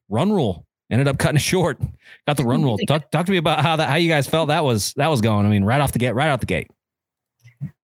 run 0.09 0.31
rule 0.31 0.65
ended 0.91 1.07
up 1.07 1.17
cutting 1.17 1.37
it 1.37 1.41
short. 1.41 1.79
Got 2.27 2.37
the 2.37 2.43
run 2.43 2.63
rule. 2.63 2.77
Talk, 2.87 3.09
talk 3.09 3.25
to 3.25 3.31
me 3.31 3.37
about 3.37 3.61
how 3.61 3.75
that 3.77 3.89
how 3.89 3.95
you 3.95 4.09
guys 4.09 4.27
felt 4.27 4.49
that 4.49 4.63
was 4.63 4.93
that 4.93 5.07
was 5.07 5.21
going. 5.21 5.45
I 5.45 5.49
mean, 5.49 5.63
right 5.63 5.81
off 5.81 5.91
the 5.91 5.99
gate, 5.99 6.13
right 6.13 6.29
out 6.29 6.39
the 6.39 6.45
gate. 6.45 6.69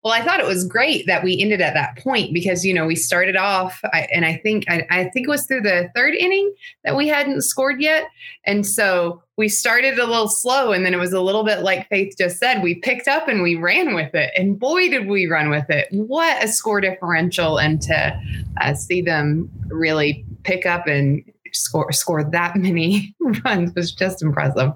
Well, 0.04 0.14
I 0.14 0.22
thought 0.22 0.40
it 0.40 0.46
was 0.46 0.66
great 0.66 1.08
that 1.08 1.26
we 1.26 1.42
ended 1.42 1.60
at 1.60 1.74
that 1.74 1.98
point 1.98 2.34
because 2.34 2.64
you 2.64 2.74
know 2.74 2.86
we 2.86 2.96
started 2.96 3.36
off, 3.36 3.82
I, 3.92 4.08
and 4.14 4.24
I 4.24 4.38
think 4.38 4.64
I, 4.70 4.88
I, 4.90 5.04
think 5.10 5.28
it 5.28 5.30
was 5.30 5.46
through 5.46 5.62
the 5.62 5.90
third 5.94 6.16
inning 6.16 6.54
that 6.86 6.96
we 6.96 7.10
hadn't 7.10 7.42
scored 7.42 7.82
yet, 7.82 8.08
and 8.46 8.66
so 8.66 9.22
we 9.36 9.50
started 9.50 10.00
a 10.00 10.06
little 10.06 10.30
slow, 10.30 10.72
and 10.72 10.86
then 10.86 10.94
it 10.94 11.00
was 11.00 11.12
a 11.12 11.20
little 11.20 11.44
bit 11.44 11.64
like 11.64 11.90
Faith 11.90 12.16
just 12.18 12.38
said. 12.38 12.64
We 12.64 12.76
picked 12.76 13.10
up 13.10 13.28
and 13.28 13.42
we 13.42 13.56
ran 13.56 13.94
with 13.94 14.16
it, 14.16 14.32
and 14.38 14.58
boy, 14.58 14.88
did 14.88 15.08
we 15.08 15.26
run 15.28 15.50
with 15.50 15.70
it! 15.70 15.90
What 15.92 16.42
a 16.42 16.48
score 16.48 16.80
differential, 16.80 17.60
and 17.60 17.82
to 17.82 18.22
uh, 18.62 18.74
see 18.76 19.02
them 19.02 19.50
really 19.68 20.26
pick 20.44 20.66
up 20.66 20.88
and 20.88 21.24
score 21.52 21.92
score 21.92 22.24
that 22.24 22.56
many 22.58 23.14
runs 23.44 23.76
was 23.76 23.92
just 23.92 24.22
impressive. 24.22 24.72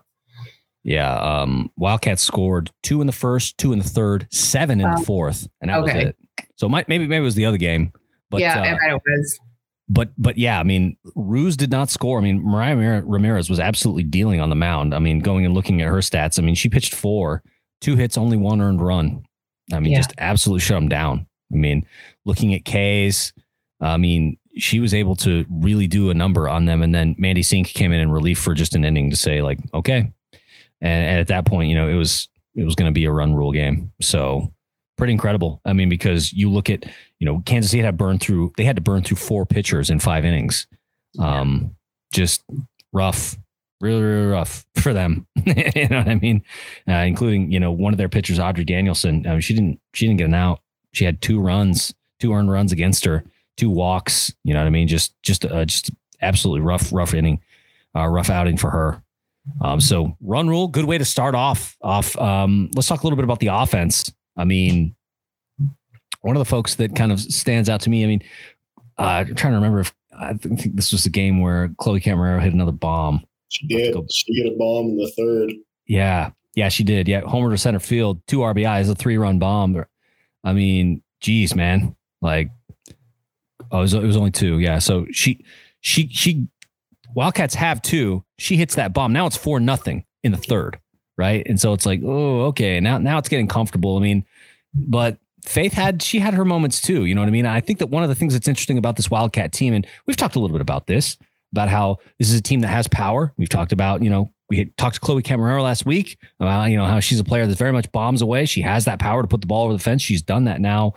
Yeah. 0.83 1.15
Um, 1.15 1.71
Wildcats 1.77 2.21
scored 2.21 2.71
two 2.81 3.01
in 3.01 3.07
the 3.07 3.13
first, 3.13 3.57
two 3.57 3.73
in 3.73 3.79
the 3.79 3.87
third, 3.87 4.27
seven 4.31 4.81
in 4.81 4.91
the 4.91 5.01
fourth, 5.01 5.47
and 5.61 5.69
that 5.69 5.79
okay. 5.79 5.95
was 5.95 6.05
it. 6.05 6.17
So 6.55 6.69
might, 6.69 6.87
maybe 6.87 7.07
maybe 7.07 7.21
it 7.21 7.25
was 7.25 7.35
the 7.35 7.45
other 7.45 7.57
game. 7.57 7.93
But 8.29 8.41
yeah, 8.41 8.59
uh, 8.59 8.95
it 8.95 9.01
was. 9.05 9.39
But 9.89 10.09
but 10.17 10.37
yeah, 10.37 10.59
I 10.59 10.63
mean, 10.63 10.97
Roos 11.15 11.57
did 11.57 11.71
not 11.71 11.89
score. 11.89 12.17
I 12.17 12.21
mean, 12.21 12.41
Mariah 12.41 13.01
Ramirez 13.05 13.49
was 13.49 13.59
absolutely 13.59 14.03
dealing 14.03 14.39
on 14.39 14.49
the 14.49 14.55
mound. 14.55 14.93
I 14.93 14.99
mean, 14.99 15.19
going 15.19 15.45
and 15.45 15.53
looking 15.53 15.81
at 15.81 15.87
her 15.87 15.97
stats, 15.97 16.39
I 16.39 16.41
mean, 16.41 16.55
she 16.55 16.69
pitched 16.69 16.95
four, 16.95 17.43
two 17.81 17.95
hits, 17.95 18.17
only 18.17 18.37
one 18.37 18.61
earned 18.61 18.81
run. 18.81 19.25
I 19.71 19.79
mean, 19.79 19.93
yeah. 19.93 19.99
just 19.99 20.13
absolutely 20.17 20.61
shut 20.61 20.77
them 20.77 20.89
down. 20.89 21.27
I 21.51 21.55
mean, 21.55 21.85
looking 22.25 22.53
at 22.53 22.65
K's, 22.65 23.33
I 23.79 23.97
mean, 23.97 24.37
she 24.57 24.79
was 24.79 24.93
able 24.93 25.15
to 25.17 25.45
really 25.49 25.87
do 25.87 26.09
a 26.09 26.13
number 26.13 26.49
on 26.49 26.65
them. 26.65 26.81
And 26.81 26.93
then 26.93 27.15
Mandy 27.17 27.43
Sink 27.43 27.67
came 27.67 27.91
in 27.91 27.99
in 27.99 28.11
relief 28.11 28.39
for 28.39 28.53
just 28.53 28.75
an 28.75 28.85
inning 28.85 29.09
to 29.09 29.15
say, 29.15 29.41
like, 29.41 29.59
okay, 29.73 30.11
and, 30.83 31.07
and 31.07 31.19
at 31.19 31.27
that 31.27 31.45
point, 31.45 31.69
you 31.69 31.75
know, 31.75 31.87
it 31.87 31.95
was 31.95 32.27
it 32.55 32.63
was 32.63 32.75
going 32.75 32.91
to 32.91 32.93
be 32.93 33.05
a 33.05 33.11
run 33.11 33.33
rule 33.33 33.51
game. 33.51 33.91
So 34.01 34.53
pretty 34.97 35.13
incredible. 35.13 35.59
I 35.65 35.73
mean, 35.73 35.89
because 35.89 36.31
you 36.33 36.51
look 36.51 36.69
at, 36.69 36.85
you 37.19 37.25
know, 37.25 37.41
Kansas 37.45 37.71
City 37.71 37.81
had 37.81 37.97
burned 37.97 38.21
through, 38.21 38.53
they 38.57 38.63
had 38.63 38.75
to 38.75 38.81
burn 38.81 39.01
through 39.01 39.17
four 39.17 39.45
pitchers 39.45 39.89
in 39.89 39.99
five 39.99 40.23
innings. 40.23 40.67
Um, 41.17 41.75
just 42.13 42.43
rough, 42.91 43.35
really, 43.81 44.01
really 44.01 44.27
rough 44.27 44.65
for 44.75 44.93
them. 44.93 45.25
you 45.45 45.87
know 45.87 45.97
what 45.97 46.09
I 46.09 46.15
mean? 46.15 46.43
Uh, 46.87 46.93
including, 46.93 47.51
you 47.51 47.59
know, 47.59 47.71
one 47.71 47.93
of 47.93 47.97
their 47.97 48.09
pitchers, 48.09 48.37
Audrey 48.37 48.65
Danielson. 48.65 49.25
I 49.25 49.31
mean, 49.31 49.41
she 49.41 49.55
didn't, 49.55 49.79
she 49.93 50.05
didn't 50.05 50.19
get 50.19 50.27
an 50.27 50.35
out. 50.35 50.59
She 50.91 51.05
had 51.05 51.21
two 51.21 51.39
runs, 51.39 51.93
two 52.19 52.33
earned 52.33 52.51
runs 52.51 52.71
against 52.71 53.03
her, 53.05 53.23
two 53.57 53.71
walks. 53.71 54.31
You 54.43 54.53
know 54.53 54.59
what 54.59 54.67
I 54.67 54.71
mean? 54.71 54.87
Just, 54.87 55.15
just, 55.23 55.43
uh, 55.43 55.65
just 55.65 55.89
absolutely 56.21 56.61
rough, 56.61 56.93
rough 56.93 57.15
inning, 57.15 57.41
uh, 57.95 58.07
rough 58.07 58.29
outing 58.29 58.57
for 58.57 58.69
her. 58.69 59.01
Um, 59.61 59.81
so 59.81 60.15
run 60.21 60.47
rule, 60.47 60.67
good 60.67 60.85
way 60.85 60.97
to 60.97 61.05
start 61.05 61.35
off. 61.35 61.75
Off. 61.81 62.17
Um, 62.17 62.69
let's 62.75 62.87
talk 62.87 63.01
a 63.01 63.03
little 63.05 63.17
bit 63.17 63.25
about 63.25 63.39
the 63.39 63.47
offense. 63.47 64.11
I 64.37 64.45
mean, 64.45 64.95
one 66.21 66.35
of 66.35 66.39
the 66.39 66.45
folks 66.45 66.75
that 66.75 66.95
kind 66.95 67.11
of 67.11 67.19
stands 67.19 67.69
out 67.69 67.81
to 67.81 67.89
me. 67.89 68.03
I 68.03 68.07
mean, 68.07 68.23
uh, 68.97 69.25
I'm 69.27 69.35
trying 69.35 69.53
to 69.53 69.57
remember 69.57 69.81
if 69.81 69.93
I 70.17 70.33
think 70.33 70.75
this 70.75 70.91
was 70.91 71.03
the 71.03 71.09
game 71.09 71.41
where 71.41 71.73
Chloe 71.77 71.99
Camarero 71.99 72.41
hit 72.41 72.53
another 72.53 72.71
bomb. 72.71 73.25
She 73.49 73.67
did. 73.67 73.95
She 74.11 74.33
hit 74.33 74.51
a 74.51 74.55
bomb 74.57 74.91
in 74.91 74.97
the 74.97 75.11
third. 75.11 75.53
Yeah, 75.85 76.31
yeah, 76.55 76.69
she 76.69 76.83
did. 76.83 77.07
Yeah, 77.07 77.21
homer 77.21 77.51
to 77.51 77.57
center 77.57 77.79
field, 77.79 78.21
two 78.27 78.39
RBIs, 78.39 78.89
a 78.89 78.95
three-run 78.95 79.39
bomb. 79.39 79.83
I 80.43 80.53
mean, 80.53 81.03
geez, 81.19 81.55
man, 81.55 81.95
like, 82.21 82.49
oh, 83.71 83.79
it 83.79 83.81
was, 83.81 83.93
it 83.93 84.03
was 84.03 84.17
only 84.17 84.31
two. 84.31 84.59
Yeah, 84.59 84.79
so 84.79 85.05
she 85.11 85.43
she 85.81 86.07
she 86.07 86.47
Wildcats 87.13 87.55
have 87.55 87.81
two. 87.81 88.23
She 88.37 88.57
hits 88.57 88.75
that 88.75 88.93
bomb. 88.93 89.13
Now 89.13 89.25
it's 89.25 89.37
four 89.37 89.59
nothing 89.59 90.05
in 90.23 90.31
the 90.31 90.37
third, 90.37 90.79
right? 91.17 91.45
And 91.45 91.59
so 91.59 91.73
it's 91.73 91.85
like, 91.85 92.01
oh, 92.03 92.41
okay. 92.45 92.79
Now 92.79 92.97
now 92.97 93.17
it's 93.17 93.29
getting 93.29 93.47
comfortable. 93.47 93.97
I 93.97 94.01
mean, 94.01 94.25
but 94.73 95.17
Faith 95.43 95.73
had 95.73 96.01
she 96.01 96.19
had 96.19 96.33
her 96.33 96.45
moments 96.45 96.81
too. 96.81 97.05
You 97.05 97.15
know 97.15 97.21
what 97.21 97.27
I 97.27 97.31
mean? 97.31 97.45
I 97.45 97.59
think 97.59 97.79
that 97.79 97.87
one 97.87 98.03
of 98.03 98.09
the 98.09 98.15
things 98.15 98.33
that's 98.33 98.47
interesting 98.47 98.77
about 98.77 98.95
this 98.95 99.11
Wildcat 99.11 99.51
team, 99.51 99.73
and 99.73 99.85
we've 100.05 100.15
talked 100.15 100.35
a 100.35 100.39
little 100.39 100.55
bit 100.55 100.61
about 100.61 100.87
this, 100.87 101.17
about 101.51 101.67
how 101.67 101.97
this 102.17 102.29
is 102.29 102.39
a 102.39 102.41
team 102.41 102.61
that 102.61 102.69
has 102.69 102.87
power. 102.87 103.33
We've 103.37 103.49
talked 103.49 103.73
about, 103.73 104.01
you 104.01 104.09
know, 104.09 104.31
we 104.49 104.65
talked 104.77 104.95
to 104.95 105.01
Chloe 105.01 105.21
Camarero 105.21 105.61
last 105.61 105.85
week 105.85 106.17
about, 106.39 106.65
you 106.71 106.77
know, 106.77 106.85
how 106.85 106.99
she's 107.01 107.19
a 107.19 107.23
player 107.23 107.45
that 107.45 107.57
very 107.57 107.73
much 107.73 107.91
bombs 107.91 108.21
away. 108.21 108.45
She 108.45 108.61
has 108.61 108.85
that 108.85 108.99
power 108.99 109.21
to 109.21 109.27
put 109.27 109.41
the 109.41 109.47
ball 109.47 109.65
over 109.65 109.73
the 109.73 109.79
fence. 109.79 110.01
She's 110.01 110.21
done 110.21 110.45
that 110.45 110.61
now. 110.61 110.93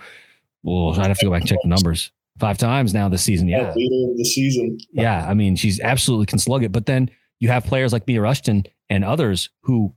Well, 0.63 0.99
I'd 1.01 1.09
have 1.09 1.19
to 1.19 1.27
go 1.27 1.33
back 1.33 1.43
and 1.43 1.49
check 1.49 1.59
the 1.63 1.69
numbers 1.69 2.13
five 2.39 2.59
times 2.59 2.95
now 2.95 3.09
this 3.09 3.23
season. 3.23 3.49
Yeah, 3.49 3.69
of 3.69 3.75
the 3.75 4.31
season. 4.33 4.79
Yeah, 4.93 5.27
I 5.29 5.35
mean 5.35 5.57
she's 5.57 5.81
absolutely 5.81 6.27
can 6.27 6.39
slug 6.39 6.65
it. 6.65 6.73
But 6.73 6.87
then 6.87 7.11
you 7.41 7.49
have 7.49 7.65
players 7.65 7.93
like 7.93 8.07
Mia 8.07 8.21
Rushton 8.21 8.65
and 8.89 9.05
others 9.05 9.51
who 9.63 9.95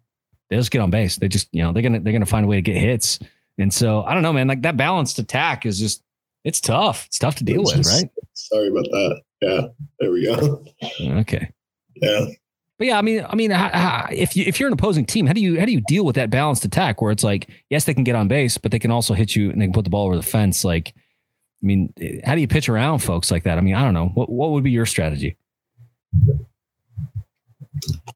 they 0.49 0.58
just 0.58 0.71
get 0.71 0.82
on 0.82 0.89
base. 0.89 1.17
They 1.17 1.28
just 1.28 1.47
you 1.52 1.63
know 1.63 1.71
they're 1.71 1.84
gonna 1.84 1.99
they're 1.99 2.13
gonna 2.13 2.25
find 2.25 2.45
a 2.45 2.47
way 2.47 2.58
to 2.58 2.62
get 2.62 2.78
hits. 2.78 3.19
And 3.58 3.73
so 3.73 4.04
I 4.04 4.13
don't 4.13 4.23
know, 4.23 4.34
man. 4.34 4.47
Like 4.47 4.62
that 4.62 4.78
balanced 4.78 5.19
attack 5.19 5.65
is 5.65 5.80
just 5.80 6.04
it's 6.43 6.62
tough. 6.62 7.06
It's 7.08 7.19
tough 7.19 7.36
to 7.36 7.43
deal 7.43 7.63
with, 7.63 7.86
right? 7.86 8.10
Sorry 8.34 8.69
about 8.69 8.86
that. 8.86 9.21
Yeah, 9.41 9.62
there 9.99 10.12
we 10.12 10.25
go. 10.25 10.65
Okay. 11.19 11.52
Yeah. 11.95 12.25
But 12.78 12.88
yeah, 12.88 12.97
I 12.97 13.02
mean, 13.02 13.25
I 13.28 13.36
mean, 13.36 13.52
if 13.54 14.38
you 14.38 14.45
if 14.47 14.58
you're 14.58 14.67
an 14.67 14.73
opposing 14.73 15.06
team, 15.06 15.25
how 15.28 15.34
do 15.34 15.41
you 15.41 15.60
how 15.60 15.65
do 15.65 15.73
you 15.73 15.82
deal 15.82 16.06
with 16.06 16.15
that 16.15 16.30
balanced 16.30 16.63
attack 16.63 17.02
where 17.02 17.12
it's 17.12 17.25
like, 17.25 17.49
yes, 17.69 17.84
they 17.84 17.93
can 17.93 18.06
get 18.06 18.15
on 18.15 18.30
base, 18.30 18.58
but 18.58 18.71
they 18.71 18.80
can 18.80 18.89
also 18.89 19.13
hit 19.13 19.36
you 19.36 19.52
and 19.52 19.62
they 19.62 19.65
can 19.65 19.73
put 19.73 19.84
the 19.84 19.89
ball 19.89 20.06
over 20.06 20.15
the 20.15 20.23
fence. 20.23 20.63
Like, 20.63 20.93
I 21.62 21.65
mean, 21.65 21.93
how 22.24 22.36
do 22.36 22.41
you 22.41 22.48
pitch 22.48 22.69
around 22.69 23.00
folks 23.00 23.32
like 23.32 23.43
that? 23.43 23.58
I 23.58 23.62
mean, 23.62 23.76
I 23.76 23.84
don't 23.84 23.93
know. 23.93 24.08
What 24.13 24.30
what 24.30 24.52
would 24.52 24.63
be 24.63 24.72
your 24.72 24.86
strategy? 24.86 25.38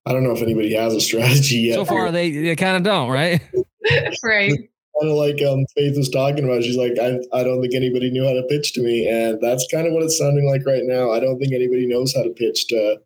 I 0.05 0.11
don't 0.11 0.23
know 0.23 0.31
if 0.31 0.41
anybody 0.41 0.73
has 0.73 0.93
a 0.93 1.01
strategy 1.01 1.57
yet. 1.57 1.75
So 1.75 1.85
far, 1.85 2.11
they, 2.11 2.31
they 2.31 2.55
kind 2.55 2.75
of 2.77 2.83
don't, 2.83 3.09
right? 3.09 3.41
right. 4.23 4.51
kind 4.51 5.11
of 5.11 5.15
like 5.15 5.41
um, 5.41 5.65
Faith 5.75 5.97
was 5.97 6.09
talking 6.09 6.43
about. 6.43 6.63
She's 6.63 6.77
like, 6.77 6.93
I, 6.99 7.19
I 7.33 7.43
don't 7.43 7.61
think 7.61 7.73
anybody 7.73 8.11
knew 8.11 8.25
how 8.25 8.33
to 8.33 8.43
pitch 8.43 8.73
to 8.73 8.81
me. 8.81 9.07
And 9.07 9.39
that's 9.41 9.65
kind 9.71 9.87
of 9.87 9.93
what 9.93 10.03
it's 10.03 10.17
sounding 10.17 10.45
like 10.45 10.65
right 10.65 10.83
now. 10.83 11.11
I 11.11 11.19
don't 11.19 11.39
think 11.39 11.53
anybody 11.53 11.87
knows 11.87 12.13
how 12.15 12.23
to 12.23 12.29
pitch 12.31 12.67
to 12.67 13.01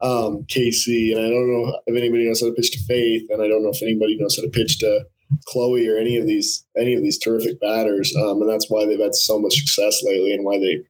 um, 0.00 0.44
Casey. 0.44 1.12
And 1.12 1.20
I 1.20 1.28
don't 1.28 1.50
know 1.50 1.80
if 1.86 1.96
anybody 1.96 2.26
knows 2.26 2.40
how 2.40 2.48
to 2.48 2.54
pitch 2.54 2.70
to 2.72 2.84
Faith. 2.84 3.28
And 3.30 3.42
I 3.42 3.48
don't 3.48 3.62
know 3.62 3.70
if 3.70 3.82
anybody 3.82 4.16
knows 4.18 4.36
how 4.36 4.42
to 4.42 4.50
pitch 4.50 4.78
to 4.80 5.06
Chloe 5.46 5.88
or 5.88 5.96
any 5.96 6.16
of 6.16 6.26
these 6.26 6.64
any 6.76 6.94
of 6.94 7.02
these 7.02 7.18
terrific 7.18 7.60
batters. 7.60 8.14
Um, 8.16 8.40
and 8.42 8.50
that's 8.50 8.70
why 8.70 8.84
they've 8.84 9.00
had 9.00 9.14
so 9.14 9.38
much 9.38 9.54
success 9.54 10.02
lately 10.02 10.32
and 10.32 10.44
why 10.44 10.58
they 10.58 10.82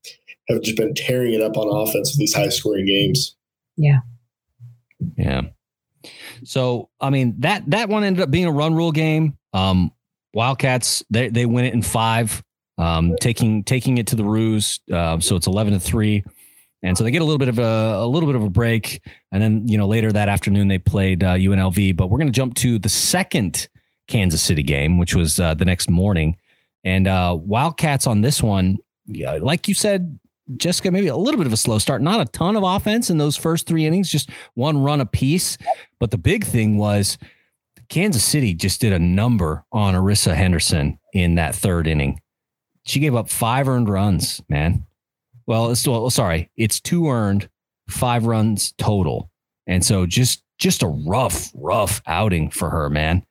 have 0.49 0.63
just 0.63 0.77
been 0.77 0.95
tearing 0.95 1.35
it 1.35 1.41
up 1.41 1.57
on 1.57 1.69
offense 1.69 2.13
with 2.13 2.19
these 2.19 2.35
high 2.35 2.49
scoring 2.49 2.87
games. 2.87 3.37
Yeah. 3.77 4.01
Yeah. 5.17 5.43
So 6.45 6.91
I 7.01 7.11
mean 7.11 7.35
that 7.41 7.69
that 7.71 7.89
one 7.89 8.05
ended 8.05 8.23
up 8.23 8.31
being 8.31 8.47
a 8.47 8.53
run 8.53 8.75
rule 8.75 8.93
game. 8.93 9.37
Um, 9.53 9.93
Wildcats 10.35 11.03
they 11.09 11.29
they 11.29 11.47
win 11.47 11.65
it 11.65 11.73
in 11.73 11.81
five, 11.81 12.43
um, 12.77 13.17
taking 13.21 13.65
taking 13.65 13.99
it 13.99 14.09
to 14.09 14.17
the 14.17 14.25
Roos. 14.25 14.81
Uh, 14.93 15.19
so 15.19 15.35
it's 15.37 15.47
eleven 15.47 15.73
to 15.73 15.81
three, 15.81 16.25
and 16.83 16.97
so 16.97 17.05
they 17.05 17.11
get 17.11 17.23
a 17.23 17.25
little 17.25 17.39
bit 17.39 17.49
of 17.49 17.59
a 17.59 18.03
a 18.03 18.07
little 18.07 18.27
bit 18.29 18.37
of 18.37 18.43
a 18.43 18.51
break, 18.51 19.01
and 19.33 19.43
then 19.43 19.67
you 19.67 19.79
know 19.79 19.87
later 19.87 20.13
that 20.13 20.29
afternoon 20.29 20.69
they 20.69 20.79
played 20.79 21.25
uh, 21.25 21.37
UNLV. 21.37 21.97
But 21.97 22.09
we're 22.09 22.19
going 22.19 22.29
to 22.29 22.35
jump 22.35 22.55
to 22.57 22.79
the 22.79 22.91
second 22.91 23.69
Kansas 24.09 24.43
City 24.43 24.63
game, 24.63 24.99
which 24.99 25.15
was 25.15 25.41
uh, 25.41 25.55
the 25.55 25.65
next 25.65 25.91
morning, 25.91 26.37
and 26.85 27.09
uh, 27.09 27.37
Wildcats 27.39 28.07
on 28.07 28.21
this 28.21 28.43
one, 28.43 28.79
yeah, 29.07 29.39
like 29.41 29.69
you 29.69 29.75
said, 29.75 30.19
Jessica, 30.57 30.91
maybe 30.93 31.09
a 31.09 31.17
little 31.17 31.39
bit 31.39 31.47
of 31.47 31.53
a 31.53 31.57
slow 31.57 31.79
start. 31.79 32.01
Not 32.03 32.21
a 32.21 32.31
ton 32.31 32.57
of 32.57 32.63
offense 32.63 33.11
in 33.11 33.19
those 33.19 33.37
first 33.37 33.67
three 33.67 33.85
innings, 33.85 34.11
just 34.11 34.31
one 34.55 34.79
run 34.79 35.01
apiece. 35.01 35.59
But 35.99 36.13
the 36.13 36.19
big 36.19 36.45
thing 36.45 36.79
was 36.79 37.19
Kansas 37.89 38.25
City 38.25 38.55
just 38.55 38.81
did 38.81 38.93
a 38.93 38.99
number 38.99 39.65
on 39.73 39.95
Arissa 39.95 40.35
Henderson 40.35 40.99
in 41.13 41.35
that 41.37 41.55
third 41.55 41.87
inning. 41.87 42.21
She 42.85 43.01
gave 43.01 43.15
up 43.15 43.29
five 43.29 43.69
earned 43.69 43.89
runs, 43.89 44.41
man. 44.49 44.87
Well, 45.47 45.71
it's 45.71 45.87
well, 45.87 46.11
sorry, 46.11 46.51
it's 46.57 46.81
two 46.81 47.09
earned, 47.09 47.49
five 47.89 48.27
runs 48.27 48.73
total, 48.79 49.31
and 49.67 49.85
so 49.85 50.07
just 50.07 50.43
just 50.59 50.83
a 50.83 50.89
rough, 50.89 51.51
rough 51.55 52.01
outing 52.07 52.51
for 52.51 52.71
her, 52.71 52.89
man. 52.89 53.25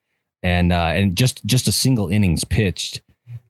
And 0.46 0.72
uh, 0.72 0.92
and 0.94 1.18
just 1.18 1.44
just 1.46 1.68
a 1.68 1.72
single 1.72 2.10
innings 2.10 2.44
pitched. 2.44 3.02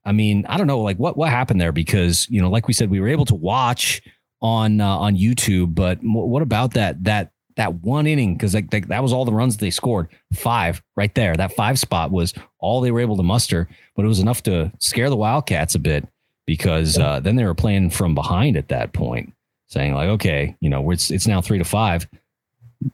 I 0.06 0.12
mean, 0.12 0.46
I 0.48 0.56
don't 0.56 0.66
know, 0.66 0.80
like 0.80 0.96
what 0.96 1.14
what 1.14 1.28
happened 1.28 1.60
there 1.60 1.70
because 1.70 2.26
you 2.30 2.40
know, 2.40 2.48
like 2.48 2.68
we 2.68 2.72
said, 2.72 2.88
we 2.88 3.00
were 3.00 3.08
able 3.08 3.26
to 3.26 3.34
watch 3.34 4.00
on 4.40 4.80
uh, 4.80 4.96
on 4.96 5.14
YouTube, 5.14 5.74
but 5.74 5.98
what 6.02 6.40
about 6.40 6.72
that 6.72 7.04
that 7.04 7.32
that 7.56 7.74
one 7.82 8.06
inning? 8.06 8.34
Because 8.34 8.54
like, 8.54 8.72
like 8.72 8.88
that 8.88 9.02
was 9.02 9.12
all 9.12 9.26
the 9.26 9.32
runs 9.32 9.58
they 9.58 9.68
scored, 9.68 10.08
five 10.32 10.82
right 10.96 11.14
there. 11.14 11.36
That 11.36 11.52
five 11.52 11.78
spot 11.78 12.12
was 12.12 12.32
all 12.60 12.80
they 12.80 12.90
were 12.90 13.00
able 13.00 13.18
to 13.18 13.22
muster, 13.22 13.68
but 13.94 14.06
it 14.06 14.08
was 14.08 14.20
enough 14.20 14.42
to 14.44 14.72
scare 14.80 15.10
the 15.10 15.16
Wildcats 15.16 15.74
a 15.74 15.78
bit 15.78 16.08
because 16.46 16.96
uh, 16.96 17.20
then 17.20 17.36
they 17.36 17.44
were 17.44 17.54
playing 17.54 17.90
from 17.90 18.14
behind 18.14 18.56
at 18.56 18.68
that 18.68 18.94
point, 18.94 19.34
saying 19.68 19.92
like, 19.92 20.08
okay, 20.08 20.56
you 20.60 20.70
know, 20.70 20.90
it's 20.90 21.10
it's 21.10 21.26
now 21.26 21.42
three 21.42 21.58
to 21.58 21.64
five 21.64 22.08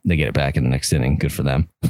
they 0.05 0.16
get 0.16 0.28
it 0.28 0.35
back 0.35 0.57
in 0.57 0.64
the 0.64 0.70
next 0.70 0.92
inning. 0.92 1.16
Good 1.18 1.33
for 1.33 1.42
them. 1.42 1.68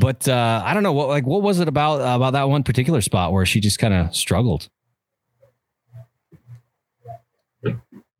but 0.00 0.28
uh, 0.28 0.62
I 0.64 0.74
don't 0.74 0.82
know 0.82 0.92
what 0.92 1.08
like 1.08 1.26
what 1.26 1.42
was 1.42 1.60
it 1.60 1.68
about 1.68 1.96
about 1.96 2.32
that 2.32 2.48
one 2.48 2.62
particular 2.62 3.00
spot 3.00 3.32
where 3.32 3.46
she 3.46 3.60
just 3.60 3.78
kind 3.78 3.94
of 3.94 4.14
struggled. 4.14 4.68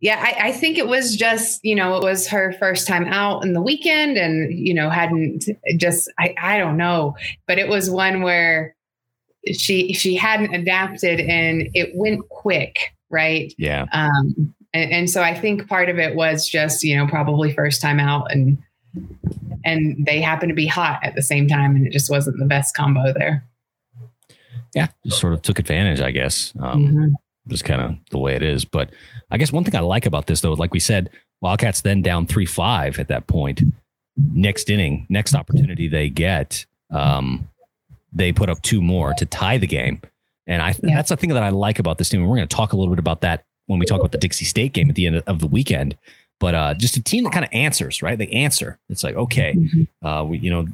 Yeah, 0.01 0.21
I, 0.21 0.49
I, 0.49 0.53
think 0.53 0.77
it 0.77 0.87
was 0.87 1.17
just 1.17 1.65
you 1.65 1.75
know 1.75 1.97
it 1.97 2.03
was 2.03 2.29
her 2.29 2.53
first 2.59 2.87
time 2.87 3.07
out 3.07 3.43
in 3.43 3.55
the 3.55 3.63
weekend, 3.63 4.19
and 4.19 4.53
you 4.53 4.75
know 4.75 4.91
hadn't 4.91 5.49
just 5.77 6.13
I 6.19 6.35
I 6.41 6.59
don't 6.59 6.77
know, 6.77 7.17
but 7.47 7.59
it 7.59 7.69
was 7.69 7.89
one 7.89 8.21
where 8.21 8.75
she 9.53 9.93
she 9.93 10.15
hadn't 10.15 10.55
adapted 10.55 11.21
and 11.21 11.69
it 11.75 11.93
went 11.95 12.29
quick, 12.29 12.95
right? 13.11 13.55
Yeah. 13.59 13.87
Um, 13.93 14.55
and, 14.75 14.93
and 14.93 15.11
so 15.11 15.23
I 15.23 15.33
think 15.33 15.69
part 15.69 15.89
of 15.89 15.99
it 15.99 16.17
was 16.17 16.47
just, 16.47 16.83
you 16.83 16.97
know, 16.97 17.07
probably 17.07 17.55
first 17.55 17.81
time 17.81 18.01
out 18.01 18.31
and 18.31 18.59
and 19.65 20.05
they 20.05 20.21
happened 20.21 20.51
to 20.51 20.55
be 20.55 20.67
hot 20.67 21.01
at 21.03 21.15
the 21.15 21.23
same 21.23 21.49
time 21.49 21.75
and 21.75 21.87
it 21.87 21.93
just 21.93 22.11
wasn't 22.11 22.39
the 22.39 22.45
best 22.45 22.77
combo 22.77 23.13
there. 23.15 23.45
Yeah, 24.75 24.89
just 25.07 25.21
sort 25.21 25.33
of 25.33 25.43
took 25.43 25.59
advantage, 25.59 26.01
I 26.01 26.11
guess. 26.11 26.53
Um, 26.61 26.87
mm-hmm. 26.87 27.09
Just 27.49 27.65
kind 27.65 27.81
of 27.81 27.97
the 28.11 28.19
way 28.19 28.35
it 28.35 28.43
is. 28.43 28.65
But 28.65 28.91
I 29.31 29.39
guess 29.39 29.53
one 29.53 29.65
thing 29.65 29.77
I 29.77 29.81
like 29.81 30.05
about 30.05 30.27
this, 30.27 30.41
though, 30.41 30.53
like 30.53 30.75
we 30.75 30.81
said, 30.81 31.11
Wildcats 31.41 31.83
then 31.83 32.03
down 32.03 32.27
3 32.27 32.45
5 32.45 32.99
at 32.99 33.09
that 33.09 33.27
point. 33.27 33.63
Next 34.17 34.71
inning, 34.71 35.07
next 35.09 35.35
opportunity 35.35 35.89
they 35.89 36.09
get, 36.09 36.67
um, 36.91 37.49
they 38.13 38.33
put 38.33 38.49
up 38.49 38.63
two 38.63 38.81
more 38.81 39.13
to 39.15 39.27
tie 39.27 39.59
the 39.59 39.67
game. 39.67 40.01
And 40.47 40.63
I 40.63 40.75
yeah. 40.83 40.97
that's 40.97 41.09
the 41.09 41.17
thing 41.17 41.31
that 41.31 41.43
I 41.43 41.51
like 41.51 41.79
about 41.79 41.99
this 41.99 42.09
team. 42.09 42.21
And 42.21 42.29
we're 42.29 42.37
going 42.37 42.49
to 42.49 42.57
talk 42.57 42.73
a 42.73 42.77
little 42.77 42.93
bit 42.93 42.99
about 42.99 43.23
that 43.23 43.45
when 43.67 43.79
we 43.79 43.87
talk 43.87 44.01
about 44.01 44.13
the 44.13 44.19
Dixie 44.19 44.45
State 44.45 44.73
game 44.73 44.89
at 44.89 44.97
the 44.97 45.07
end 45.07 45.23
of 45.27 45.39
the 45.41 45.47
weekend. 45.47 45.97
But 46.41 46.55
uh, 46.55 46.75
just 46.75 46.97
a 46.97 47.03
team 47.03 47.25
that 47.25 47.33
kind 47.33 47.45
of 47.45 47.51
answers, 47.53 48.03
right? 48.03 48.19
They 48.19 48.29
answer. 48.29 48.79
It's 48.89 49.05
like, 49.05 49.15
okay, 49.15 49.55
mm-hmm. 49.55 50.07
uh, 50.07 50.25
we, 50.25 50.39
you 50.39 50.51
know, 50.51 50.67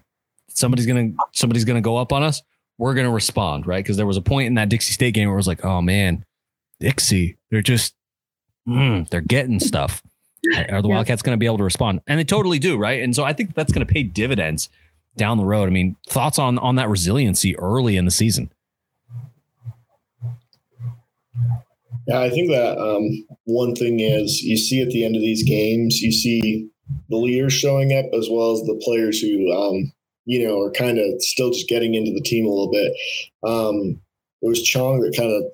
somebody's 0.49 0.87
gonna 0.87 1.13
somebody's 1.33 1.65
gonna 1.65 1.81
go 1.81 1.97
up 1.97 2.13
on 2.13 2.23
us. 2.23 2.43
We're 2.79 2.95
gonna 2.95 3.11
respond, 3.11 3.67
right? 3.67 3.85
Because 3.85 3.97
there 3.97 4.07
was 4.07 4.17
a 4.17 4.23
point 4.23 4.47
in 4.47 4.55
that 4.55 4.69
Dixie 4.69 4.93
State 4.93 5.15
game 5.15 5.29
where 5.29 5.37
it 5.37 5.39
was 5.39 5.47
like, 5.47 5.65
oh 5.65 5.83
man, 5.83 6.25
Dixie, 6.81 7.37
they're 7.51 7.63
just 7.63 7.95
mm, 8.67 9.09
they're 9.11 9.21
getting 9.21 9.61
stuff. 9.61 10.03
Are 10.71 10.81
the. 10.81 10.89
Wildcats 10.89 11.23
going 11.23 11.35
to 11.35 11.39
be 11.39 11.47
able 11.47 11.59
to 11.59 11.65
respond? 11.65 12.01
And 12.07 12.19
they 12.19 12.25
totally 12.25 12.59
do, 12.59 12.79
right? 12.79 13.03
And 13.03 13.15
so 13.15 13.25
I 13.25 13.35
think 13.35 13.55
that's 13.55 13.73
going 13.73 13.87
to 13.87 13.93
pay 13.93 14.03
dividends 14.03 14.71
down 15.17 15.37
the 15.37 15.45
road. 15.45 15.69
I 15.69 15.71
mean, 15.71 15.97
thoughts 16.09 16.39
on 16.39 16.59
on 16.59 16.77
that 16.77 16.89
resiliency 16.89 17.57
early 17.59 17.97
in 17.97 18.05
the 18.05 18.11
season? 18.11 18.51
Yeah, 22.11 22.23
I 22.23 22.31
think 22.31 22.51
that 22.51 22.77
um, 22.77 23.09
one 23.45 23.77
thing 23.77 24.01
is 24.01 24.43
you 24.43 24.57
see 24.57 24.83
at 24.83 24.91
the 24.91 25.05
end 25.05 25.15
of 25.15 25.23
these 25.23 25.45
games, 25.45 26.01
you 26.01 26.11
see 26.11 26.69
the 27.09 27.17
leaders 27.17 27.53
showing 27.53 27.97
up 27.97 28.07
as 28.13 28.29
well 28.29 28.51
as 28.51 28.63
the 28.63 28.81
players 28.85 29.21
who, 29.21 29.53
um, 29.53 29.93
you 30.25 30.45
know, 30.45 30.61
are 30.61 30.73
kind 30.73 30.99
of 30.99 31.23
still 31.23 31.51
just 31.53 31.69
getting 31.69 31.95
into 31.95 32.13
the 32.13 32.21
team 32.23 32.47
a 32.47 32.49
little 32.49 32.73
bit. 32.73 32.93
Um, 33.45 34.01
it 34.43 34.49
was 34.49 34.61
Chong 34.65 35.01
that 35.03 35.17
kind 35.17 35.31
of 35.31 35.45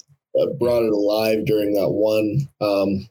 uh, 0.41 0.55
brought 0.55 0.83
it 0.83 0.93
alive 0.93 1.45
during 1.45 1.75
that 1.75 1.91
one 1.91 2.49
um, 2.63 3.07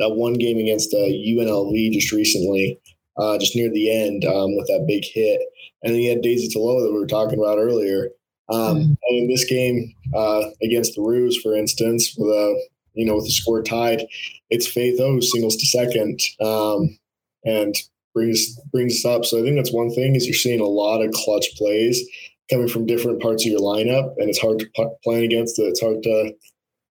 that 0.00 0.16
one 0.16 0.34
game 0.34 0.58
against 0.58 0.92
uh, 0.92 0.96
UNLV 0.96 1.92
just 1.92 2.10
recently, 2.10 2.80
uh, 3.16 3.38
just 3.38 3.54
near 3.54 3.70
the 3.70 3.92
end 3.92 4.24
um, 4.24 4.56
with 4.56 4.66
that 4.66 4.86
big 4.88 5.04
hit. 5.04 5.40
And 5.84 5.94
then 5.94 6.00
you 6.00 6.10
had 6.10 6.22
Daisy 6.22 6.48
Taloa 6.48 6.84
that 6.84 6.92
we 6.92 6.98
were 6.98 7.06
talking 7.06 7.38
about 7.38 7.58
earlier. 7.58 8.08
Um, 8.48 8.76
mm. 8.76 8.96
And 9.08 9.18
in 9.18 9.28
this 9.28 9.44
game 9.44 9.92
uh, 10.14 10.42
against 10.62 10.94
the 10.94 11.02
Roos, 11.02 11.40
for 11.40 11.54
instance, 11.54 12.14
with 12.16 12.30
a 12.30 12.66
you 12.94 13.04
know 13.04 13.16
with 13.16 13.24
the 13.24 13.30
score 13.30 13.62
tied, 13.62 14.06
it's 14.50 14.66
Faith 14.66 14.98
Ho 14.98 15.20
singles 15.20 15.56
to 15.56 15.66
second 15.66 16.20
um, 16.40 16.98
and 17.44 17.74
brings 18.14 18.58
brings 18.72 18.94
us 18.94 19.04
up. 19.04 19.24
So 19.24 19.38
I 19.38 19.42
think 19.42 19.56
that's 19.56 19.72
one 19.72 19.90
thing 19.90 20.14
is 20.14 20.26
you're 20.26 20.34
seeing 20.34 20.60
a 20.60 20.64
lot 20.64 21.02
of 21.02 21.12
clutch 21.12 21.46
plays 21.56 22.02
coming 22.50 22.68
from 22.68 22.86
different 22.86 23.20
parts 23.20 23.44
of 23.44 23.50
your 23.50 23.60
lineup, 23.60 24.14
and 24.18 24.30
it's 24.30 24.40
hard 24.40 24.60
to 24.60 24.90
plan 25.02 25.22
against 25.22 25.58
it. 25.58 25.64
It's 25.64 25.80
hard 25.80 26.02
to 26.04 26.32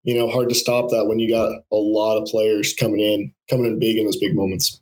you 0.04 0.16
know 0.16 0.30
hard 0.30 0.50
to 0.50 0.56
stop 0.56 0.90
that 0.90 1.06
when 1.06 1.20
you 1.20 1.30
got 1.30 1.52
a 1.72 1.76
lot 1.76 2.18
of 2.18 2.28
players 2.28 2.74
coming 2.74 3.00
in 3.00 3.34
coming 3.50 3.66
in 3.66 3.80
big 3.80 3.98
in 3.98 4.06
those 4.06 4.18
big 4.18 4.36
moments. 4.36 4.80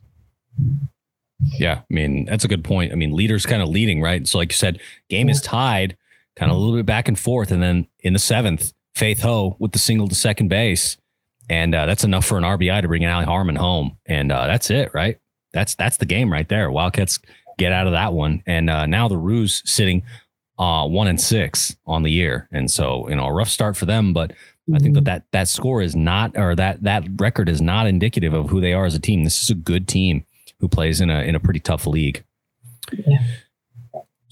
Yeah, 1.58 1.80
I 1.80 1.84
mean 1.90 2.24
that's 2.24 2.44
a 2.44 2.48
good 2.48 2.64
point. 2.64 2.92
I 2.92 2.94
mean, 2.94 3.12
leaders 3.12 3.44
kind 3.44 3.62
of 3.62 3.68
leading, 3.68 4.00
right? 4.00 4.26
So, 4.26 4.38
like 4.38 4.52
you 4.52 4.56
said, 4.56 4.80
game 5.10 5.28
is 5.28 5.42
tied 5.42 5.96
kind 6.36 6.50
of 6.50 6.56
a 6.56 6.60
little 6.60 6.76
bit 6.76 6.86
back 6.86 7.08
and 7.08 7.18
forth. 7.18 7.50
And 7.50 7.62
then 7.62 7.86
in 8.00 8.12
the 8.12 8.18
seventh, 8.18 8.72
Faith 8.94 9.22
Ho 9.22 9.56
with 9.58 9.72
the 9.72 9.78
single 9.78 10.08
to 10.08 10.14
second 10.14 10.48
base. 10.48 10.96
And 11.48 11.74
uh, 11.74 11.86
that's 11.86 12.04
enough 12.04 12.24
for 12.24 12.38
an 12.38 12.44
RBI 12.44 12.82
to 12.82 12.88
bring 12.88 13.04
an 13.04 13.10
Allie 13.10 13.24
Harmon 13.24 13.56
home. 13.56 13.98
And 14.06 14.30
uh, 14.30 14.46
that's 14.46 14.70
it, 14.70 14.92
right? 14.94 15.18
That's 15.52 15.74
that's 15.74 15.98
the 15.98 16.06
game 16.06 16.32
right 16.32 16.48
there. 16.48 16.70
Wildcats 16.70 17.18
get 17.58 17.72
out 17.72 17.86
of 17.86 17.92
that 17.92 18.12
one. 18.12 18.42
And 18.46 18.70
uh, 18.70 18.86
now 18.86 19.08
the 19.08 19.18
Roos 19.18 19.62
sitting 19.64 20.02
uh, 20.58 20.86
one 20.86 21.08
and 21.08 21.20
six 21.20 21.76
on 21.86 22.02
the 22.02 22.10
year. 22.10 22.48
And 22.52 22.70
so, 22.70 23.08
you 23.08 23.16
know, 23.16 23.26
a 23.26 23.32
rough 23.32 23.48
start 23.48 23.76
for 23.76 23.86
them. 23.86 24.12
But 24.12 24.30
mm-hmm. 24.30 24.76
I 24.76 24.78
think 24.78 24.94
that, 24.94 25.00
mm-hmm. 25.00 25.04
that 25.06 25.24
that 25.32 25.48
score 25.48 25.82
is 25.82 25.96
not, 25.96 26.36
or 26.36 26.54
that 26.54 26.82
that 26.84 27.04
record 27.18 27.48
is 27.48 27.60
not 27.60 27.86
indicative 27.86 28.32
of 28.32 28.50
who 28.50 28.60
they 28.60 28.72
are 28.72 28.86
as 28.86 28.94
a 28.94 29.00
team. 29.00 29.24
This 29.24 29.42
is 29.42 29.50
a 29.50 29.54
good 29.54 29.88
team 29.88 30.24
who 30.60 30.68
plays 30.68 31.00
in 31.00 31.10
a 31.10 31.20
in 31.22 31.34
a 31.34 31.40
pretty 31.40 31.60
tough 31.60 31.86
league. 31.86 32.24
Yeah. 32.92 33.18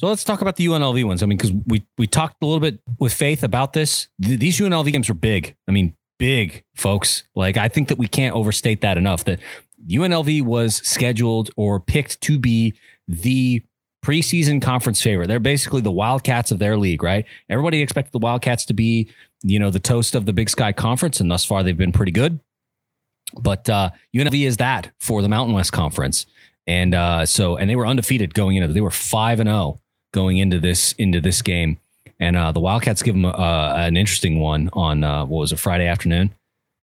So 0.01 0.07
let's 0.07 0.25
talk 0.25 0.41
about 0.41 0.57
the 0.57 0.65
UNLV 0.65 1.05
ones. 1.05 1.23
I 1.23 1.27
mean, 1.27 1.37
because 1.37 1.53
we 1.67 1.85
we 1.99 2.07
talked 2.07 2.43
a 2.43 2.47
little 2.47 2.59
bit 2.59 2.81
with 2.99 3.13
Faith 3.13 3.43
about 3.43 3.75
this. 3.75 4.09
Th- 4.23 4.41
these 4.41 4.59
UNLV 4.59 4.91
games 4.91 5.11
are 5.11 5.15
big. 5.15 5.55
I 5.69 5.73
mean, 5.73 5.95
big, 6.19 6.65
folks. 6.75 7.25
Like 7.35 7.59
I 7.59 7.69
think 7.69 7.89
that 7.89 7.99
we 7.99 8.09
can't 8.09 8.35
overstate 8.35 8.81
that 8.81 8.97
enough. 8.97 9.25
That 9.25 9.41
UNLV 9.87 10.41
was 10.45 10.77
scheduled 10.77 11.51
or 11.55 11.81
picked 11.81 12.23
to 12.23 12.39
be 12.39 12.73
the 13.09 13.63
preseason 14.03 14.63
conference 14.63 15.03
favorite. 15.03 15.27
They're 15.27 15.39
basically 15.39 15.83
the 15.83 15.91
Wildcats 15.91 16.51
of 16.51 16.59
their 16.59 16.79
league, 16.79 17.03
right? 17.03 17.27
Everybody 17.51 17.83
expected 17.83 18.13
the 18.13 18.21
Wildcats 18.21 18.65
to 18.65 18.73
be, 18.73 19.11
you 19.43 19.59
know, 19.59 19.69
the 19.69 19.81
toast 19.81 20.15
of 20.15 20.25
the 20.25 20.33
Big 20.33 20.49
Sky 20.49 20.73
Conference, 20.73 21.21
and 21.21 21.31
thus 21.31 21.45
far 21.45 21.63
they've 21.63 21.77
been 21.77 21.93
pretty 21.93 22.13
good. 22.13 22.41
But 23.39 23.69
uh, 23.69 23.91
UNLV 24.17 24.47
is 24.47 24.57
that 24.57 24.93
for 24.99 25.21
the 25.21 25.29
Mountain 25.29 25.55
West 25.55 25.75
Conference, 25.75 26.25
and 26.67 26.95
uh, 26.95 27.27
so 27.27 27.59
and 27.59 27.69
they 27.69 27.77
were 27.77 27.87
undefeated 27.87 28.33
going 28.33 28.57
into. 28.57 28.73
They 28.73 28.81
were 28.81 28.91
five 28.91 29.41
and 29.41 29.49
zero 29.51 29.59
oh 29.59 29.81
going 30.13 30.39
into 30.39 30.59
this 30.59 30.93
into 30.93 31.21
this 31.21 31.43
game. 31.43 31.79
and 32.19 32.37
uh, 32.37 32.53
the 32.53 32.61
Wildcats 32.61 33.03
give 33.03 33.15
them 33.15 33.25
uh, 33.25 33.73
an 33.77 33.97
interesting 33.97 34.41
one 34.41 34.71
on 34.73 35.05
uh, 35.05 35.25
what 35.25 35.41
was 35.41 35.53
it 35.53 35.59
Friday 35.59 35.87
afternoon. 35.87 36.35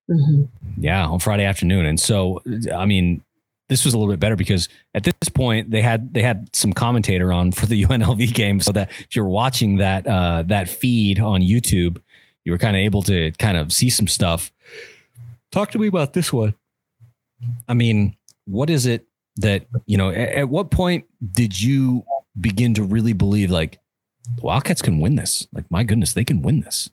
Mm-hmm. 0.09 0.43
Yeah, 0.77 1.05
on 1.05 1.19
Friday 1.19 1.43
afternoon, 1.43 1.85
and 1.85 1.99
so 1.99 2.41
I 2.73 2.85
mean, 2.85 3.21
this 3.69 3.83
was 3.83 3.93
a 3.93 3.97
little 3.97 4.11
bit 4.11 4.19
better 4.19 4.35
because 4.35 4.69
at 4.95 5.03
this 5.03 5.29
point 5.33 5.69
they 5.69 5.81
had 5.81 6.13
they 6.13 6.21
had 6.21 6.49
some 6.53 6.73
commentator 6.73 7.33
on 7.33 7.51
for 7.51 7.65
the 7.65 7.83
UNLV 7.85 8.33
game, 8.33 8.59
so 8.59 8.71
that 8.71 8.89
if 8.99 9.15
you're 9.15 9.25
watching 9.25 9.77
that 9.77 10.07
uh, 10.07 10.43
that 10.47 10.69
feed 10.69 11.19
on 11.19 11.41
YouTube, 11.41 12.01
you 12.45 12.51
were 12.51 12.57
kind 12.57 12.75
of 12.75 12.79
able 12.79 13.01
to 13.03 13.31
kind 13.33 13.57
of 13.57 13.73
see 13.73 13.89
some 13.89 14.07
stuff. 14.07 14.51
Talk 15.51 15.71
to 15.71 15.79
me 15.79 15.87
about 15.87 16.13
this 16.13 16.31
one. 16.31 16.55
I 17.67 17.73
mean, 17.73 18.15
what 18.45 18.69
is 18.69 18.85
it 18.85 19.05
that 19.37 19.65
you 19.85 19.97
know? 19.97 20.09
At, 20.09 20.29
at 20.29 20.49
what 20.49 20.71
point 20.71 21.05
did 21.33 21.59
you 21.59 22.05
begin 22.39 22.73
to 22.75 22.83
really 22.83 23.13
believe 23.13 23.49
like 23.51 23.79
the 24.35 24.41
Wildcats 24.41 24.81
can 24.81 24.99
win 24.99 25.15
this? 25.15 25.47
Like, 25.53 25.69
my 25.71 25.83
goodness, 25.83 26.13
they 26.13 26.25
can 26.25 26.41
win 26.41 26.61
this. 26.61 26.89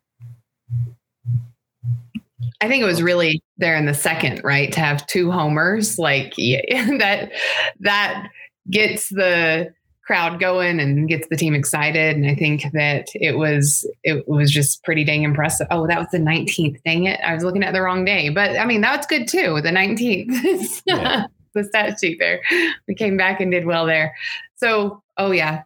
I 2.60 2.68
think 2.68 2.82
it 2.82 2.86
was 2.86 3.02
really 3.02 3.42
there 3.58 3.76
in 3.76 3.86
the 3.86 3.94
second, 3.94 4.42
right? 4.44 4.72
To 4.72 4.80
have 4.80 5.06
two 5.06 5.30
homers, 5.30 5.98
like 5.98 6.34
yeah, 6.38 6.86
that 6.98 7.32
that 7.80 8.28
gets 8.70 9.08
the 9.08 9.72
crowd 10.06 10.38
going 10.38 10.80
and 10.80 11.08
gets 11.08 11.26
the 11.28 11.36
team 11.36 11.54
excited. 11.54 12.16
And 12.16 12.26
I 12.26 12.34
think 12.34 12.64
that 12.72 13.06
it 13.14 13.38
was 13.38 13.88
it 14.02 14.28
was 14.28 14.50
just 14.50 14.82
pretty 14.84 15.04
dang 15.04 15.22
impressive. 15.22 15.66
Oh, 15.70 15.86
that 15.86 15.98
was 15.98 16.08
the 16.12 16.18
19th. 16.18 16.80
Dang 16.84 17.04
it. 17.04 17.20
I 17.20 17.34
was 17.34 17.44
looking 17.44 17.62
at 17.62 17.72
the 17.72 17.82
wrong 17.82 18.04
day. 18.04 18.28
But 18.28 18.58
I 18.58 18.64
mean, 18.64 18.80
that's 18.80 19.06
good 19.06 19.26
too. 19.26 19.60
The 19.60 19.70
19th. 19.70 20.82
Yeah. 20.86 21.26
The 21.54 21.64
stat 21.64 21.98
sheet 22.00 22.18
there. 22.18 22.40
We 22.88 22.94
came 22.94 23.16
back 23.16 23.40
and 23.40 23.50
did 23.50 23.66
well 23.66 23.86
there. 23.86 24.14
So 24.56 25.02
Oh 25.16 25.30
yeah, 25.30 25.62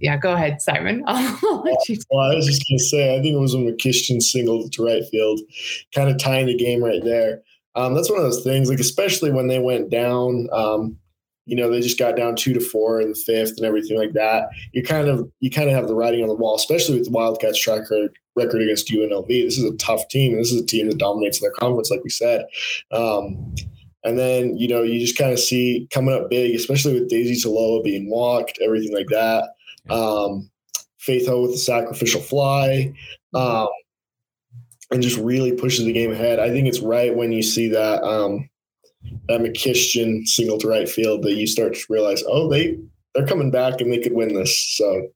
yeah. 0.00 0.16
Go 0.18 0.34
ahead, 0.34 0.60
Simon. 0.60 1.02
I'll 1.06 1.62
let 1.62 1.88
you. 1.88 1.96
Well, 2.10 2.30
I 2.30 2.34
was 2.34 2.46
just 2.46 2.64
gonna 2.68 2.78
say, 2.78 3.16
I 3.16 3.22
think 3.22 3.34
it 3.34 3.40
was 3.40 3.54
when 3.54 3.66
McQuiston 3.66 4.20
singled 4.20 4.72
to 4.72 4.84
right 4.84 5.02
field, 5.10 5.40
kind 5.94 6.10
of 6.10 6.18
tying 6.18 6.46
the 6.46 6.56
game 6.56 6.84
right 6.84 7.02
there. 7.02 7.40
Um, 7.76 7.94
that's 7.94 8.10
one 8.10 8.18
of 8.18 8.24
those 8.24 8.44
things, 8.44 8.68
like 8.68 8.80
especially 8.80 9.30
when 9.30 9.48
they 9.48 9.58
went 9.58 9.90
down. 9.90 10.48
Um, 10.52 10.98
you 11.46 11.56
know, 11.56 11.70
they 11.70 11.80
just 11.80 11.98
got 11.98 12.14
down 12.14 12.36
two 12.36 12.52
to 12.52 12.60
four 12.60 13.00
in 13.00 13.08
the 13.08 13.14
fifth 13.14 13.54
and 13.56 13.64
everything 13.64 13.96
like 13.96 14.12
that. 14.12 14.50
You 14.72 14.82
kind 14.82 15.08
of 15.08 15.30
you 15.40 15.50
kind 15.50 15.70
of 15.70 15.74
have 15.74 15.88
the 15.88 15.94
writing 15.94 16.22
on 16.22 16.28
the 16.28 16.34
wall, 16.34 16.56
especially 16.56 16.96
with 16.96 17.06
the 17.06 17.12
Wildcats 17.12 17.58
track 17.58 17.84
record 18.36 18.62
against 18.62 18.88
UNLV. 18.88 19.28
This 19.28 19.56
is 19.56 19.64
a 19.64 19.76
tough 19.76 20.06
team. 20.08 20.36
This 20.36 20.52
is 20.52 20.60
a 20.60 20.66
team 20.66 20.88
that 20.88 20.98
dominates 20.98 21.40
their 21.40 21.52
conference, 21.52 21.90
like 21.90 22.04
we 22.04 22.10
said. 22.10 22.44
Um, 22.92 23.54
and 24.04 24.18
then, 24.18 24.56
you 24.56 24.68
know, 24.68 24.82
you 24.82 24.98
just 24.98 25.18
kind 25.18 25.32
of 25.32 25.38
see 25.38 25.86
coming 25.92 26.14
up 26.14 26.30
big, 26.30 26.54
especially 26.54 26.94
with 26.94 27.08
Daisy 27.08 27.34
Taloa 27.34 27.84
being 27.84 28.10
walked, 28.10 28.58
everything 28.62 28.94
like 28.94 29.08
that. 29.08 29.50
Um, 29.90 30.50
Faith 30.98 31.26
Ho 31.28 31.42
with 31.42 31.52
the 31.52 31.58
sacrificial 31.58 32.20
fly, 32.20 32.92
um, 33.34 33.68
and 34.90 35.02
just 35.02 35.18
really 35.18 35.52
pushes 35.52 35.84
the 35.84 35.92
game 35.92 36.12
ahead. 36.12 36.38
I 36.38 36.50
think 36.50 36.66
it's 36.66 36.80
right 36.80 37.14
when 37.14 37.32
you 37.32 37.42
see 37.42 37.68
that 37.68 38.02
um, 38.02 38.48
that 39.28 39.40
McQuiston 39.40 40.26
single 40.26 40.58
to 40.58 40.68
right 40.68 40.88
field 40.88 41.22
that 41.22 41.34
you 41.34 41.46
start 41.46 41.74
to 41.74 41.86
realize, 41.88 42.22
oh, 42.26 42.50
they 42.50 42.78
they're 43.14 43.26
coming 43.26 43.50
back 43.50 43.80
and 43.80 43.92
they 43.92 43.98
could 43.98 44.12
win 44.12 44.34
this. 44.34 44.76
So, 44.76 45.08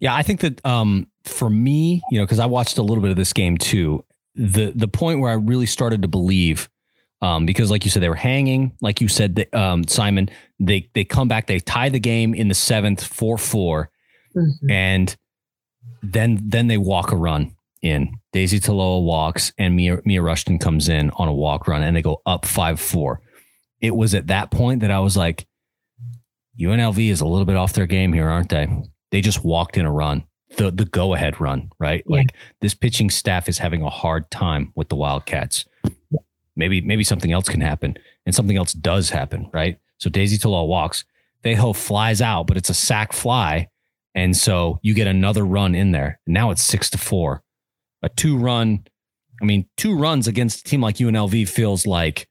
yeah, 0.00 0.14
I 0.14 0.22
think 0.22 0.40
that 0.40 0.64
um, 0.64 1.08
for 1.24 1.50
me, 1.50 2.00
you 2.10 2.18
know, 2.18 2.24
because 2.24 2.38
I 2.38 2.46
watched 2.46 2.78
a 2.78 2.82
little 2.82 3.02
bit 3.02 3.10
of 3.10 3.16
this 3.16 3.32
game 3.32 3.58
too. 3.58 4.04
The 4.34 4.72
the 4.74 4.88
point 4.88 5.20
where 5.20 5.30
I 5.30 5.34
really 5.34 5.66
started 5.66 6.02
to 6.02 6.08
believe 6.08 6.68
um, 7.20 7.46
because 7.46 7.70
like 7.70 7.84
you 7.84 7.90
said, 7.90 8.02
they 8.02 8.08
were 8.08 8.14
hanging. 8.14 8.72
Like 8.80 9.00
you 9.00 9.08
said, 9.08 9.48
um, 9.52 9.86
Simon, 9.86 10.30
they 10.60 10.88
they 10.94 11.04
come 11.04 11.28
back, 11.28 11.46
they 11.46 11.58
tie 11.60 11.88
the 11.88 11.98
game 11.98 12.34
in 12.34 12.48
the 12.48 12.54
seventh, 12.54 13.02
four 13.02 13.38
four, 13.38 13.90
mm-hmm. 14.36 14.70
and 14.70 15.16
then 16.02 16.38
then 16.42 16.68
they 16.68 16.78
walk 16.78 17.12
a 17.12 17.16
run 17.16 17.56
in. 17.82 18.18
Daisy 18.32 18.60
Taloa 18.60 19.02
walks, 19.02 19.52
and 19.58 19.74
Mia 19.74 20.00
Mia 20.04 20.22
Rushton 20.22 20.58
comes 20.58 20.88
in 20.88 21.10
on 21.10 21.28
a 21.28 21.34
walk 21.34 21.66
run, 21.66 21.82
and 21.82 21.96
they 21.96 22.02
go 22.02 22.22
up 22.24 22.44
five 22.44 22.78
four. 22.80 23.20
It 23.80 23.94
was 23.94 24.14
at 24.14 24.28
that 24.28 24.50
point 24.50 24.80
that 24.80 24.90
I 24.90 25.00
was 25.00 25.16
like, 25.16 25.46
UNLV 26.60 27.10
is 27.10 27.20
a 27.20 27.26
little 27.26 27.44
bit 27.44 27.56
off 27.56 27.72
their 27.72 27.86
game 27.86 28.12
here, 28.12 28.28
aren't 28.28 28.50
they? 28.50 28.68
They 29.10 29.20
just 29.20 29.44
walked 29.44 29.76
in 29.76 29.86
a 29.86 29.92
run, 29.92 30.24
the 30.56 30.70
the 30.70 30.84
go 30.84 31.14
ahead 31.14 31.40
run, 31.40 31.70
right? 31.80 32.04
Yeah. 32.06 32.18
Like 32.18 32.34
this 32.60 32.74
pitching 32.74 33.10
staff 33.10 33.48
is 33.48 33.58
having 33.58 33.82
a 33.82 33.90
hard 33.90 34.30
time 34.30 34.72
with 34.76 34.88
the 34.88 34.96
Wildcats 34.96 35.64
maybe 36.58 36.82
maybe 36.82 37.04
something 37.04 37.32
else 37.32 37.48
can 37.48 37.62
happen 37.62 37.96
and 38.26 38.34
something 38.34 38.58
else 38.58 38.74
does 38.74 39.08
happen, 39.08 39.48
right? 39.54 39.78
So 39.98 40.10
Daisy 40.10 40.36
Taloa 40.36 40.66
walks, 40.66 41.04
Faith 41.42 41.58
Ho 41.58 41.72
flies 41.72 42.20
out, 42.20 42.46
but 42.46 42.56
it's 42.56 42.68
a 42.68 42.74
sac 42.74 43.12
fly. 43.12 43.68
And 44.14 44.36
so 44.36 44.80
you 44.82 44.94
get 44.94 45.06
another 45.06 45.44
run 45.44 45.74
in 45.74 45.92
there. 45.92 46.20
Now 46.26 46.50
it's 46.50 46.62
six 46.62 46.90
to 46.90 46.98
four. 46.98 47.42
A 48.02 48.08
two 48.08 48.36
run, 48.36 48.84
I 49.40 49.44
mean, 49.44 49.66
two 49.76 49.96
runs 49.96 50.26
against 50.26 50.60
a 50.60 50.64
team 50.64 50.80
like 50.80 50.96
UNLV 50.96 51.48
feels 51.48 51.86
like 51.86 52.28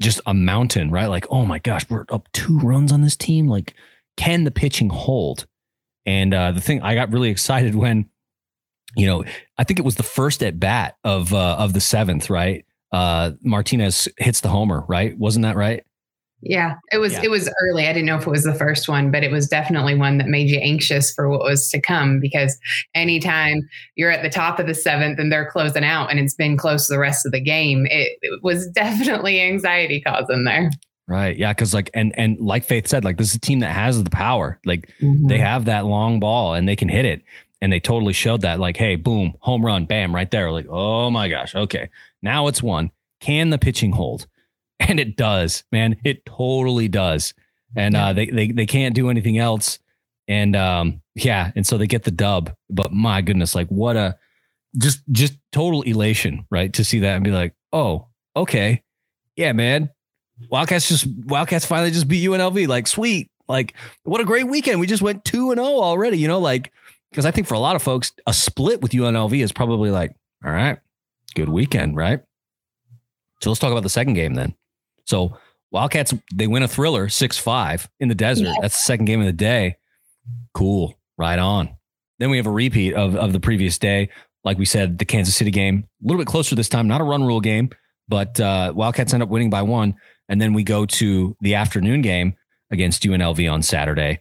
just 0.00 0.20
a 0.26 0.34
mountain, 0.34 0.90
right? 0.90 1.06
Like, 1.06 1.26
oh 1.30 1.44
my 1.44 1.58
gosh, 1.58 1.88
we're 1.88 2.06
up 2.10 2.28
two 2.32 2.58
runs 2.58 2.92
on 2.92 3.02
this 3.02 3.16
team. 3.16 3.46
Like, 3.46 3.74
can 4.16 4.44
the 4.44 4.50
pitching 4.50 4.88
hold? 4.88 5.46
And 6.06 6.32
uh, 6.32 6.52
the 6.52 6.60
thing 6.60 6.82
I 6.82 6.94
got 6.94 7.12
really 7.12 7.28
excited 7.28 7.74
when, 7.74 8.08
you 8.96 9.06
know, 9.06 9.24
I 9.58 9.64
think 9.64 9.78
it 9.78 9.84
was 9.84 9.96
the 9.96 10.02
first 10.02 10.42
at 10.42 10.58
bat 10.58 10.96
of 11.04 11.32
uh, 11.32 11.56
of 11.58 11.72
the 11.74 11.80
seventh, 11.80 12.30
right? 12.30 12.64
Uh, 12.92 13.32
Martinez 13.42 14.08
hits 14.18 14.40
the 14.40 14.48
homer, 14.48 14.84
right? 14.88 15.16
Wasn't 15.18 15.42
that 15.44 15.56
right? 15.56 15.84
Yeah, 16.42 16.76
it 16.90 16.98
was. 16.98 17.12
Yeah. 17.12 17.24
It 17.24 17.30
was 17.30 17.52
early. 17.62 17.86
I 17.86 17.92
didn't 17.92 18.06
know 18.06 18.16
if 18.16 18.26
it 18.26 18.30
was 18.30 18.44
the 18.44 18.54
first 18.54 18.88
one, 18.88 19.10
but 19.10 19.22
it 19.22 19.30
was 19.30 19.46
definitely 19.46 19.94
one 19.94 20.16
that 20.18 20.26
made 20.26 20.48
you 20.48 20.58
anxious 20.58 21.12
for 21.12 21.28
what 21.28 21.40
was 21.40 21.68
to 21.70 21.80
come. 21.80 22.18
Because 22.18 22.58
anytime 22.94 23.68
you're 23.96 24.10
at 24.10 24.22
the 24.22 24.30
top 24.30 24.58
of 24.58 24.66
the 24.66 24.74
seventh 24.74 25.18
and 25.18 25.30
they're 25.30 25.50
closing 25.50 25.84
out, 25.84 26.10
and 26.10 26.18
it's 26.18 26.34
been 26.34 26.56
close 26.56 26.86
to 26.86 26.94
the 26.94 26.98
rest 26.98 27.26
of 27.26 27.32
the 27.32 27.40
game, 27.40 27.86
it, 27.86 28.18
it 28.22 28.42
was 28.42 28.68
definitely 28.74 29.40
anxiety 29.40 30.00
causing 30.00 30.44
there. 30.44 30.70
Right. 31.06 31.36
Yeah. 31.36 31.52
Cause 31.52 31.74
like, 31.74 31.90
and, 31.92 32.16
and 32.16 32.38
like 32.40 32.64
Faith 32.64 32.86
said, 32.86 33.04
like 33.04 33.18
this 33.18 33.30
is 33.30 33.34
a 33.34 33.40
team 33.40 33.60
that 33.60 33.72
has 33.72 34.02
the 34.02 34.10
power. 34.10 34.60
Like 34.64 34.92
mm-hmm. 35.00 35.26
they 35.26 35.38
have 35.38 35.64
that 35.64 35.84
long 35.84 36.20
ball 36.20 36.54
and 36.54 36.68
they 36.68 36.76
can 36.76 36.88
hit 36.88 37.04
it. 37.04 37.22
And 37.60 37.70
they 37.70 37.80
totally 37.80 38.14
showed 38.14 38.40
that, 38.40 38.58
like, 38.58 38.78
hey, 38.78 38.96
boom, 38.96 39.34
home 39.40 39.66
run, 39.66 39.84
bam, 39.84 40.14
right 40.14 40.30
there. 40.30 40.50
Like, 40.50 40.64
oh 40.70 41.10
my 41.10 41.28
gosh. 41.28 41.54
Okay. 41.54 41.90
Now 42.22 42.46
it's 42.48 42.62
one. 42.62 42.90
Can 43.20 43.50
the 43.50 43.58
pitching 43.58 43.92
hold? 43.92 44.26
And 44.88 44.98
it 44.98 45.14
does, 45.14 45.62
man. 45.70 45.96
It 46.04 46.24
totally 46.24 46.88
does. 46.88 47.34
And 47.76 47.94
uh, 47.94 48.14
they, 48.14 48.26
they 48.26 48.50
they 48.50 48.64
can't 48.64 48.94
do 48.94 49.10
anything 49.10 49.36
else. 49.36 49.78
And 50.26 50.56
um, 50.56 51.02
yeah, 51.14 51.52
and 51.54 51.66
so 51.66 51.76
they 51.76 51.86
get 51.86 52.04
the 52.04 52.10
dub. 52.10 52.54
But 52.70 52.90
my 52.90 53.20
goodness, 53.20 53.54
like 53.54 53.68
what 53.68 53.96
a 53.96 54.16
just 54.78 55.02
just 55.12 55.34
total 55.52 55.82
elation, 55.82 56.46
right? 56.50 56.72
To 56.72 56.82
see 56.82 57.00
that 57.00 57.14
and 57.14 57.22
be 57.22 57.30
like, 57.30 57.54
oh, 57.74 58.08
okay, 58.34 58.82
yeah, 59.36 59.52
man. 59.52 59.90
Wildcats 60.48 60.88
just 60.88 61.06
Wildcats 61.26 61.66
finally 61.66 61.90
just 61.90 62.08
beat 62.08 62.26
UNLV. 62.26 62.66
Like, 62.66 62.86
sweet. 62.86 63.30
Like, 63.48 63.74
what 64.04 64.20
a 64.20 64.24
great 64.24 64.48
weekend. 64.48 64.80
We 64.80 64.86
just 64.86 65.02
went 65.02 65.24
2 65.24 65.50
and 65.50 65.58
0 65.58 65.66
already, 65.66 66.18
you 66.18 66.28
know, 66.28 66.38
like 66.38 66.72
because 67.10 67.26
I 67.26 67.30
think 67.32 67.46
for 67.46 67.54
a 67.54 67.58
lot 67.58 67.76
of 67.76 67.82
folks, 67.82 68.12
a 68.26 68.32
split 68.32 68.80
with 68.80 68.92
UNLV 68.92 69.42
is 69.42 69.52
probably 69.52 69.90
like, 69.90 70.14
all 70.44 70.52
right, 70.52 70.78
good 71.34 71.48
weekend, 71.48 71.96
right? 71.96 72.20
So 73.42 73.50
let's 73.50 73.60
talk 73.60 73.70
about 73.72 73.82
the 73.82 73.88
second 73.88 74.14
game 74.14 74.34
then. 74.34 74.54
So 75.04 75.36
Wildcats, 75.70 76.14
they 76.34 76.46
win 76.46 76.62
a 76.62 76.68
thriller 76.68 77.08
6 77.08 77.38
5 77.38 77.88
in 78.00 78.08
the 78.08 78.14
desert. 78.14 78.44
Yes. 78.44 78.56
That's 78.60 78.76
the 78.76 78.84
second 78.84 79.06
game 79.06 79.20
of 79.20 79.26
the 79.26 79.32
day. 79.32 79.76
Cool. 80.54 80.98
Right 81.16 81.38
on. 81.38 81.76
Then 82.18 82.30
we 82.30 82.36
have 82.36 82.46
a 82.46 82.50
repeat 82.50 82.94
of, 82.94 83.16
of 83.16 83.32
the 83.32 83.40
previous 83.40 83.78
day. 83.78 84.10
Like 84.44 84.58
we 84.58 84.64
said, 84.64 84.98
the 84.98 85.04
Kansas 85.04 85.36
City 85.36 85.50
game, 85.50 85.84
a 86.02 86.06
little 86.06 86.18
bit 86.18 86.26
closer 86.26 86.54
this 86.54 86.68
time, 86.68 86.88
not 86.88 87.00
a 87.00 87.04
run 87.04 87.24
rule 87.24 87.40
game, 87.40 87.70
but 88.08 88.40
uh, 88.40 88.72
Wildcats 88.74 89.12
end 89.14 89.22
up 89.22 89.28
winning 89.28 89.50
by 89.50 89.62
one. 89.62 89.94
And 90.28 90.40
then 90.40 90.54
we 90.54 90.62
go 90.62 90.86
to 90.86 91.36
the 91.40 91.54
afternoon 91.54 92.02
game 92.02 92.34
against 92.70 93.02
UNLV 93.02 93.52
on 93.52 93.62
Saturday. 93.62 94.20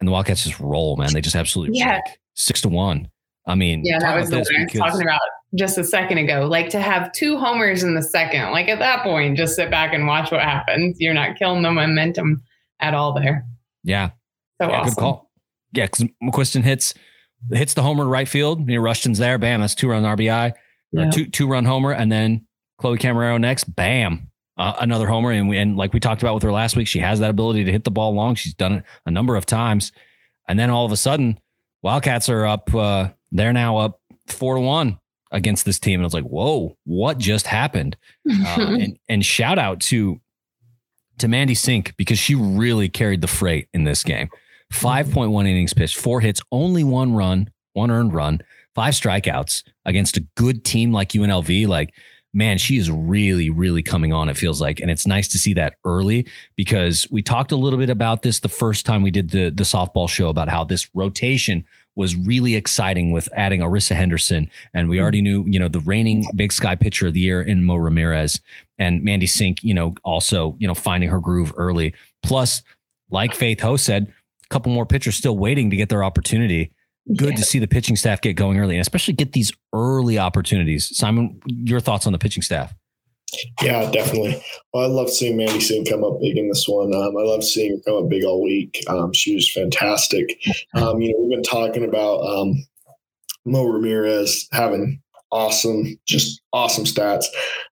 And 0.00 0.08
the 0.08 0.12
Wildcats 0.12 0.44
just 0.44 0.58
roll, 0.58 0.96
man. 0.96 1.12
They 1.12 1.20
just 1.20 1.36
absolutely 1.36 1.78
yeah. 1.78 2.00
six 2.34 2.60
to 2.62 2.68
one. 2.68 3.10
I 3.46 3.54
mean, 3.54 3.84
yeah, 3.84 3.98
that 3.98 4.16
was 4.16 4.30
the 4.30 4.38
was 4.38 4.72
talking 4.72 5.02
about 5.02 5.20
just 5.54 5.78
a 5.78 5.84
second 5.84 6.18
ago. 6.18 6.46
Like 6.46 6.68
to 6.70 6.80
have 6.80 7.12
two 7.12 7.36
homers 7.38 7.82
in 7.82 7.94
the 7.94 8.02
second, 8.02 8.52
like 8.52 8.68
at 8.68 8.78
that 8.78 9.02
point, 9.02 9.36
just 9.36 9.56
sit 9.56 9.70
back 9.70 9.92
and 9.92 10.06
watch 10.06 10.30
what 10.30 10.42
happens. 10.42 10.96
You're 11.00 11.14
not 11.14 11.36
killing 11.36 11.62
the 11.62 11.70
momentum 11.70 12.42
at 12.80 12.94
all 12.94 13.12
there. 13.12 13.44
Yeah. 13.82 14.10
So 14.60 14.68
yeah, 14.68 14.80
awesome. 14.80 14.94
Good 14.94 15.00
call. 15.00 15.30
Yeah, 15.72 15.86
because 15.86 16.06
McQuiston 16.22 16.62
hits 16.62 16.94
hits 17.52 17.74
the 17.74 17.82
homer 17.82 18.06
right 18.06 18.28
field. 18.28 18.68
You 18.68 18.76
know, 18.76 18.82
Rushton's 18.82 19.18
there. 19.18 19.38
Bam, 19.38 19.60
that's 19.60 19.74
two 19.74 19.88
run 19.88 20.02
RBI. 20.02 20.52
Yeah. 20.92 21.10
two 21.10 21.26
two 21.26 21.46
run 21.46 21.64
homer, 21.64 21.92
and 21.92 22.10
then 22.10 22.46
Chloe 22.78 22.98
Camarero 22.98 23.40
next. 23.40 23.64
Bam, 23.64 24.30
uh, 24.58 24.74
another 24.80 25.06
homer. 25.06 25.30
And 25.30 25.48
we, 25.48 25.58
and 25.58 25.76
like 25.76 25.92
we 25.92 26.00
talked 26.00 26.22
about 26.22 26.34
with 26.34 26.42
her 26.42 26.52
last 26.52 26.76
week, 26.76 26.88
she 26.88 26.98
has 26.98 27.20
that 27.20 27.30
ability 27.30 27.64
to 27.64 27.72
hit 27.72 27.84
the 27.84 27.90
ball 27.90 28.12
long. 28.12 28.34
She's 28.34 28.54
done 28.54 28.72
it 28.72 28.84
a 29.06 29.10
number 29.10 29.36
of 29.36 29.46
times. 29.46 29.92
And 30.48 30.58
then 30.58 30.68
all 30.68 30.84
of 30.84 30.90
a 30.90 30.96
sudden, 30.96 31.38
Wildcats 31.82 32.28
are 32.28 32.44
up. 32.44 32.74
Uh, 32.74 33.10
they're 33.32 33.52
now 33.52 33.78
up 33.78 34.00
four 34.26 34.56
to 34.56 34.60
one 34.60 34.98
against 35.30 35.64
this 35.64 35.78
team. 35.78 36.00
And 36.00 36.04
I 36.04 36.06
was 36.06 36.14
like, 36.14 36.24
whoa, 36.24 36.76
what 36.84 37.18
just 37.18 37.46
happened? 37.46 37.96
uh, 38.28 38.56
and, 38.58 38.98
and 39.08 39.24
shout 39.24 39.58
out 39.58 39.80
to 39.82 40.20
to 41.18 41.28
Mandy 41.28 41.54
Sink 41.54 41.94
because 41.96 42.18
she 42.18 42.34
really 42.34 42.88
carried 42.88 43.20
the 43.20 43.26
freight 43.26 43.68
in 43.74 43.84
this 43.84 44.02
game. 44.02 44.30
5.1 44.72 45.46
innings 45.46 45.74
pitched, 45.74 45.96
four 45.96 46.20
hits, 46.20 46.40
only 46.50 46.82
one 46.82 47.12
run, 47.14 47.50
one 47.74 47.90
earned 47.90 48.14
run, 48.14 48.40
five 48.74 48.94
strikeouts 48.94 49.64
against 49.84 50.16
a 50.16 50.26
good 50.36 50.64
team 50.64 50.92
like 50.92 51.10
UNLV. 51.10 51.66
Like, 51.68 51.92
man, 52.32 52.56
she 52.56 52.78
is 52.78 52.90
really, 52.90 53.50
really 53.50 53.82
coming 53.82 54.12
on, 54.12 54.28
it 54.28 54.36
feels 54.36 54.60
like. 54.60 54.80
And 54.80 54.90
it's 54.90 55.06
nice 55.06 55.28
to 55.28 55.38
see 55.38 55.54
that 55.54 55.74
early 55.84 56.26
because 56.56 57.06
we 57.10 57.22
talked 57.22 57.52
a 57.52 57.56
little 57.56 57.78
bit 57.78 57.90
about 57.90 58.22
this 58.22 58.40
the 58.40 58.48
first 58.48 58.86
time 58.86 59.02
we 59.02 59.10
did 59.10 59.30
the, 59.30 59.50
the 59.50 59.64
softball 59.64 60.08
show 60.08 60.28
about 60.28 60.48
how 60.48 60.64
this 60.64 60.88
rotation 60.94 61.64
was 62.00 62.16
really 62.16 62.56
exciting 62.56 63.12
with 63.12 63.28
adding 63.34 63.60
Arissa 63.60 63.94
Henderson. 63.94 64.50
And 64.74 64.88
we 64.88 64.96
hmm. 64.96 65.02
already 65.02 65.22
knew, 65.22 65.44
you 65.46 65.60
know, 65.60 65.68
the 65.68 65.80
reigning 65.80 66.24
Big 66.34 66.52
Sky 66.52 66.74
pitcher 66.74 67.06
of 67.06 67.14
the 67.14 67.20
year 67.20 67.42
in 67.42 67.64
Mo 67.64 67.76
Ramirez 67.76 68.40
and 68.78 69.04
Mandy 69.04 69.26
Sink, 69.26 69.62
you 69.62 69.74
know, 69.74 69.94
also, 70.02 70.56
you 70.58 70.66
know, 70.66 70.74
finding 70.74 71.10
her 71.10 71.20
groove 71.20 71.52
early. 71.56 71.94
Plus, 72.22 72.62
like 73.10 73.34
Faith 73.34 73.60
Ho 73.60 73.76
said, 73.76 74.12
a 74.44 74.48
couple 74.48 74.72
more 74.72 74.86
pitchers 74.86 75.14
still 75.14 75.36
waiting 75.36 75.70
to 75.70 75.76
get 75.76 75.90
their 75.90 76.02
opportunity 76.02 76.72
good 77.16 77.30
yeah. 77.30 77.36
to 77.36 77.42
see 77.42 77.58
the 77.58 77.68
pitching 77.68 77.96
staff 77.96 78.20
get 78.20 78.34
going 78.34 78.58
early 78.58 78.76
and 78.76 78.80
especially 78.80 79.14
get 79.14 79.32
these 79.32 79.52
early 79.72 80.18
opportunities. 80.18 80.96
Simon, 80.96 81.40
your 81.46 81.80
thoughts 81.80 82.06
on 82.06 82.12
the 82.12 82.18
pitching 82.18 82.42
staff? 82.42 82.74
Yeah, 83.62 83.90
definitely. 83.90 84.42
Well, 84.72 84.84
I 84.84 84.86
love 84.86 85.10
seeing 85.10 85.36
Mandy 85.36 85.60
Sink 85.60 85.88
come 85.88 86.04
up 86.04 86.20
big 86.20 86.36
in 86.36 86.48
this 86.48 86.66
one. 86.66 86.94
Um, 86.94 87.16
I 87.16 87.22
love 87.22 87.44
seeing 87.44 87.76
her 87.76 87.82
come 87.86 88.04
up 88.04 88.10
big 88.10 88.24
all 88.24 88.42
week. 88.42 88.82
Um, 88.88 89.12
she 89.12 89.34
was 89.34 89.50
fantastic. 89.50 90.38
Um, 90.74 91.00
you 91.00 91.12
know, 91.12 91.18
we've 91.20 91.30
been 91.30 91.42
talking 91.42 91.84
about 91.84 92.20
um, 92.20 92.54
Mo 93.44 93.64
Ramirez 93.64 94.48
having 94.52 95.00
awesome, 95.32 95.98
just 96.06 96.40
awesome 96.52 96.84
stats. 96.84 97.26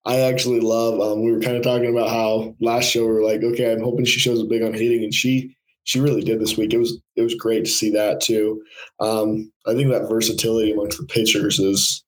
I 0.05 0.21
actually 0.21 0.61
love. 0.61 1.01
Um, 1.01 1.25
we 1.25 1.33
were 1.33 1.41
kind 1.41 1.57
of 1.57 1.63
talking 1.63 1.91
about 1.91 2.11
how 2.11 2.55
last 2.61 2.91
show 2.91 3.07
we 3.07 3.13
were 3.13 3.25
like, 3.25 3.43
okay, 3.43 3.73
I'm 3.73 3.83
hoping 3.83 4.05
she 4.05 4.21
shows 4.21 4.41
up 4.41 4.49
big 4.49 4.63
on 4.63 4.73
hitting, 4.73 5.03
and 5.05 5.15
she 5.15 5.57
she 5.85 6.01
really 6.01 6.23
did 6.23 6.41
this 6.41 6.57
week. 6.57 6.73
It 6.73 6.79
was 6.79 7.01
it 7.17 7.23
was 7.23 7.35
great 7.35 7.65
to 7.65 7.71
see 7.71 7.91
that 7.91 8.21
too. 8.21 8.63
Um, 9.01 9.51
I 9.67 9.75
think 9.75 9.91
that 9.91 10.09
versatility 10.09 10.73
amongst 10.73 10.99
the 10.99 11.07
pitchers 11.07 11.59
is 11.59 12.05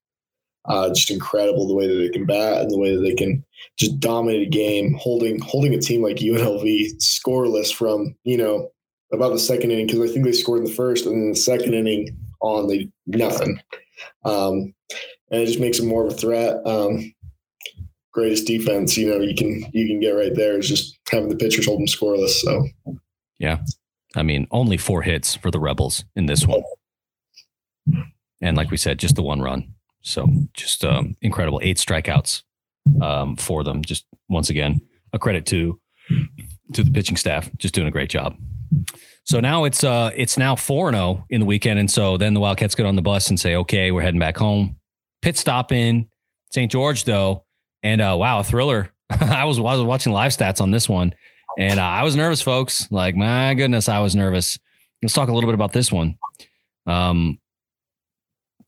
uh, 0.66 0.88
just 0.88 1.11
incredible. 1.11 1.66
The 1.66 1.74
way 1.74 1.86
that 1.86 1.94
they 1.94 2.08
can 2.08 2.26
bat 2.26 2.62
and 2.62 2.70
the 2.70 2.78
way 2.78 2.94
that 2.94 3.02
they 3.02 3.14
can 3.14 3.44
just 3.76 3.98
dominate 4.00 4.46
a 4.46 4.50
game, 4.50 4.94
holding 4.94 5.40
holding 5.40 5.74
a 5.74 5.80
team 5.80 6.02
like 6.02 6.16
UNLV 6.16 6.96
scoreless 6.98 7.72
from 7.72 8.14
you 8.24 8.36
know 8.36 8.70
about 9.12 9.32
the 9.32 9.38
second 9.38 9.70
inning 9.70 9.86
because 9.86 10.00
I 10.00 10.12
think 10.12 10.24
they 10.24 10.32
scored 10.32 10.61
in 10.61 10.64
the 10.64 10.72
first 10.72 11.06
and 11.06 11.14
then 11.14 11.30
the 11.30 11.36
second 11.36 11.74
inning 11.74 12.16
on 12.40 12.68
they 12.68 12.88
nothing, 13.06 13.61
um, 14.24 14.74
and 15.30 15.42
it 15.42 15.46
just 15.46 15.61
makes 15.61 15.78
them 15.78 15.88
more 15.88 16.06
of 16.06 16.12
a 16.12 16.16
threat. 16.16 16.64
Um, 16.66 17.12
greatest 18.12 18.44
defense 18.44 18.96
you 18.96 19.08
know 19.08 19.20
you 19.20 19.36
can 19.36 19.64
you 19.72 19.86
can 19.86 20.00
get 20.00 20.11
right 20.11 20.34
there 20.34 20.58
is 20.58 20.68
just 20.68 20.98
having 21.08 21.28
the 21.28 21.36
pitchers 21.36 21.66
hold 21.66 21.78
them 21.78 21.86
scoreless. 21.86 22.30
So 22.30 22.66
yeah. 23.38 23.58
I 24.16 24.22
mean, 24.22 24.46
only 24.50 24.76
four 24.76 25.02
hits 25.02 25.34
for 25.34 25.50
the 25.50 25.61
Rebels 25.61 26.04
in 26.16 26.26
this 26.26 26.46
one. 26.46 26.62
And 28.40 28.56
like 28.56 28.70
we 28.70 28.76
said, 28.76 28.98
just 28.98 29.16
the 29.16 29.22
one 29.22 29.40
run. 29.40 29.74
So 30.03 30.26
just 30.55 30.84
um, 30.84 31.16
incredible. 31.22 31.61
Eight 31.62 31.76
strikeouts 31.76 32.42
um, 33.03 33.36
for 33.36 33.64
them. 33.64 33.82
Just 33.82 34.07
once 34.28 34.51
again, 34.51 34.80
a 35.12 35.18
credit 35.18 35.46
to 35.46 35.80
to 36.74 36.82
the 36.82 36.90
pitching 36.90 37.16
staff. 37.16 37.51
Just 37.59 37.74
doing 37.74 37.88
a 37.88 37.90
great 37.90 38.11
job. 38.11 38.36
So 39.24 39.40
now 39.40 39.64
it's 39.64 39.84
uh 39.84 40.11
it's 40.16 40.38
now 40.38 40.57
4 40.57 40.92
0 40.92 41.24
in 41.30 41.40
the 41.40 41.46
weekend. 41.46 41.78
And 41.78 41.90
so 41.90 42.16
then 42.16 42.34
the 42.34 42.40
Wildcats 42.40 42.74
get 42.74 42.86
on 42.86 42.96
the 42.96 43.03
bus 43.03 43.28
and 43.28 43.38
say, 43.38 43.57
okay, 43.57 43.90
we're 43.90 44.03
heading 44.03 44.20
back 44.20 44.36
home. 44.36 44.76
Pit 45.22 45.36
stop 45.36 45.72
in 45.72 46.09
St. 46.51 46.70
George, 46.70 47.05
though. 47.05 47.44
And 47.82 48.01
uh, 48.01 48.16
wow, 48.18 48.40
a 48.40 48.44
thriller. 48.44 48.92
I 49.11 49.44
was 49.44 49.59
I 49.59 49.62
was 49.62 49.82
watching 49.82 50.12
live 50.12 50.32
stats 50.32 50.61
on 50.61 50.70
this 50.70 50.88
one. 50.88 51.14
And 51.59 51.80
uh, 51.80 51.84
I 51.84 52.05
was 52.05 52.16
nervous, 52.16 52.40
folks. 52.40 52.90
Like, 52.90 53.16
my 53.16 53.55
goodness, 53.55 53.88
I 53.88 53.98
was 53.98 54.14
nervous. 54.14 54.59
Let's 55.03 55.14
talk 55.14 55.28
a 55.28 55.32
little 55.32 55.48
bit 55.48 55.55
about 55.55 55.72
this 55.72 55.90
one. 55.90 56.16
Um, 56.86 57.38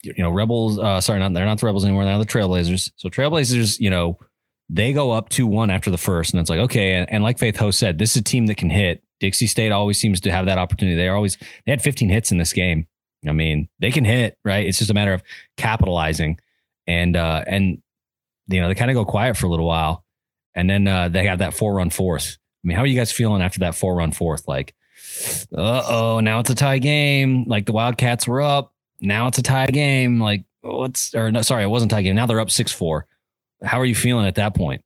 you 0.02 0.22
know, 0.22 0.30
Rebels, 0.30 0.78
uh, 0.78 1.00
sorry, 1.00 1.20
not 1.20 1.32
they're 1.32 1.46
not 1.46 1.58
the 1.58 1.66
Rebels 1.66 1.84
anymore. 1.84 2.04
They're 2.04 2.18
the 2.18 2.26
Trailblazers. 2.26 2.90
So 2.96 3.08
Trailblazers, 3.08 3.78
you 3.78 3.90
know, 3.90 4.18
they 4.68 4.92
go 4.92 5.10
up 5.12 5.28
2 5.28 5.46
1 5.46 5.70
after 5.70 5.90
the 5.90 5.98
first. 5.98 6.32
And 6.32 6.40
it's 6.40 6.50
like, 6.50 6.60
okay. 6.60 6.94
And, 6.94 7.12
and 7.12 7.22
like 7.22 7.38
Faith 7.38 7.56
Ho 7.56 7.70
said, 7.70 7.98
this 7.98 8.12
is 8.12 8.16
a 8.18 8.24
team 8.24 8.46
that 8.46 8.56
can 8.56 8.70
hit. 8.70 9.02
Dixie 9.20 9.46
State 9.46 9.70
always 9.70 9.98
seems 9.98 10.20
to 10.22 10.32
have 10.32 10.46
that 10.46 10.58
opportunity. 10.58 10.96
They 10.96 11.08
always, 11.08 11.36
they 11.36 11.72
had 11.72 11.82
15 11.82 12.08
hits 12.08 12.32
in 12.32 12.38
this 12.38 12.52
game. 12.52 12.86
I 13.26 13.32
mean, 13.32 13.68
they 13.78 13.92
can 13.92 14.04
hit, 14.04 14.36
right? 14.44 14.66
It's 14.66 14.78
just 14.78 14.90
a 14.90 14.94
matter 14.94 15.12
of 15.12 15.22
capitalizing. 15.56 16.40
And, 16.88 17.16
uh, 17.16 17.44
and, 17.46 17.80
you 18.48 18.60
know, 18.60 18.66
they 18.66 18.74
kind 18.74 18.90
of 18.90 18.96
go 18.96 19.04
quiet 19.04 19.36
for 19.36 19.46
a 19.46 19.48
little 19.48 19.66
while. 19.66 20.04
And 20.54 20.68
then 20.68 20.88
uh, 20.88 21.08
they 21.08 21.26
have 21.26 21.38
that 21.38 21.54
four 21.54 21.74
run 21.74 21.90
fourth. 21.90 22.36
I 22.64 22.68
mean, 22.68 22.76
how 22.76 22.82
are 22.82 22.86
you 22.86 22.98
guys 22.98 23.12
feeling 23.12 23.42
after 23.42 23.60
that 23.60 23.74
four 23.74 23.94
run 23.94 24.10
fourth? 24.10 24.48
Like, 24.48 24.74
uh 25.56 25.82
oh, 25.88 26.20
now 26.20 26.40
it's 26.40 26.50
a 26.50 26.54
tie 26.54 26.78
game. 26.78 27.44
Like 27.46 27.66
the 27.66 27.72
Wildcats 27.72 28.26
were 28.26 28.42
up. 28.42 28.71
Now 29.02 29.26
it's 29.26 29.38
a 29.38 29.42
tie 29.42 29.66
game. 29.66 30.20
Like, 30.20 30.44
what's, 30.62 31.14
or 31.14 31.30
no, 31.30 31.42
sorry, 31.42 31.64
it 31.64 31.68
wasn't 31.68 31.90
tie 31.90 32.02
game. 32.02 32.14
Now 32.14 32.26
they're 32.26 32.40
up 32.40 32.50
6 32.50 32.72
4. 32.72 33.06
How 33.64 33.80
are 33.80 33.84
you 33.84 33.94
feeling 33.94 34.26
at 34.26 34.36
that 34.36 34.54
point? 34.54 34.82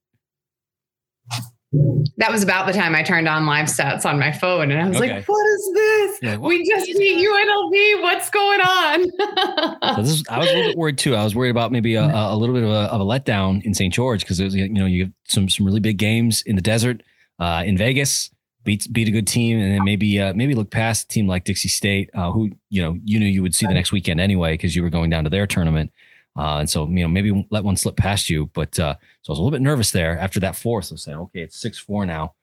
That 2.19 2.31
was 2.31 2.43
about 2.43 2.67
the 2.67 2.73
time 2.73 2.95
I 2.95 3.03
turned 3.03 3.29
on 3.29 3.45
live 3.45 3.67
stats 3.67 4.07
on 4.07 4.19
my 4.19 4.33
phone 4.33 4.71
and 4.71 4.81
I 4.81 4.89
was 4.89 4.97
okay. 4.97 5.17
like, 5.17 5.29
what 5.29 5.47
is 5.47 5.71
this? 5.75 6.19
Yeah, 6.23 6.37
what 6.37 6.49
we 6.49 6.67
just 6.67 6.87
beat 6.87 7.19
UNLV. 7.19 8.03
What's 8.03 8.31
going 8.31 8.61
on? 8.61 9.97
so 9.97 10.03
this 10.03 10.13
is, 10.13 10.25
I 10.31 10.39
was 10.39 10.49
a 10.49 10.53
little 10.53 10.71
bit 10.71 10.79
worried 10.79 10.97
too. 10.97 11.15
I 11.15 11.25
was 11.25 11.35
worried 11.35 11.51
about 11.51 11.73
maybe 11.73 11.95
a, 11.97 12.05
a 12.05 12.37
little 12.37 12.55
bit 12.55 12.65
of 12.65 12.71
a, 12.71 12.91
of 12.93 13.01
a 13.01 13.05
letdown 13.05 13.63
in 13.65 13.75
St. 13.75 13.93
George 13.93 14.21
because 14.21 14.41
it 14.41 14.45
was, 14.45 14.55
you 14.55 14.69
know, 14.69 14.87
you 14.87 15.05
have 15.05 15.13
some, 15.25 15.49
some 15.49 15.67
really 15.67 15.81
big 15.81 15.99
games 15.99 16.43
in 16.47 16.57
the 16.57 16.63
desert 16.63 17.03
uh, 17.39 17.63
in 17.67 17.77
Vegas, 17.77 18.31
beat 18.67 18.87
beat 18.93 19.09
a 19.09 19.11
good 19.11 19.27
team, 19.27 19.59
and 19.59 19.73
then 19.73 19.85
maybe 19.85 20.21
uh, 20.21 20.35
maybe 20.35 20.55
look 20.55 20.71
past 20.71 21.05
a 21.05 21.09
team 21.09 21.27
like 21.27 21.45
Dixie 21.45 21.69
State, 21.69 22.11
uh, 22.13 22.31
who 22.31 22.51
you 22.69 22.83
know 22.83 22.99
you 23.03 23.19
knew 23.19 23.27
you 23.27 23.41
would 23.41 23.55
see 23.55 23.67
the 23.67 23.73
next 23.73 23.93
weekend 23.93 24.21
anyway 24.21 24.53
because 24.53 24.77
you 24.77 24.83
were 24.83 24.91
going 24.91 25.09
down 25.09 25.25
to 25.25 25.31
their 25.31 25.47
tournament. 25.47 25.91
Uh, 26.39 26.59
and 26.59 26.69
so, 26.69 26.87
you 26.87 27.03
know, 27.03 27.09
maybe 27.09 27.47
let 27.51 27.65
one 27.65 27.77
slip 27.77 27.97
past 27.97 28.29
you. 28.29 28.51
But 28.53 28.79
uh, 28.79 28.95
so 29.23 29.31
I 29.31 29.33
was 29.33 29.39
a 29.39 29.43
little 29.43 29.51
bit 29.51 29.63
nervous 29.63 29.91
there 29.91 30.19
after 30.19 30.39
that 30.41 30.55
fourth. 30.55 30.93
I 30.93 30.95
was 30.95 31.03
saying, 31.03 31.17
okay, 31.17 31.41
it's 31.41 31.59
6 31.59 31.79
4 31.79 32.05
now. 32.05 32.35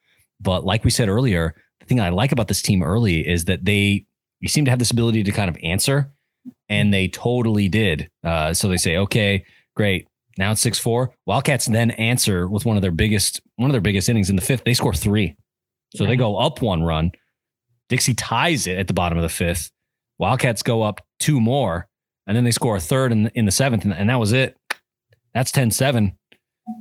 But 0.42 0.66
like 0.66 0.84
we 0.84 0.90
said 0.90 1.10
earlier, 1.10 1.56
the 1.80 1.86
thing 1.86 2.00
I 2.00 2.10
like 2.10 2.32
about 2.32 2.48
this 2.48 2.62
team 2.62 2.82
early 2.82 3.28
is 3.28 3.46
that 3.46 3.66
they, 3.66 4.06
you 4.40 4.50
seem 4.50 4.66
to 4.66 4.72
have 4.72 4.80
this 4.80 4.92
ability 4.92 5.24
to 5.24 5.32
kind 5.32 5.50
of 5.50 5.58
answer, 5.62 6.12
and 6.70 6.94
they 6.94 7.08
totally 7.08 7.70
did. 7.70 8.10
Uh, 8.24 8.54
so 8.54 8.68
they 8.68 8.78
say, 8.78 8.98
okay, 8.98 9.46
great. 9.76 10.08
Now 10.38 10.52
it's 10.52 10.62
six 10.62 10.80
four. 10.80 11.14
Wildcats 11.28 11.68
then 11.68 11.92
answer 11.92 12.48
with 12.48 12.66
one 12.66 12.76
of 12.76 12.82
their 12.82 12.92
biggest 12.92 13.42
one 13.58 13.70
of 13.70 13.74
their 13.74 13.82
biggest 13.82 14.10
innings 14.10 14.32
in 14.32 14.36
the 14.36 14.42
fifth. 14.42 14.64
They 14.64 14.74
score 14.74 14.94
three, 14.94 15.36
so 15.96 16.06
they 16.06 16.16
go 16.16 16.38
up 16.38 16.62
one 16.62 16.84
run. 16.84 17.12
Dixie 17.89 18.16
ties 18.16 18.68
it 18.68 18.78
at 18.78 18.88
the 18.88 18.94
bottom 18.94 19.18
of 19.18 19.22
the 19.22 19.30
fifth. 19.30 19.72
Wildcats 20.18 20.64
go 20.64 20.82
up 20.82 21.02
two 21.20 21.39
more, 21.39 21.88
and 22.28 22.36
then 22.36 22.44
they 22.44 22.52
score 22.52 22.76
a 22.76 22.80
third 22.80 23.12
in 23.12 23.24
the, 23.24 23.32
in 23.38 23.46
the 23.46 23.52
seventh, 23.52 23.84
and, 23.84 23.94
and 23.94 24.10
that 24.10 24.20
was 24.20 24.32
it. 24.32 24.58
That's 25.34 25.52
10-7. 25.52 26.16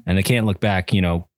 and 0.07 0.19
they 0.19 0.23
can't 0.23 0.47
look 0.47 0.61
back. 0.61 0.93
You 0.93 1.03
know, 1.03 1.29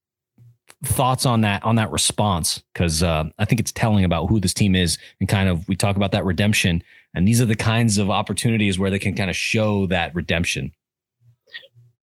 thoughts 0.84 1.26
on 1.26 1.40
that 1.42 1.62
on 1.64 1.76
that 1.76 1.90
response 1.90 2.62
because 2.72 3.02
uh, 3.02 3.24
I 3.38 3.44
think 3.44 3.60
it's 3.60 3.72
telling 3.72 4.04
about 4.04 4.26
who 4.26 4.40
this 4.40 4.54
team 4.54 4.74
is, 4.74 4.98
and 5.20 5.28
kind 5.28 5.48
of 5.48 5.66
we 5.68 5.76
talk 5.76 5.96
about 5.96 6.12
that 6.12 6.24
redemption, 6.24 6.82
and 7.14 7.26
these 7.26 7.40
are 7.40 7.46
the 7.46 7.56
kinds 7.56 7.98
of 7.98 8.10
opportunities 8.10 8.78
where 8.78 8.90
they 8.90 8.98
can 8.98 9.14
kind 9.14 9.30
of 9.30 9.36
show 9.36 9.86
that 9.86 10.14
redemption. 10.14 10.72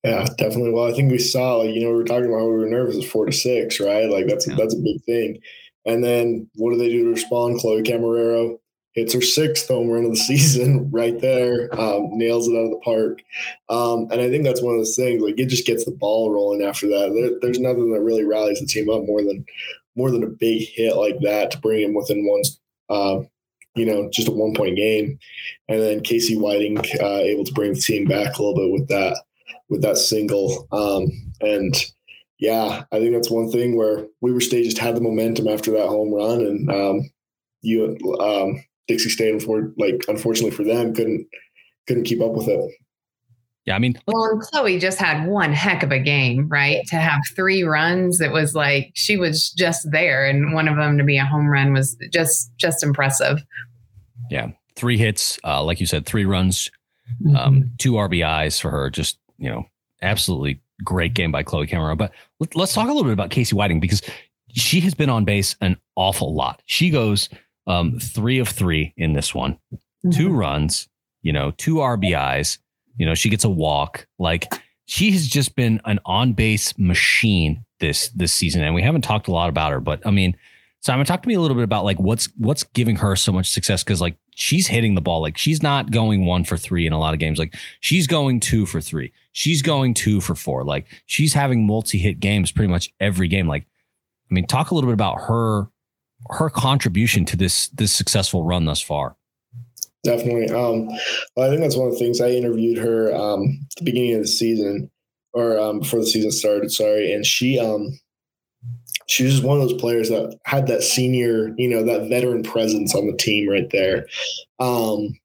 Yeah, 0.04 0.26
definitely. 0.38 0.72
Well, 0.72 0.92
I 0.92 0.94
think 0.94 1.12
we 1.12 1.20
saw, 1.20 1.58
like, 1.58 1.76
you 1.76 1.82
know, 1.82 1.92
we 1.92 1.98
were 1.98 2.04
talking 2.04 2.26
about 2.26 2.46
we 2.46 2.58
were 2.58 2.66
nervous 2.66 2.98
at 2.98 3.04
four 3.04 3.28
to 3.28 3.32
six, 3.32 3.80
right? 3.80 4.10
Like 4.10 4.28
that's 4.28 4.48
yeah. 4.48 4.56
that's 4.56 4.74
a 4.74 4.80
big 4.80 5.04
thing. 5.04 5.40
And 5.86 6.04
then 6.04 6.50
what 6.56 6.72
do 6.72 6.78
they 6.78 6.90
do 6.90 7.06
to 7.06 7.12
respond? 7.12 7.60
Chloe 7.60 7.82
Camarero 7.82 8.58
hits 8.94 9.14
her 9.14 9.22
sixth 9.22 9.68
home 9.68 9.90
run 9.90 10.06
of 10.06 10.12
the 10.12 10.18
season 10.18 10.90
right 10.92 11.20
there, 11.20 11.74
um, 11.80 12.10
nails 12.18 12.48
it 12.48 12.56
out 12.56 12.66
of 12.66 12.72
the 12.72 12.82
park. 12.84 13.20
Um, 13.70 14.08
and 14.12 14.22
I 14.22 14.30
think 14.30 14.44
that's 14.44 14.62
one 14.62 14.76
of 14.76 14.80
those 14.80 14.96
things. 14.96 15.22
Like 15.22 15.40
it 15.40 15.48
just 15.48 15.66
gets 15.66 15.86
the 15.86 15.92
ball 15.92 16.32
rolling 16.32 16.64
after 16.64 16.88
that. 16.88 17.14
There, 17.14 17.40
there's 17.42 17.60
nothing 17.60 17.92
that 17.94 18.02
really 18.02 18.26
rallies 18.26 18.60
the 18.60 18.66
team 18.66 18.90
up 18.90 19.04
more 19.04 19.22
than 19.22 19.46
more 19.96 20.10
than 20.10 20.24
a 20.24 20.28
big 20.28 20.68
hit 20.70 20.96
like 20.96 21.20
that 21.22 21.52
to 21.52 21.60
bring 21.60 21.82
him 21.82 21.94
within 21.94 22.26
one. 22.26 22.42
Uh, 22.90 23.24
you 23.76 23.86
know, 23.86 24.10
just 24.10 24.28
a 24.28 24.32
one 24.32 24.54
point 24.54 24.76
game, 24.76 25.18
and 25.70 25.82
then 25.82 26.02
Casey 26.02 26.38
Whiting 26.38 26.78
uh, 26.78 27.18
able 27.20 27.46
to 27.46 27.54
bring 27.54 27.74
the 27.74 27.80
team 27.80 28.06
back 28.06 28.38
a 28.38 28.44
little 28.44 28.56
bit 28.56 28.72
with 28.72 28.88
that 28.90 29.18
with 29.70 29.82
that 29.82 29.98
single. 29.98 30.68
Um, 30.74 31.08
and 31.40 31.74
yeah, 32.42 32.86
I 32.92 32.98
think 32.98 33.14
that's 33.14 33.30
one 33.30 33.52
thing 33.52 33.78
where 33.78 34.08
Weber 34.20 34.42
State 34.42 34.64
just 34.64 34.80
had 34.80 34.96
the 34.96 35.02
momentum 35.02 35.48
after 35.48 35.72
that 35.72 35.88
home 35.88 36.12
run, 36.12 36.42
and 36.42 36.72
um, 36.72 37.12
you 37.62 37.98
um, 38.20 38.66
Dixie 38.88 39.12
State, 39.12 39.44
for 39.44 39.72
like 39.78 40.04
unfortunately 40.08 40.50
for 40.50 40.64
them, 40.64 40.96
couldn't 40.96 41.28
couldn't 41.88 42.06
keep 42.06 42.20
up 42.20 42.32
with 42.32 42.48
it. 42.48 42.72
Yeah, 43.66 43.76
I 43.76 43.80
mean, 43.80 43.94
well, 44.08 44.26
and 44.26 44.42
Chloe 44.42 44.80
just 44.80 44.98
had 44.98 45.28
one 45.28 45.54
heck 45.54 45.84
of 45.84 45.92
a 45.92 46.00
game, 46.00 46.50
right? 46.50 46.84
To 46.88 46.96
have 46.96 47.22
three 47.36 47.62
runs, 47.62 48.20
it 48.20 48.32
was 48.32 48.56
like 48.56 48.90
she 48.96 49.18
was 49.18 49.52
just 49.52 49.92
there, 49.92 50.26
and 50.26 50.52
one 50.52 50.68
of 50.68 50.78
them 50.78 50.98
to 50.98 51.04
be 51.04 51.20
a 51.20 51.26
home 51.26 51.46
run 51.46 51.74
was 51.74 51.96
just 52.12 52.52
just 52.58 52.82
impressive. 52.82 53.44
Yeah, 54.32 54.48
three 54.76 54.98
hits, 54.98 55.38
uh, 55.44 55.64
like 55.64 55.80
you 55.80 55.86
said, 55.86 56.08
three 56.08 56.26
runs, 56.26 56.72
um, 57.28 57.36
mm-hmm. 57.36 57.68
two 57.78 57.92
RBIs 57.92 58.60
for 58.60 58.72
her. 58.72 58.90
Just 58.90 59.20
you 59.38 59.52
know, 59.52 59.68
absolutely 60.02 60.60
great 60.84 61.14
game 61.14 61.32
by 61.32 61.44
Chloe 61.44 61.68
Camarero. 61.68 61.98
But 61.98 62.12
let, 62.40 62.56
us 62.56 62.74
talk 62.74 62.86
a 62.86 62.92
little 62.92 63.04
bit 63.04 63.14
about 63.14 63.30
Casey 63.30 63.56
Whiting 63.56 63.80
because 63.80 64.02
she 64.54 64.80
has 64.82 64.94
been 64.94 65.10
on 65.10 65.26
base 65.26 65.56
an 65.62 65.78
awful 65.96 66.34
lot. 66.34 66.62
She 66.66 66.90
goes 66.90 67.30
um, 67.68 68.00
three 68.00 68.40
of 68.40 68.48
three 68.50 68.94
in 68.98 69.14
this 69.14 69.34
one, 69.34 69.54
mm-hmm. 69.74 70.12
two 70.12 70.30
runs, 70.30 70.88
you 71.22 71.34
know, 71.34 71.52
two 71.58 71.76
RBIs. 71.76 72.58
You 72.98 73.06
know, 73.06 73.16
she 73.16 73.30
gets 73.30 73.44
a 73.44 73.50
walk. 73.50 74.06
Like 74.20 74.52
she 74.86 75.12
has 75.12 75.28
just 75.28 75.56
been 75.56 75.80
an 75.86 76.00
on 76.06 76.34
base 76.34 76.78
machine 76.78 77.64
this 77.80 78.10
this 78.10 78.34
season, 78.34 78.64
and 78.64 78.76
we 78.76 78.82
haven't 78.82 79.04
talked 79.04 79.28
a 79.28 79.32
lot 79.32 79.50
about 79.50 79.72
her. 79.72 79.80
But 79.80 80.06
I 80.06 80.12
mean, 80.12 80.36
Simon, 80.82 81.06
talk 81.06 81.22
to 81.22 81.28
me 81.28 81.36
a 81.36 81.42
little 81.42 81.56
bit 81.56 81.64
about 81.64 81.86
like 81.86 82.00
what's 82.00 82.28
what's 82.38 82.64
giving 82.64 82.98
her 82.98 83.16
so 83.16 83.32
much 83.32 83.50
success 83.50 83.84
because 83.84 84.02
like 84.02 84.18
she's 84.42 84.68
hitting 84.68 84.96
the 84.96 85.02
ball 85.02 85.22
like 85.22 85.38
she's 85.38 85.62
not 85.62 85.92
going 85.92 86.26
one 86.26 86.44
for 86.44 86.58
three 86.58 86.88
in 86.88 86.94
a 86.94 87.00
lot 87.00 87.14
of 87.14 87.20
games. 87.20 87.38
Like 87.38 87.56
she's 87.80 88.08
going 88.08 88.40
two 88.40 88.66
for 88.66 88.82
three, 88.82 89.14
she's 89.32 89.62
going 89.62 89.94
two 89.94 90.20
for 90.20 90.36
four. 90.36 90.64
Like 90.64 90.88
she's 91.06 91.34
having 91.34 91.68
multi 91.68 92.00
hit 92.00 92.20
games 92.20 92.52
pretty 92.52 92.72
much 92.72 92.92
every 93.00 93.28
game. 93.28 93.48
Like, 93.48 93.68
I 94.30 94.34
mean, 94.34 94.48
talk 94.48 94.72
a 94.72 94.76
little 94.76 94.90
bit 94.90 94.96
about 94.96 95.22
her 95.22 95.68
her 96.30 96.50
contribution 96.50 97.24
to 97.26 97.38
this 97.38 97.70
this 97.70 97.94
successful 97.94 98.44
run 98.44 98.66
thus 98.66 98.82
far. 98.82 99.16
Definitely. 100.04 100.50
Um, 100.50 100.88
well, 101.36 101.48
I 101.48 101.50
think 101.50 101.62
that's 101.62 101.78
one 101.78 101.88
of 101.88 101.94
the 101.94 102.00
things 102.00 102.20
I 102.20 102.30
interviewed 102.30 102.80
her 102.80 103.14
um, 103.14 103.60
at 103.72 103.78
the 103.78 103.84
beginning 103.84 104.16
of 104.16 104.22
the 104.22 104.28
season 104.28 104.90
or 105.34 105.60
um, 105.60 105.80
before 105.80 106.00
the 106.00 106.08
season 106.08 106.32
started. 106.32 106.72
Sorry, 106.72 107.14
and 107.14 107.24
she 107.26 107.60
um, 107.60 108.00
she 109.12 109.26
was 109.26 109.34
just 109.34 109.44
one 109.44 109.60
of 109.60 109.68
those 109.68 109.80
players 109.80 110.08
that 110.08 110.40
had 110.46 110.68
that 110.68 110.84
senior, 110.84 111.54
you 111.58 111.68
know, 111.68 111.84
that 111.84 112.08
veteran 112.08 112.44
presence 112.44 112.96
on 112.96 113.08
the 113.08 113.18
team 113.18 113.50
right 113.50 113.70
there. 113.70 114.08
Um, 114.60 115.20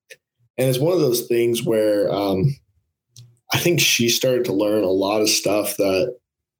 and 0.58 0.68
it's 0.68 0.80
one 0.80 0.92
of 0.92 0.98
those 0.98 1.28
things 1.28 1.62
where 1.62 2.12
um, 2.12 2.56
I 3.52 3.58
think 3.58 3.78
she 3.78 4.08
started 4.08 4.44
to 4.46 4.52
learn 4.52 4.82
a 4.82 4.88
lot 4.88 5.20
of 5.20 5.28
stuff 5.28 5.76
that 5.76 6.16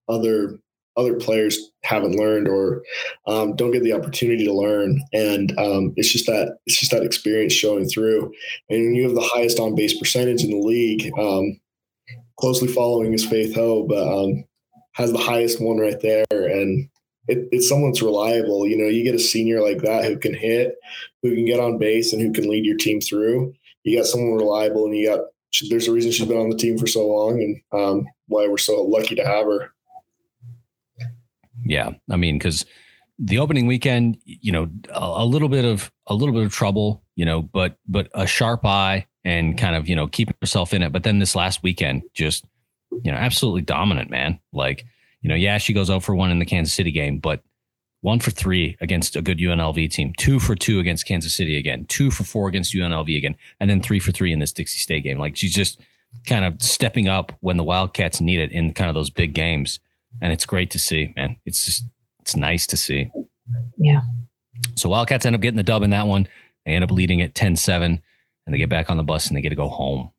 other 0.09 0.61
other 0.97 1.15
players 1.15 1.59
haven't 1.83 2.17
learned 2.17 2.47
or 2.47 2.83
um, 3.27 3.57
don't 3.57 3.73
get 3.73 3.83
the 3.83 3.93
opportunity 3.93 4.45
to 4.45 4.55
learn. 4.55 5.03
And 5.13 5.51
um, 5.59 5.93
it's 5.97 6.11
just 6.11 6.27
that 6.27 6.57
it's 6.65 6.79
just 6.79 6.93
that 6.93 7.03
experience 7.03 7.53
showing 7.53 7.89
through. 7.89 8.33
And 8.71 8.97
you 8.97 9.03
have 9.03 9.17
the 9.17 9.31
highest 9.35 9.59
on 9.59 9.75
base 9.75 9.99
percentage 9.99 10.45
in 10.45 10.51
the 10.51 10.65
league. 10.65 11.13
Um, 11.19 11.61
closely 12.39 12.69
following 12.69 13.13
is 13.15 13.27
Faith 13.27 13.53
Ho, 13.57 13.85
but 13.89 14.07
um, 14.07 14.45
has 14.93 15.11
the 15.11 15.19
highest 15.19 15.61
one 15.61 15.79
right 15.79 16.01
there. 16.01 16.25
And 16.31 16.89
it, 17.29 17.49
it's 17.53 17.69
someone 17.69 17.91
that's 17.91 18.03
reliable. 18.03 18.67
You 18.67 18.77
know, 18.77 18.89
you 18.89 19.03
get 19.03 19.15
a 19.15 19.19
senior 19.21 19.61
like 19.61 19.79
that 19.79 20.05
who 20.05 20.19
can 20.19 20.35
hit, 20.35 20.77
who 21.23 21.35
can 21.35 21.45
get 21.45 21.61
on 21.61 21.79
base, 21.79 22.13
and 22.13 22.23
who 22.23 22.33
can 22.33 22.49
lead 22.49 22.65
your 22.65 22.77
team 22.77 23.01
through. 23.01 23.55
You 23.85 23.99
got 23.99 24.07
someone 24.07 24.37
reliable, 24.37 24.85
and 24.85 24.97
you 24.97 25.09
got. 25.09 25.21
There's 25.71 25.89
a 25.89 25.93
reason 25.93 26.11
she's 26.11 26.27
been 26.27 26.37
on 26.37 26.51
the 26.51 26.57
team 26.57 26.77
for 26.77 26.87
so 26.87 27.07
long, 27.07 27.41
and 27.41 27.81
um, 27.81 28.07
why 28.29 28.47
we're 28.47 28.59
so 28.59 28.83
lucky 28.83 29.15
to 29.15 29.25
have 29.25 29.47
her. 29.47 29.73
Yeah, 31.65 31.91
I 32.11 32.17
mean, 32.17 32.39
because 32.39 32.67
the 33.19 33.39
opening 33.39 33.67
weekend, 33.67 34.19
you 34.25 34.53
know, 34.53 34.69
a, 34.91 35.23
a, 35.23 35.25
little 35.25 35.49
bit 35.49 35.65
of 35.65 35.91
a 36.07 36.15
little 36.15 36.35
bit 36.35 36.45
of 36.45 36.53
trouble, 36.53 37.03
you 37.15 37.25
know, 37.25 37.43
but 37.43 37.77
but 37.89 38.09
a 38.15 38.27
sharp 38.27 38.65
eye 38.65 39.07
and 39.25 39.57
kind 39.57 39.75
of 39.75 39.89
you 39.89 39.97
know 39.97 40.07
keeping 40.07 40.35
herself 40.41 40.75
in 40.75 40.83
it. 40.83 40.93
But 40.93 41.03
then 41.03 41.19
this 41.19 41.35
last 41.35 41.63
weekend, 41.63 42.03
just 42.15 42.45
you 43.03 43.11
know, 43.11 43.19
absolutely 43.19 43.63
dominant, 43.63 44.11
man. 44.11 44.39
Like 44.53 44.85
you 45.23 45.29
know, 45.29 45.35
yeah, 45.35 45.59
she 45.59 45.73
goes 45.73 45.91
out 45.91 46.03
for 46.03 46.15
one 46.15 46.31
in 46.31 46.39
the 46.39 46.45
Kansas 46.45 46.75
City 46.75 46.91
game, 46.91 47.19
but 47.19 47.43
one 48.03 48.21
for 48.21 48.31
three 48.31 48.77
against 48.81 49.17
a 49.17 49.23
good 49.23 49.39
UNLV 49.39 49.91
team, 49.91 50.13
two 50.17 50.39
for 50.39 50.55
two 50.55 50.79
against 50.79 51.07
Kansas 51.07 51.35
City 51.35 51.57
again, 51.57 51.87
two 51.87 52.11
for 52.11 52.25
four 52.25 52.49
against 52.49 52.75
UNLV 52.75 53.17
again, 53.17 53.35
and 53.59 53.69
then 53.69 53.81
three 53.81 53.99
for 53.99 54.13
three 54.13 54.33
in 54.33 54.39
this 54.39 54.53
Dixie 54.53 54.79
State 54.79 55.03
game. 55.03 55.19
Like 55.19 55.37
she's 55.37 55.55
just 55.55 55.81
kind 56.27 56.45
of 56.45 56.63
stepping 56.63 57.09
up 57.09 57.33
when 57.41 57.57
the 57.57 57.65
Wildcats 57.65 58.21
need 58.21 58.41
it 58.41 58.53
in 58.53 58.73
kind 58.75 58.89
of 58.89 58.95
those 58.95 59.11
big 59.11 59.35
games 59.35 59.81
and 60.21 60.33
it's 60.33 60.47
great 60.47 60.71
to 60.71 60.79
see, 60.79 61.13
man. 61.17 61.37
It's 61.45 61.65
just 61.65 61.85
it's 62.21 62.37
nice 62.37 62.67
to 62.69 62.77
see. 62.77 63.11
Yeah. 63.79 64.01
So 64.77 64.89
Wildcats 64.89 65.27
end 65.27 65.35
up 65.35 65.43
getting 65.43 65.57
the 65.57 65.63
dub 65.63 65.83
in 65.83 65.91
that 65.91 66.07
one. 66.07 66.29
They 66.65 66.73
end 66.73 66.85
up 66.85 66.91
leading 66.91 67.21
it 67.21 67.35
10-7 67.35 67.85
and 67.85 68.01
they 68.47 68.59
get 68.59 68.69
back 68.69 68.91
on 68.91 68.97
the 68.97 69.03
bus 69.03 69.29
and 69.29 69.37
they 69.37 69.41
get 69.41 69.51
to 69.51 69.57
go 69.57 69.69
home. 69.69 70.11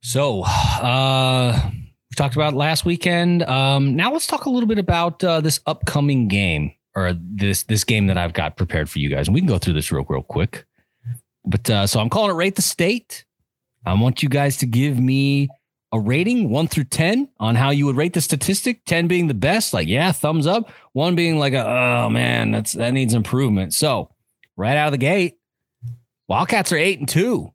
So, 0.00 0.42
uh 0.44 1.70
we 2.10 2.14
talked 2.14 2.34
about 2.34 2.54
last 2.54 2.84
weekend. 2.84 3.42
Um 3.44 3.96
now 3.96 4.12
let's 4.12 4.26
talk 4.26 4.46
a 4.46 4.50
little 4.50 4.68
bit 4.68 4.78
about 4.78 5.22
uh, 5.22 5.40
this 5.40 5.60
upcoming 5.66 6.28
game 6.28 6.72
or 6.94 7.12
this 7.14 7.64
this 7.64 7.84
game 7.84 8.06
that 8.06 8.18
I've 8.18 8.32
got 8.32 8.56
prepared 8.56 8.88
for 8.90 8.98
you 8.98 9.08
guys. 9.08 9.28
And 9.28 9.34
we 9.34 9.40
can 9.40 9.48
go 9.48 9.58
through 9.58 9.74
this 9.74 9.92
real 9.92 10.04
real 10.08 10.22
quick. 10.22 10.64
But 11.44 11.68
uh 11.70 11.86
so 11.86 12.00
I'm 12.00 12.08
calling 12.10 12.30
it 12.30 12.34
rate 12.34 12.56
the 12.56 12.62
state. 12.62 13.24
I 13.86 13.94
want 13.94 14.22
you 14.22 14.28
guys 14.28 14.56
to 14.58 14.66
give 14.66 14.98
me 14.98 15.48
a 15.92 15.98
rating 15.98 16.50
one 16.50 16.68
through 16.68 16.84
10 16.84 17.28
on 17.40 17.54
how 17.54 17.70
you 17.70 17.86
would 17.86 17.96
rate 17.96 18.12
the 18.12 18.20
statistic 18.20 18.84
10 18.84 19.08
being 19.08 19.26
the 19.26 19.34
best 19.34 19.72
like 19.72 19.88
yeah 19.88 20.12
thumbs 20.12 20.46
up 20.46 20.70
one 20.92 21.14
being 21.14 21.38
like 21.38 21.54
a, 21.54 21.66
oh 21.66 22.10
man 22.10 22.50
that's 22.50 22.72
that 22.74 22.92
needs 22.92 23.14
improvement 23.14 23.72
so 23.72 24.10
right 24.56 24.76
out 24.76 24.88
of 24.88 24.92
the 24.92 24.98
gate 24.98 25.38
wildcats 26.28 26.72
are 26.72 26.76
eight 26.76 26.98
and 26.98 27.08
two 27.08 27.50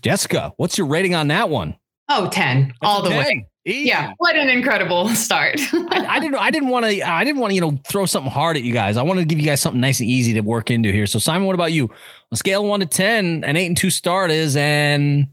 jessica 0.00 0.52
what's 0.56 0.76
your 0.76 0.86
rating 0.86 1.14
on 1.14 1.28
that 1.28 1.48
one? 1.48 1.76
Oh, 2.08 2.28
10 2.30 2.74
all 2.82 3.02
the 3.02 3.10
10. 3.10 3.18
way 3.18 3.46
Easy. 3.64 3.88
Yeah, 3.88 4.12
what 4.18 4.34
an 4.34 4.48
incredible 4.48 5.08
start. 5.14 5.60
I, 5.72 6.06
I, 6.08 6.20
didn't. 6.20 6.34
I 6.34 6.50
didn't 6.50 6.68
want 6.68 6.84
to. 6.86 7.08
I 7.08 7.22
didn't 7.22 7.40
want 7.40 7.52
to. 7.52 7.54
You 7.54 7.60
know, 7.60 7.78
throw 7.86 8.06
something 8.06 8.30
hard 8.30 8.56
at 8.56 8.64
you 8.64 8.72
guys. 8.72 8.96
I 8.96 9.02
wanted 9.02 9.20
to 9.20 9.26
give 9.26 9.38
you 9.38 9.46
guys 9.46 9.60
something 9.60 9.80
nice 9.80 10.00
and 10.00 10.08
easy 10.08 10.32
to 10.34 10.40
work 10.40 10.70
into 10.70 10.90
here. 10.90 11.06
So, 11.06 11.20
Simon, 11.20 11.46
what 11.46 11.54
about 11.54 11.72
you? 11.72 11.88
On 12.32 12.36
scale 12.36 12.66
one 12.66 12.80
to 12.80 12.86
ten, 12.86 13.44
an 13.44 13.56
eight 13.56 13.66
and 13.66 13.76
two 13.76 13.90
start 13.90 14.32
is 14.32 14.56
and 14.56 15.28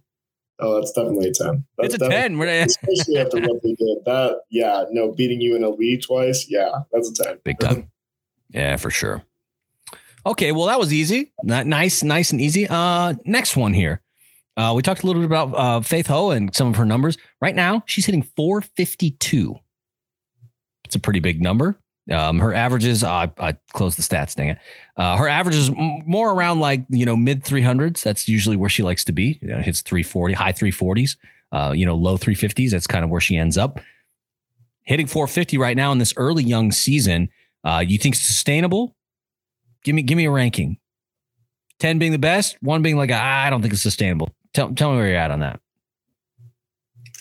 Oh, 0.62 0.76
that's 0.76 0.92
definitely 0.92 1.30
a 1.30 1.34
10. 1.34 1.66
That's 1.78 1.94
it's 1.94 2.04
a 2.04 2.10
10. 2.10 2.40
especially 2.42 3.18
after 3.18 3.40
what 3.40 3.64
they 3.64 3.76
did. 3.76 3.98
That, 4.06 4.42
yeah, 4.50 4.84
no, 4.92 5.12
beating 5.12 5.40
UNLV 5.40 6.06
twice. 6.06 6.48
Yeah, 6.50 6.70
that's 6.92 7.10
a 7.10 7.24
10. 7.24 7.40
Big 7.44 7.60
time. 7.60 7.90
yeah, 8.50 8.76
for 8.76 8.90
sure. 8.90 9.24
Okay, 10.26 10.52
well, 10.52 10.66
that 10.66 10.80
was 10.80 10.94
easy. 10.94 11.32
Not 11.44 11.66
Nice, 11.66 12.04
nice 12.04 12.32
and 12.32 12.42
easy. 12.42 12.68
Uh, 12.70 13.14
next 13.26 13.56
one 13.56 13.74
here. 13.74 14.02
Uh, 14.58 14.74
we 14.76 14.82
talked 14.82 15.04
a 15.04 15.08
little 15.08 15.22
bit 15.22 15.28
about 15.28 15.54
uh, 15.56 15.82
Faith 15.82 16.08
Ho 16.08 16.32
and 16.32 16.54
some 16.54 16.68
of 16.68 16.76
her 16.76 16.86
numbers. 16.86 17.18
Right 17.42 17.56
now, 17.56 17.84
she's 17.86 18.06
hitting 18.06 18.24
452. 18.24 19.56
It's 20.84 20.96
a 20.96 21.00
pretty 21.00 21.20
big 21.20 21.42
number. 21.42 21.80
Um, 22.12 22.40
her 22.40 22.54
averages, 22.54 23.04
uh, 23.04 23.28
I 23.38 23.56
closed 23.74 23.98
the 23.98 24.02
stats, 24.02 24.36
dang 24.36 24.50
it. 24.50 24.58
Uh, 24.98 25.16
her 25.18 25.28
averages 25.28 25.70
more 25.72 26.32
around 26.32 26.60
like, 26.60 26.84
you 26.90 27.06
know, 27.06 27.16
mid 27.16 27.44
300s. 27.44 28.02
That's 28.02 28.28
usually 28.28 28.56
where 28.56 28.70
she 28.70 28.82
likes 28.82 29.04
to 29.06 29.12
be. 29.12 29.38
You 29.42 29.50
know, 29.50 29.60
hits 29.60 29.82
340, 29.82 30.34
high 30.34 30.52
340s, 30.52 31.18
uh, 31.52 31.72
you 31.76 31.86
know, 31.86 31.96
low 31.96 32.18
350s. 32.18 32.72
That's 32.72 32.88
kind 32.88 33.04
of 33.04 33.12
where 33.12 33.22
she 33.22 33.38
ends 33.38 33.58
up. 33.58 33.80
Hitting 34.84 35.06
450 35.06 35.58
right 35.60 35.78
now 35.78 35.92
in 35.92 36.00
this 36.00 36.14
early 36.18 36.44
young 36.44 36.72
season. 36.72 37.30
Uh, 37.64 37.84
you 37.86 38.00
think 38.00 38.16
sustainable? 38.16 38.96
Give 39.84 39.94
me, 39.94 40.02
give 40.02 40.18
me 40.18 40.26
a 40.26 40.32
ranking. 40.32 40.80
10 41.80 42.00
being 42.00 42.12
the 42.12 42.18
best, 42.20 42.58
one 42.62 42.82
being 42.82 42.98
like, 42.98 43.12
I 43.12 43.50
don't 43.50 43.62
think 43.62 43.74
it's 43.74 43.84
sustainable. 43.84 44.32
Tell, 44.54 44.74
tell 44.74 44.92
me 44.92 44.98
where 44.98 45.08
you're 45.08 45.18
at 45.18 45.32
on 45.32 45.40
that. 45.42 45.60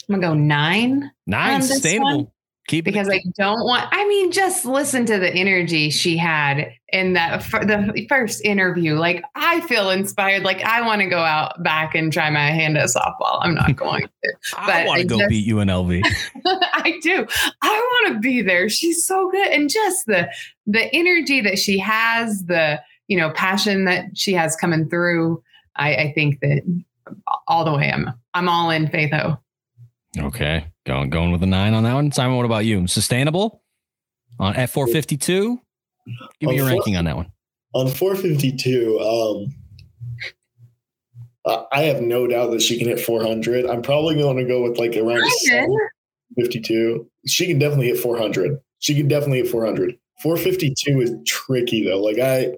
I'm 0.08 0.20
gonna 0.20 0.34
go 0.34 0.34
nine. 0.34 1.10
Nine 1.26 1.62
sustainable. 1.62 2.32
Keep 2.68 2.84
because 2.84 3.08
I 3.08 3.22
don't 3.38 3.64
want. 3.64 3.88
I 3.92 4.06
mean, 4.06 4.30
just 4.30 4.66
listen 4.66 5.06
to 5.06 5.18
the 5.18 5.32
energy 5.32 5.88
she 5.88 6.18
had 6.18 6.70
in 6.90 7.14
that 7.14 7.42
for 7.42 7.64
the 7.64 8.06
first 8.10 8.44
interview. 8.44 8.94
Like, 8.94 9.24
I 9.34 9.62
feel 9.62 9.88
inspired. 9.88 10.42
Like, 10.42 10.60
I 10.60 10.82
want 10.82 11.00
to 11.00 11.08
go 11.08 11.18
out 11.18 11.62
back 11.62 11.94
and 11.94 12.12
try 12.12 12.28
my 12.28 12.50
hand 12.50 12.76
at 12.76 12.90
softball. 12.90 13.38
I'm 13.40 13.54
not 13.54 13.74
going 13.76 14.02
to. 14.02 14.32
But 14.52 14.68
I 14.68 14.86
want 14.86 15.00
to 15.00 15.06
go 15.06 15.18
just, 15.18 15.30
beat 15.30 15.48
UNLV. 15.48 16.02
I 16.44 16.98
do. 17.02 17.26
I 17.62 18.02
want 18.02 18.14
to 18.14 18.20
be 18.20 18.42
there. 18.42 18.68
She's 18.68 19.02
so 19.02 19.30
good, 19.30 19.48
and 19.48 19.70
just 19.70 20.04
the 20.04 20.30
the 20.66 20.94
energy 20.94 21.40
that 21.40 21.58
she 21.58 21.78
has, 21.78 22.44
the 22.44 22.82
you 23.06 23.16
know 23.16 23.30
passion 23.30 23.86
that 23.86 24.18
she 24.18 24.34
has 24.34 24.56
coming 24.56 24.90
through. 24.90 25.42
I, 25.74 25.94
I 25.94 26.12
think 26.12 26.40
that 26.40 26.82
all 27.46 27.64
the 27.64 27.72
way, 27.72 27.90
I'm 27.90 28.10
I'm 28.34 28.48
all 28.48 28.70
in 28.70 28.88
Faith 28.88 29.12
Ho. 29.12 29.38
Okay. 30.18 30.66
Going 30.86 31.10
going 31.10 31.32
with 31.32 31.42
a 31.42 31.46
nine 31.46 31.74
on 31.74 31.84
that 31.84 31.94
one. 31.94 32.12
Simon, 32.12 32.36
what 32.36 32.46
about 32.46 32.64
you? 32.64 32.86
Sustainable 32.86 33.62
on 34.38 34.56
at 34.56 34.70
452? 34.70 35.60
Give 36.40 36.50
me 36.50 36.56
your 36.56 36.66
ranking 36.66 36.96
on 36.96 37.04
that 37.04 37.16
one. 37.16 37.30
On 37.74 37.86
452, 37.86 38.98
um, 38.98 39.54
I 41.72 41.82
have 41.82 42.00
no 42.00 42.26
doubt 42.26 42.50
that 42.52 42.62
she 42.62 42.78
can 42.78 42.88
hit 42.88 43.00
400. 43.00 43.66
I'm 43.66 43.82
probably 43.82 44.16
going 44.16 44.36
to 44.38 44.44
go 44.44 44.62
with 44.62 44.78
like 44.78 44.96
around 44.96 45.22
52. 46.36 47.10
She 47.26 47.46
can 47.46 47.58
definitely 47.58 47.88
hit 47.88 47.98
400. 47.98 48.58
She 48.78 48.94
can 48.94 49.08
definitely 49.08 49.38
hit 49.38 49.48
400. 49.48 49.98
452 50.22 51.00
is 51.00 51.12
tricky 51.26 51.84
though. 51.84 52.00
Like 52.00 52.18
I 52.18 52.54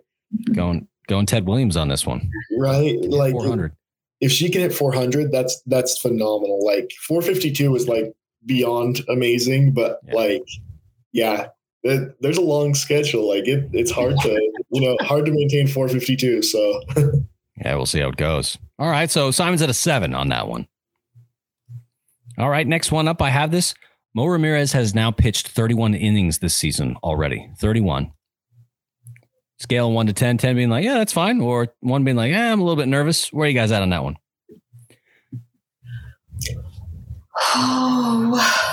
going 0.52 0.88
going 1.08 1.26
Ted 1.26 1.46
Williams 1.46 1.76
on 1.76 1.88
this 1.88 2.06
one. 2.06 2.30
Right? 2.58 2.96
Like 3.02 3.32
400 3.32 3.72
if 4.20 4.30
she 4.30 4.50
can 4.50 4.60
hit 4.60 4.74
400, 4.74 5.32
that's 5.32 5.60
that's 5.66 5.98
phenomenal. 5.98 6.64
Like 6.64 6.92
452 7.06 7.74
is 7.76 7.88
like 7.88 8.12
beyond 8.46 9.00
amazing, 9.08 9.72
but 9.72 10.00
yeah. 10.06 10.14
like, 10.14 10.44
yeah, 11.12 11.46
it, 11.82 12.16
there's 12.20 12.36
a 12.36 12.42
long 12.42 12.74
schedule. 12.74 13.28
Like 13.28 13.48
it, 13.48 13.68
it's 13.72 13.90
hard 13.90 14.16
to 14.20 14.50
you 14.70 14.80
know 14.80 14.96
hard 15.04 15.26
to 15.26 15.32
maintain 15.32 15.66
452. 15.66 16.42
So 16.42 16.82
yeah, 17.56 17.74
we'll 17.74 17.86
see 17.86 18.00
how 18.00 18.08
it 18.08 18.16
goes. 18.16 18.58
All 18.78 18.90
right, 18.90 19.10
so 19.10 19.30
Simon's 19.30 19.62
at 19.62 19.70
a 19.70 19.74
seven 19.74 20.14
on 20.14 20.28
that 20.28 20.48
one. 20.48 20.66
All 22.38 22.48
right, 22.48 22.66
next 22.66 22.90
one 22.90 23.08
up, 23.08 23.20
I 23.20 23.30
have 23.30 23.50
this. 23.50 23.74
Mo 24.14 24.26
Ramirez 24.26 24.72
has 24.72 24.94
now 24.94 25.10
pitched 25.10 25.48
31 25.48 25.94
innings 25.94 26.38
this 26.38 26.54
season 26.54 26.96
already. 27.04 27.48
31. 27.58 28.10
Scale 29.60 29.92
one 29.92 30.06
to 30.06 30.14
10, 30.14 30.38
10 30.38 30.56
being 30.56 30.70
like, 30.70 30.84
yeah, 30.84 30.94
that's 30.94 31.12
fine. 31.12 31.40
Or 31.42 31.68
one 31.80 32.02
being 32.02 32.16
like, 32.16 32.30
yeah, 32.30 32.50
I'm 32.50 32.60
a 32.60 32.64
little 32.64 32.80
bit 32.80 32.88
nervous. 32.88 33.30
Where 33.30 33.44
are 33.44 33.48
you 33.48 33.54
guys 33.54 33.70
at 33.70 33.82
on 33.82 33.90
that 33.90 34.02
one? 34.02 34.16
Oh, 37.54 38.66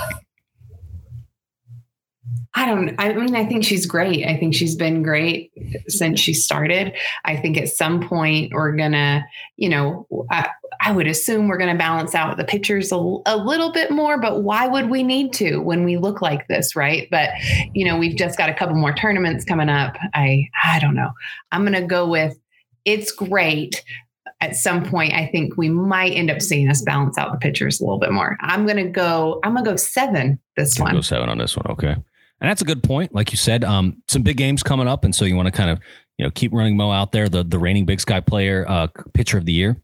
I 2.56 2.66
don't, 2.66 2.96
I 2.98 3.14
mean, 3.14 3.36
I 3.36 3.46
think 3.46 3.66
she's 3.66 3.86
great. 3.86 4.26
I 4.26 4.38
think 4.38 4.56
she's 4.56 4.76
been 4.76 5.04
great 5.04 5.52
since 5.90 6.22
she 6.22 6.34
started. 6.34 6.94
I 7.26 7.36
think 7.36 7.58
at 7.58 7.68
some 7.68 8.08
point 8.08 8.54
we're 8.54 8.76
going 8.76 8.94
to, 8.94 9.26
you 9.58 9.68
know, 9.68 10.08
I, 10.32 10.50
I, 10.82 10.92
would 10.92 11.08
assume 11.08 11.48
we're 11.48 11.58
going 11.58 11.72
to 11.72 11.78
balance 11.78 12.16
out 12.16 12.36
the 12.38 12.44
pitchers 12.44 12.92
a, 12.92 12.96
a, 12.96 13.38
little 13.38 13.72
bit 13.72 13.92
more, 13.92 14.20
but 14.20 14.44
why 14.44 14.68
would 14.68 14.90
we 14.90 15.04
need 15.04 15.34
to 15.34 15.58
when 15.58 15.84
we 15.84 15.98
look 15.98 16.22
like 16.22 16.48
this? 16.48 16.76
Right. 16.76 17.08
But, 17.12 17.30
you 17.74 17.86
know, 17.86 17.98
we've 17.98 18.18
just 18.18 18.38
got 18.38 18.50
a 18.50 18.54
couple 18.54 18.76
more 18.76 18.94
tournaments 18.94 19.46
coming 19.46 19.70
up. 19.70 19.96
I, 20.14 20.50
I 20.64 20.80
don't 20.80 20.96
know. 20.96 21.12
I'm 21.52 21.64
going 21.64 21.80
to 21.80 21.88
go 21.88 22.08
with 22.08 22.38
it's 22.86 23.12
great, 23.12 23.84
at 24.40 24.56
some 24.56 24.84
point, 24.84 25.14
I 25.14 25.28
think 25.28 25.58
we 25.58 25.70
might 25.70 26.12
end 26.12 26.30
up 26.30 26.42
seeing 26.42 26.70
us 26.70 26.82
balance 26.82 27.18
out 27.18 27.32
the 27.32 27.38
pitchers 27.38 27.80
a 27.80 27.84
little 27.84 28.00
bit 28.00 28.12
more. 28.12 28.38
I'm 28.42 28.66
going 28.66 28.78
to 28.78 28.90
go. 28.90 29.40
I'm 29.44 29.54
going 29.54 29.66
to 29.66 29.72
go 29.72 29.76
seven 29.78 30.40
this 30.56 30.80
one. 30.80 30.94
Go 30.94 31.02
seven 31.02 31.30
on 31.30 31.38
this 31.38 31.56
one. 31.56 31.66
Okay. 31.70 31.96
And 32.40 32.50
that's 32.50 32.62
a 32.62 32.66
good 32.66 32.84
point. 32.84 33.16
Like 33.16 33.32
you 33.32 33.38
said, 33.38 33.64
um, 33.64 34.02
some 34.08 34.22
big 34.22 34.38
games 34.38 34.62
coming 34.62 34.88
up, 34.88 35.04
and 35.04 35.16
so 35.16 35.26
you 35.26 35.36
want 35.36 35.48
to 35.48 35.52
kind 35.52 35.72
of 35.72 35.80
you 36.18 36.26
know 36.26 36.32
keep 36.32 36.54
running 36.54 36.78
Mo 36.78 36.92
out 36.92 37.12
there, 37.12 37.30
the 37.30 37.44
the 37.44 37.58
reigning 37.58 37.86
Big 37.86 38.00
Sky 38.00 38.20
player, 38.20 38.64
uh, 38.68 38.88
pitcher 39.14 39.40
of 39.40 39.46
the 39.46 39.54
year. 39.54 39.82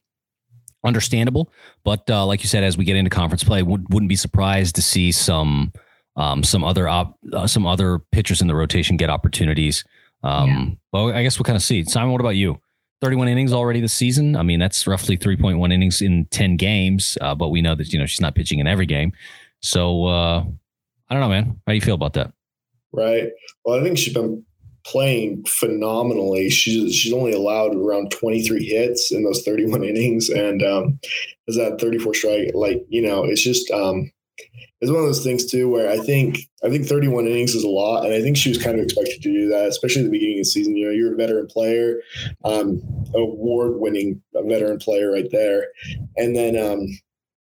Understandable, 0.86 1.50
but 1.86 2.10
uh, 2.10 2.26
like 2.26 2.44
you 2.44 2.50
said, 2.50 2.64
as 2.64 2.78
we 2.78 2.84
get 2.84 2.98
into 2.98 3.10
conference 3.10 3.44
play, 3.44 3.64
would, 3.64 3.86
wouldn't 3.94 4.10
be 4.10 4.18
surprised 4.18 4.76
to 4.76 4.82
see 4.82 5.14
some 5.14 5.72
um, 6.16 6.44
some 6.44 6.64
other 6.64 6.90
op, 6.90 7.18
uh, 7.32 7.48
some 7.48 7.66
other 7.66 8.00
pitchers 8.12 8.42
in 8.42 8.48
the 8.48 8.56
rotation 8.56 8.98
get 8.98 9.10
opportunities. 9.10 9.84
Um, 10.24 10.48
yeah. 10.48 10.66
Well, 10.92 11.14
I 11.14 11.24
guess 11.24 11.40
we'll 11.40 11.46
kind 11.46 11.56
of 11.56 11.64
see. 11.64 11.84
Simon, 11.86 12.12
what 12.12 12.22
about 12.22 12.36
you? 12.36 12.60
31 13.02 13.28
innings 13.28 13.52
already 13.52 13.82
this 13.82 13.94
season. 13.94 14.36
I 14.36 14.44
mean, 14.44 14.60
that's 14.60 14.88
roughly 14.88 15.18
3.1 15.18 15.74
innings 15.74 16.02
in 16.02 16.26
10 16.32 16.56
games. 16.56 17.18
Uh, 17.20 17.36
but 17.36 17.50
we 17.50 17.62
know 17.62 17.76
that 17.76 17.92
you 17.92 18.00
know 18.00 18.06
she's 18.06 18.22
not 18.22 18.36
pitching 18.36 18.60
in 18.60 18.68
every 18.68 18.86
game. 18.86 19.12
So 19.62 20.06
uh, 20.06 20.44
I 21.10 21.14
don't 21.14 21.22
know, 21.22 21.30
man. 21.30 21.60
How 21.66 21.72
do 21.72 21.76
you 21.76 21.82
feel 21.82 21.96
about 21.96 22.14
that? 22.14 22.32
Right. 22.92 23.30
Well, 23.66 23.80
I 23.80 23.84
think 23.84 23.98
she's 23.98 24.14
been 24.14 24.46
playing 24.86 25.44
phenomenally. 25.46 26.50
She's 26.50 26.96
she's 26.96 27.14
only 27.14 27.34
allowed 27.34 27.76
around 27.76 28.12
23 28.12 28.66
hits 28.66 29.12
in 29.12 29.24
those 29.24 29.44
31 29.44 29.84
innings, 29.84 30.30
and 30.30 30.64
um, 30.64 31.00
has 31.48 31.58
had 31.58 31.80
34 31.80 32.14
strike. 32.14 32.52
Like 32.54 32.86
you 32.90 33.02
know, 33.02 33.24
it's 33.24 33.42
just 33.42 33.70
um, 33.72 34.12
it's 34.82 34.92
one 34.92 35.00
of 35.00 35.08
those 35.08 35.24
things 35.24 35.46
too 35.46 35.70
where 35.70 35.90
I 35.90 35.98
think 35.98 36.40
I 36.64 36.70
think 36.70 36.86
31 36.86 37.28
innings 37.28 37.56
is 37.56 37.64
a 37.64 37.70
lot, 37.70 38.06
and 38.06 38.14
I 38.14 38.22
think 38.22 38.38
she 38.38 38.50
was 38.50 38.62
kind 38.62 38.78
of 38.78 38.84
expected 38.84 39.22
to 39.22 39.32
do 39.32 39.48
that, 39.50 39.68
especially 39.68 40.02
at 40.02 40.06
the 40.06 40.12
beginning 40.12 40.40
of 40.40 40.46
the 40.46 40.50
season. 40.50 40.76
You 40.76 40.88
know, 40.88 40.92
you're 40.92 41.14
a 41.14 41.18
veteran 41.18 41.48
player, 41.48 42.02
um, 42.44 42.82
award-winning 43.16 44.22
veteran 44.34 44.80
player 44.80 45.12
right 45.12 45.30
there, 45.32 45.68
and 46.18 46.36
then 46.36 46.58
um, 46.58 46.88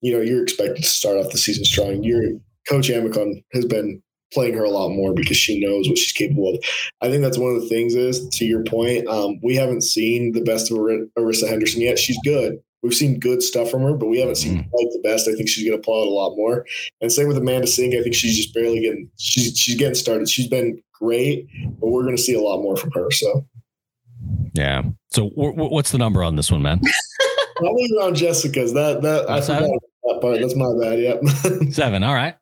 you 0.01 0.12
know 0.12 0.20
you're 0.20 0.43
expected 0.43 0.82
to 0.82 0.89
start 0.89 1.16
off 1.16 1.30
the 1.30 1.39
season 1.39 1.64
strong. 1.64 2.03
Your 2.03 2.24
coach 2.68 2.89
Amicone 2.89 3.45
has 3.53 3.64
been 3.64 4.03
playing 4.33 4.55
her 4.55 4.64
a 4.64 4.70
lot 4.70 4.91
more 4.91 5.12
because 5.12 5.37
she 5.37 5.61
knows 5.61 5.89
what 5.89 5.99
she's 5.99 6.12
capable 6.12 6.55
of. 6.55 6.64
I 7.01 7.09
think 7.09 7.22
that's 7.22 7.39
one 7.39 7.55
of 7.55 7.61
the 7.61 7.68
things 7.68 7.95
is 7.95 8.29
to 8.29 8.45
your 8.45 8.62
point. 8.64 9.07
Um, 9.09 9.41
we 9.43 9.55
haven't 9.55 9.83
seen 9.83 10.33
the 10.33 10.43
best 10.43 10.70
of 10.70 10.79
Arissa 10.79 11.49
Henderson 11.49 11.81
yet. 11.81 11.99
She's 11.99 12.18
good. 12.24 12.59
We've 12.83 12.95
seen 12.95 13.18
good 13.18 13.43
stuff 13.43 13.70
from 13.70 13.83
her, 13.83 13.95
but 13.95 14.07
we 14.07 14.20
haven't 14.20 14.37
seen 14.37 14.59
mm. 14.59 14.70
quite 14.70 14.87
the 14.93 15.01
best. 15.03 15.29
I 15.29 15.33
think 15.33 15.49
she's 15.49 15.68
going 15.68 15.81
to 15.81 15.85
pull 15.85 16.01
out 16.01 16.07
a 16.07 16.11
lot 16.11 16.37
more. 16.37 16.64
And 17.01 17.12
same 17.12 17.26
with 17.26 17.37
Amanda 17.37 17.66
Sink. 17.66 17.95
I 17.95 18.03
think 18.03 18.14
she's 18.14 18.37
just 18.37 18.55
barely 18.55 18.81
getting 18.81 19.11
she's 19.18 19.59
she's 19.59 19.74
getting 19.74 19.97
started. 19.97 20.29
She's 20.29 20.47
been 20.47 20.81
great, 20.93 21.49
but 21.81 21.89
we're 21.89 22.05
going 22.05 22.16
to 22.16 22.22
see 22.22 22.35
a 22.35 22.41
lot 22.41 22.62
more 22.62 22.76
from 22.76 22.93
her. 22.93 23.11
So, 23.11 23.47
yeah. 24.55 24.83
So, 25.11 25.31
w- 25.31 25.55
what's 25.55 25.91
the 25.91 25.99
number 25.99 26.22
on 26.22 26.37
this 26.37 26.53
one, 26.53 26.62
man? 26.62 26.81
Probably 27.57 27.89
around 27.99 28.14
Jessica's. 28.14 28.72
That 28.74 29.03
that 29.03 29.29
I 29.29 29.41
forgot 29.41 29.70
that 30.05 30.20
part. 30.20 30.41
That's 30.41 30.55
my 30.55 30.72
bad. 30.81 31.01
Yep. 31.01 31.72
Seven. 31.72 32.05
All 32.05 32.14
right. 32.14 32.37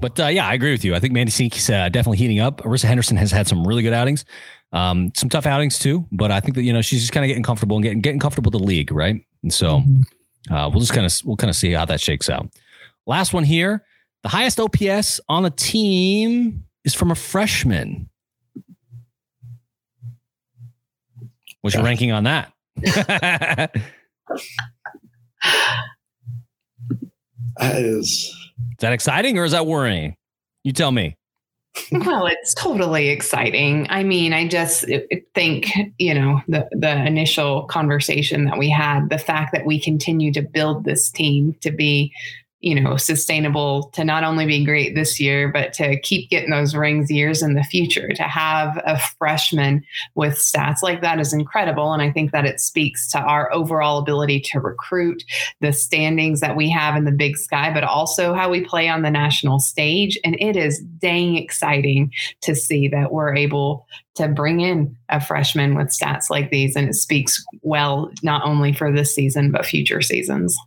But 0.00 0.18
uh, 0.18 0.26
yeah, 0.26 0.46
I 0.46 0.54
agree 0.54 0.72
with 0.72 0.84
you. 0.84 0.94
I 0.94 1.00
think 1.00 1.12
Mandy 1.12 1.30
Sink's 1.30 1.70
uh, 1.70 1.88
definitely 1.88 2.18
heating 2.18 2.40
up. 2.40 2.62
Arissa 2.62 2.84
Henderson 2.84 3.16
has 3.16 3.30
had 3.30 3.46
some 3.46 3.66
really 3.66 3.82
good 3.82 3.92
outings, 3.92 4.24
um, 4.72 5.12
some 5.14 5.28
tough 5.28 5.46
outings 5.46 5.78
too. 5.78 6.06
But 6.12 6.30
I 6.30 6.40
think 6.40 6.54
that 6.56 6.62
you 6.62 6.72
know 6.72 6.82
she's 6.82 7.00
just 7.00 7.12
kind 7.12 7.24
of 7.24 7.28
getting 7.28 7.42
comfortable 7.42 7.76
and 7.76 7.82
getting 7.82 8.00
getting 8.00 8.20
comfortable 8.20 8.50
with 8.50 8.60
the 8.60 8.66
league, 8.66 8.90
right? 8.92 9.24
And 9.42 9.52
so 9.52 9.80
mm-hmm. 9.80 10.54
uh, 10.54 10.68
we'll 10.68 10.80
just 10.80 10.92
kind 10.92 11.06
of 11.06 11.12
we'll 11.24 11.36
kind 11.36 11.50
of 11.50 11.56
see 11.56 11.72
how 11.72 11.84
that 11.84 12.00
shakes 12.00 12.28
out. 12.28 12.48
Last 13.06 13.32
one 13.32 13.44
here, 13.44 13.84
the 14.22 14.28
highest 14.28 14.58
OPS 14.58 15.20
on 15.28 15.44
the 15.44 15.50
team 15.50 16.64
is 16.84 16.94
from 16.94 17.10
a 17.10 17.14
freshman. 17.14 18.08
What's 21.60 21.74
your 21.74 21.84
ranking 21.84 22.12
on 22.12 22.24
that? 22.24 22.52
that 22.76 23.72
is 27.58 28.32
is 28.76 28.82
that 28.82 28.92
exciting 28.92 29.38
or 29.38 29.44
is 29.44 29.52
that 29.52 29.66
worrying? 29.66 30.16
You 30.64 30.72
tell 30.72 30.92
me. 30.92 31.16
well, 31.92 32.26
it's 32.26 32.54
totally 32.54 33.08
exciting. 33.08 33.86
I 33.90 34.02
mean, 34.02 34.32
I 34.32 34.48
just 34.48 34.84
think, 35.34 35.70
you 35.98 36.14
know, 36.14 36.40
the 36.48 36.68
the 36.72 37.06
initial 37.06 37.64
conversation 37.64 38.44
that 38.44 38.58
we 38.58 38.68
had, 38.68 39.08
the 39.10 39.18
fact 39.18 39.52
that 39.52 39.66
we 39.66 39.80
continue 39.80 40.32
to 40.32 40.42
build 40.42 40.84
this 40.84 41.10
team 41.10 41.54
to 41.60 41.70
be 41.70 42.12
you 42.66 42.74
know, 42.74 42.96
sustainable 42.96 43.84
to 43.92 44.02
not 44.02 44.24
only 44.24 44.44
be 44.44 44.64
great 44.64 44.96
this 44.96 45.20
year, 45.20 45.48
but 45.48 45.72
to 45.72 46.00
keep 46.00 46.28
getting 46.30 46.50
those 46.50 46.74
rings 46.74 47.08
years 47.12 47.40
in 47.40 47.54
the 47.54 47.62
future. 47.62 48.08
To 48.08 48.24
have 48.24 48.82
a 48.84 48.98
freshman 48.98 49.84
with 50.16 50.34
stats 50.34 50.82
like 50.82 51.00
that 51.00 51.20
is 51.20 51.32
incredible. 51.32 51.92
And 51.92 52.02
I 52.02 52.10
think 52.10 52.32
that 52.32 52.44
it 52.44 52.58
speaks 52.58 53.08
to 53.12 53.20
our 53.20 53.52
overall 53.52 53.98
ability 53.98 54.40
to 54.50 54.58
recruit, 54.58 55.22
the 55.60 55.72
standings 55.72 56.40
that 56.40 56.56
we 56.56 56.68
have 56.68 56.96
in 56.96 57.04
the 57.04 57.12
big 57.12 57.36
sky, 57.36 57.72
but 57.72 57.84
also 57.84 58.34
how 58.34 58.50
we 58.50 58.64
play 58.64 58.88
on 58.88 59.02
the 59.02 59.12
national 59.12 59.60
stage. 59.60 60.18
And 60.24 60.36
it 60.40 60.56
is 60.56 60.80
dang 60.98 61.36
exciting 61.36 62.10
to 62.40 62.56
see 62.56 62.88
that 62.88 63.12
we're 63.12 63.36
able 63.36 63.86
to 64.16 64.26
bring 64.26 64.58
in 64.58 64.96
a 65.08 65.20
freshman 65.20 65.76
with 65.76 65.96
stats 65.96 66.30
like 66.30 66.50
these. 66.50 66.74
And 66.74 66.88
it 66.88 66.94
speaks 66.94 67.44
well, 67.62 68.10
not 68.24 68.44
only 68.44 68.72
for 68.72 68.90
this 68.90 69.14
season, 69.14 69.52
but 69.52 69.64
future 69.64 70.02
seasons. 70.02 70.58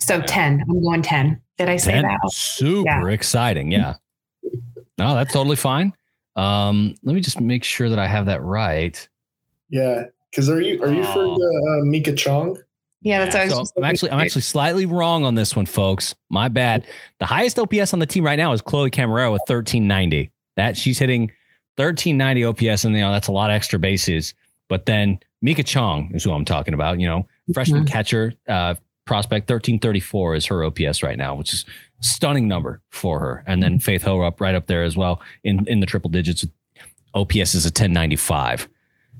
So 0.00 0.16
yeah. 0.16 0.26
10. 0.26 0.64
I'm 0.68 0.82
going 0.82 1.02
10. 1.02 1.40
Did 1.58 1.68
I 1.68 1.76
say 1.76 1.92
10? 1.92 2.02
that? 2.02 2.18
Super 2.32 2.84
yeah. 2.86 3.08
exciting. 3.08 3.70
Yeah. 3.70 3.94
No, 4.98 5.14
that's 5.14 5.32
totally 5.32 5.56
fine. 5.56 5.92
Um, 6.36 6.94
let 7.02 7.14
me 7.14 7.20
just 7.20 7.40
make 7.40 7.64
sure 7.64 7.88
that 7.88 7.98
I 7.98 8.06
have 8.06 8.26
that 8.26 8.42
right. 8.42 9.08
Yeah. 9.68 10.04
Cause 10.34 10.48
are 10.48 10.60
you, 10.60 10.82
are 10.82 10.92
you 10.92 11.04
for 11.04 11.24
the 11.24 11.80
uh, 11.82 11.84
Mika 11.84 12.14
Chong? 12.14 12.56
Yeah, 13.02 13.24
that's 13.24 13.34
yeah, 13.34 13.48
so 13.48 13.64
I'm 13.78 13.84
actually 13.84 14.10
I'm 14.10 14.20
actually 14.20 14.42
slightly 14.42 14.84
wrong 14.84 15.24
on 15.24 15.34
this 15.34 15.56
one, 15.56 15.64
folks. 15.64 16.14
My 16.28 16.48
bad. 16.48 16.86
The 17.18 17.24
highest 17.24 17.58
OPS 17.58 17.94
on 17.94 17.98
the 17.98 18.06
team 18.06 18.24
right 18.24 18.36
now 18.36 18.52
is 18.52 18.60
Chloe 18.60 18.90
Camarero 18.90 19.32
with 19.32 19.40
1390. 19.46 20.30
That 20.56 20.76
she's 20.76 20.98
hitting 20.98 21.32
1390 21.76 22.44
OPS, 22.44 22.84
and 22.84 22.94
you 22.94 23.00
know 23.00 23.10
that's 23.10 23.28
a 23.28 23.32
lot 23.32 23.48
of 23.48 23.54
extra 23.54 23.78
bases. 23.78 24.34
But 24.68 24.84
then 24.84 25.18
Mika 25.40 25.62
Chong 25.62 26.10
is 26.14 26.24
who 26.24 26.32
I'm 26.32 26.44
talking 26.44 26.74
about. 26.74 27.00
You 27.00 27.06
know, 27.06 27.26
freshman 27.54 27.84
mm-hmm. 27.84 27.92
catcher, 27.92 28.34
uh, 28.46 28.74
prospect. 29.04 29.50
1334 29.50 30.34
is 30.36 30.46
her 30.46 30.64
OPS 30.64 31.02
right 31.02 31.18
now, 31.18 31.34
which 31.34 31.52
is 31.52 31.64
stunning 32.00 32.48
number 32.48 32.80
for 32.90 33.20
her. 33.20 33.44
And 33.46 33.62
then 33.62 33.78
Faith 33.78 34.02
Ho 34.02 34.22
up 34.22 34.40
right 34.40 34.54
up 34.54 34.66
there 34.66 34.84
as 34.84 34.96
well 34.96 35.20
in, 35.44 35.66
in 35.66 35.80
the 35.80 35.86
triple 35.86 36.10
digits. 36.10 36.46
OPS 37.14 37.54
is 37.54 37.64
a 37.64 37.68
1095. 37.68 38.68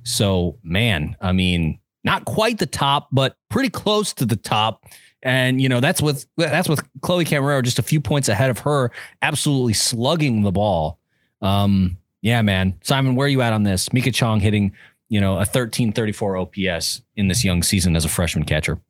So, 0.02 0.58
man, 0.62 1.16
I 1.20 1.32
mean, 1.32 1.78
not 2.04 2.24
quite 2.24 2.58
the 2.58 2.66
top, 2.66 3.08
but 3.12 3.36
pretty 3.48 3.70
close 3.70 4.12
to 4.14 4.26
the 4.26 4.36
top. 4.36 4.84
And 5.22 5.60
you 5.60 5.68
know 5.68 5.80
that's 5.80 6.00
with 6.00 6.24
that's 6.38 6.66
with 6.66 6.80
Chloe 7.02 7.26
Camarero 7.26 7.62
just 7.62 7.78
a 7.78 7.82
few 7.82 8.00
points 8.00 8.30
ahead 8.30 8.48
of 8.48 8.60
her, 8.60 8.90
absolutely 9.20 9.74
slugging 9.74 10.42
the 10.42 10.50
ball. 10.50 10.98
Um, 11.42 11.98
yeah, 12.22 12.40
man, 12.40 12.78
Simon, 12.82 13.16
where 13.16 13.26
are 13.26 13.28
you 13.28 13.42
at 13.42 13.52
on 13.52 13.62
this? 13.62 13.92
Mika 13.92 14.12
Chong 14.12 14.40
hitting 14.40 14.72
you 15.10 15.20
know 15.20 15.32
a 15.32 15.44
1334 15.44 16.38
OPS 16.38 17.02
in 17.16 17.28
this 17.28 17.44
young 17.44 17.62
season 17.62 17.96
as 17.96 18.06
a 18.06 18.08
freshman 18.08 18.44
catcher. 18.44 18.80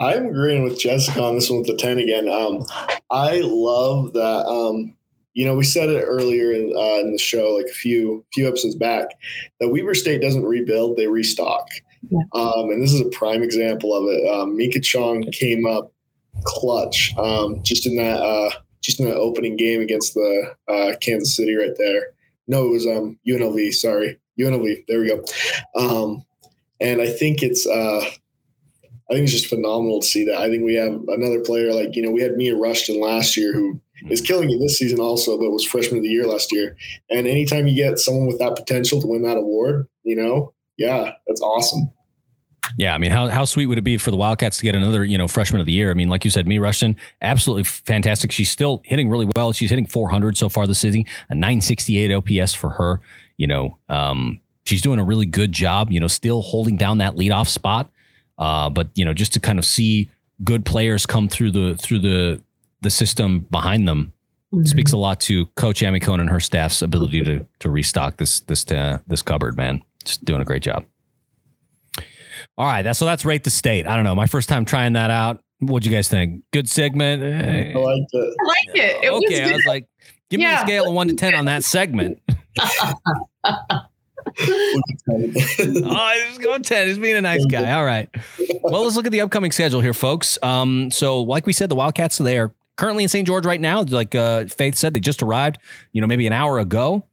I'm 0.00 0.26
agreeing 0.26 0.62
with 0.62 0.78
Jessica 0.78 1.22
on 1.22 1.34
this 1.34 1.50
one 1.50 1.60
with 1.60 1.68
the 1.68 1.76
10 1.76 1.98
again. 1.98 2.28
Um, 2.28 2.64
I 3.10 3.40
love 3.42 4.12
that. 4.12 4.46
Um, 4.46 4.94
you 5.34 5.44
know, 5.44 5.54
we 5.54 5.64
said 5.64 5.88
it 5.88 6.02
earlier 6.02 6.52
in, 6.52 6.72
uh, 6.76 7.00
in 7.00 7.12
the 7.12 7.18
show, 7.18 7.54
like 7.54 7.66
a 7.66 7.74
few 7.74 8.24
few 8.32 8.48
episodes 8.48 8.74
back, 8.74 9.08
that 9.60 9.68
Weber 9.68 9.94
State 9.94 10.20
doesn't 10.20 10.44
rebuild; 10.44 10.96
they 10.96 11.06
restock. 11.06 11.68
Yeah. 12.10 12.22
Um, 12.32 12.70
and 12.70 12.82
this 12.82 12.92
is 12.92 13.00
a 13.00 13.10
prime 13.10 13.42
example 13.42 13.94
of 13.94 14.04
it. 14.08 14.28
Um, 14.28 14.56
Mika 14.56 14.80
Chong 14.80 15.22
came 15.32 15.64
up 15.66 15.92
clutch 16.44 17.16
um, 17.18 17.62
just 17.62 17.86
in 17.86 17.96
that 17.96 18.20
uh, 18.20 18.50
just 18.82 18.98
in 19.00 19.06
that 19.06 19.16
opening 19.16 19.56
game 19.56 19.80
against 19.80 20.14
the 20.14 20.54
uh, 20.68 20.96
Kansas 21.00 21.36
City 21.36 21.54
right 21.54 21.76
there. 21.78 22.08
No, 22.48 22.66
it 22.66 22.70
was 22.70 22.86
um, 22.86 23.18
UNLV. 23.26 23.74
Sorry, 23.74 24.18
UNLV. 24.40 24.84
There 24.88 25.00
we 25.00 25.08
go. 25.08 25.24
Um, 25.76 26.24
and 26.80 27.00
I 27.00 27.08
think 27.08 27.42
it's 27.42 27.66
uh, 27.66 28.04
I 29.10 29.14
think 29.14 29.24
it's 29.24 29.32
just 29.32 29.46
phenomenal 29.46 30.00
to 30.00 30.06
see 30.06 30.24
that. 30.26 30.38
I 30.38 30.50
think 30.50 30.64
we 30.64 30.74
have 30.74 30.92
another 31.08 31.40
player 31.40 31.72
like, 31.72 31.96
you 31.96 32.02
know, 32.02 32.10
we 32.10 32.20
had 32.20 32.36
Mia 32.36 32.56
Rushton 32.56 33.00
last 33.00 33.36
year 33.36 33.52
who 33.54 33.80
is 34.10 34.20
killing 34.20 34.50
it 34.50 34.58
this 34.58 34.78
season 34.78 35.00
also, 35.00 35.38
but 35.38 35.50
was 35.50 35.64
freshman 35.64 35.98
of 35.98 36.02
the 36.02 36.10
year 36.10 36.26
last 36.26 36.52
year. 36.52 36.76
And 37.10 37.26
anytime 37.26 37.66
you 37.66 37.74
get 37.74 37.98
someone 37.98 38.26
with 38.26 38.38
that 38.38 38.54
potential 38.54 39.00
to 39.00 39.06
win 39.06 39.22
that 39.22 39.38
award, 39.38 39.88
you 40.02 40.14
know, 40.14 40.52
yeah, 40.76 41.12
that's 41.26 41.40
awesome. 41.40 41.90
Yeah, 42.76 42.94
I 42.94 42.98
mean, 42.98 43.10
how 43.10 43.28
how 43.28 43.44
sweet 43.44 43.66
would 43.66 43.78
it 43.78 43.82
be 43.82 43.96
for 43.96 44.10
the 44.10 44.16
Wildcats 44.16 44.58
to 44.58 44.62
get 44.62 44.74
another, 44.74 45.04
you 45.04 45.16
know, 45.16 45.26
freshman 45.26 45.60
of 45.60 45.66
the 45.66 45.72
year? 45.72 45.90
I 45.90 45.94
mean, 45.94 46.08
like 46.08 46.24
you 46.24 46.30
said, 46.30 46.46
Mia 46.46 46.60
Rushton, 46.60 46.96
absolutely 47.22 47.64
fantastic. 47.64 48.30
She's 48.30 48.50
still 48.50 48.82
hitting 48.84 49.08
really 49.08 49.28
well. 49.36 49.52
She's 49.52 49.70
hitting 49.70 49.86
400 49.86 50.36
so 50.36 50.48
far 50.48 50.66
this 50.66 50.80
season, 50.80 51.04
a 51.30 51.34
968 51.34 52.12
OPS 52.12 52.54
for 52.54 52.70
her. 52.70 53.00
You 53.38 53.46
know, 53.46 53.78
um, 53.88 54.40
she's 54.66 54.82
doing 54.82 54.98
a 54.98 55.04
really 55.04 55.26
good 55.26 55.52
job. 55.52 55.90
You 55.90 56.00
know, 56.00 56.08
still 56.08 56.42
holding 56.42 56.76
down 56.76 56.98
that 56.98 57.16
leadoff 57.16 57.48
spot. 57.48 57.90
Uh, 58.38 58.70
but 58.70 58.88
you 58.94 59.04
know, 59.04 59.12
just 59.12 59.32
to 59.32 59.40
kind 59.40 59.58
of 59.58 59.64
see 59.64 60.10
good 60.44 60.64
players 60.64 61.06
come 61.06 61.28
through 61.28 61.50
the 61.50 61.76
through 61.76 61.98
the 61.98 62.40
the 62.80 62.90
system 62.90 63.40
behind 63.50 63.88
them 63.88 64.12
mm-hmm. 64.52 64.64
speaks 64.64 64.92
a 64.92 64.96
lot 64.96 65.20
to 65.20 65.46
Coach 65.56 65.80
Amicone 65.80 66.20
and 66.20 66.30
her 66.30 66.40
staff's 66.40 66.82
ability 66.82 67.22
to 67.24 67.46
to 67.60 67.70
restock 67.70 68.16
this 68.16 68.40
this 68.40 68.66
uh, 68.70 68.98
this 69.06 69.22
cupboard. 69.22 69.56
Man, 69.56 69.82
just 70.04 70.24
doing 70.24 70.40
a 70.40 70.44
great 70.44 70.62
job. 70.62 70.84
All 72.56 72.66
right, 72.66 72.82
that's 72.82 72.98
so 72.98 73.04
that's 73.04 73.24
rate 73.24 73.44
the 73.44 73.50
state. 73.50 73.86
I 73.86 73.94
don't 73.96 74.04
know. 74.04 74.14
My 74.14 74.26
first 74.26 74.48
time 74.48 74.64
trying 74.64 74.94
that 74.94 75.10
out. 75.10 75.42
What'd 75.60 75.84
you 75.84 75.92
guys 75.92 76.08
think? 76.08 76.44
Good 76.52 76.68
segment. 76.68 77.22
I 77.22 77.76
liked 77.76 78.10
it. 78.12 78.36
I 78.40 78.44
liked 78.44 78.78
it. 78.78 79.04
it 79.04 79.12
okay, 79.12 79.42
was 79.42 79.50
I 79.50 79.54
was 79.54 79.66
like, 79.66 79.86
give 80.30 80.40
yeah. 80.40 80.50
me 80.50 80.54
a 80.54 80.60
scale 80.60 80.88
of 80.88 80.94
one 80.94 81.08
to 81.08 81.14
ten 81.14 81.34
on 81.34 81.46
that 81.46 81.64
segment. 81.64 82.22
oh, 84.40 86.24
he's 86.28 86.38
going 86.38 86.62
10. 86.62 86.88
He's 86.88 86.98
being 86.98 87.16
a 87.16 87.20
nice 87.20 87.44
guy. 87.46 87.72
All 87.72 87.84
right. 87.84 88.08
Well, 88.62 88.84
let's 88.84 88.96
look 88.96 89.06
at 89.06 89.12
the 89.12 89.20
upcoming 89.20 89.52
schedule 89.52 89.80
here, 89.80 89.94
folks. 89.94 90.38
Um, 90.42 90.90
so, 90.90 91.22
like 91.22 91.46
we 91.46 91.52
said, 91.52 91.68
the 91.68 91.74
Wildcats, 91.74 92.20
are 92.20 92.54
currently 92.76 93.02
in 93.02 93.08
St. 93.08 93.26
George 93.26 93.44
right 93.44 93.60
now. 93.60 93.82
Like 93.82 94.14
uh, 94.14 94.46
Faith 94.46 94.76
said, 94.76 94.94
they 94.94 95.00
just 95.00 95.22
arrived, 95.22 95.58
you 95.92 96.00
know, 96.00 96.06
maybe 96.06 96.26
an 96.26 96.32
hour 96.32 96.58
ago. 96.58 97.04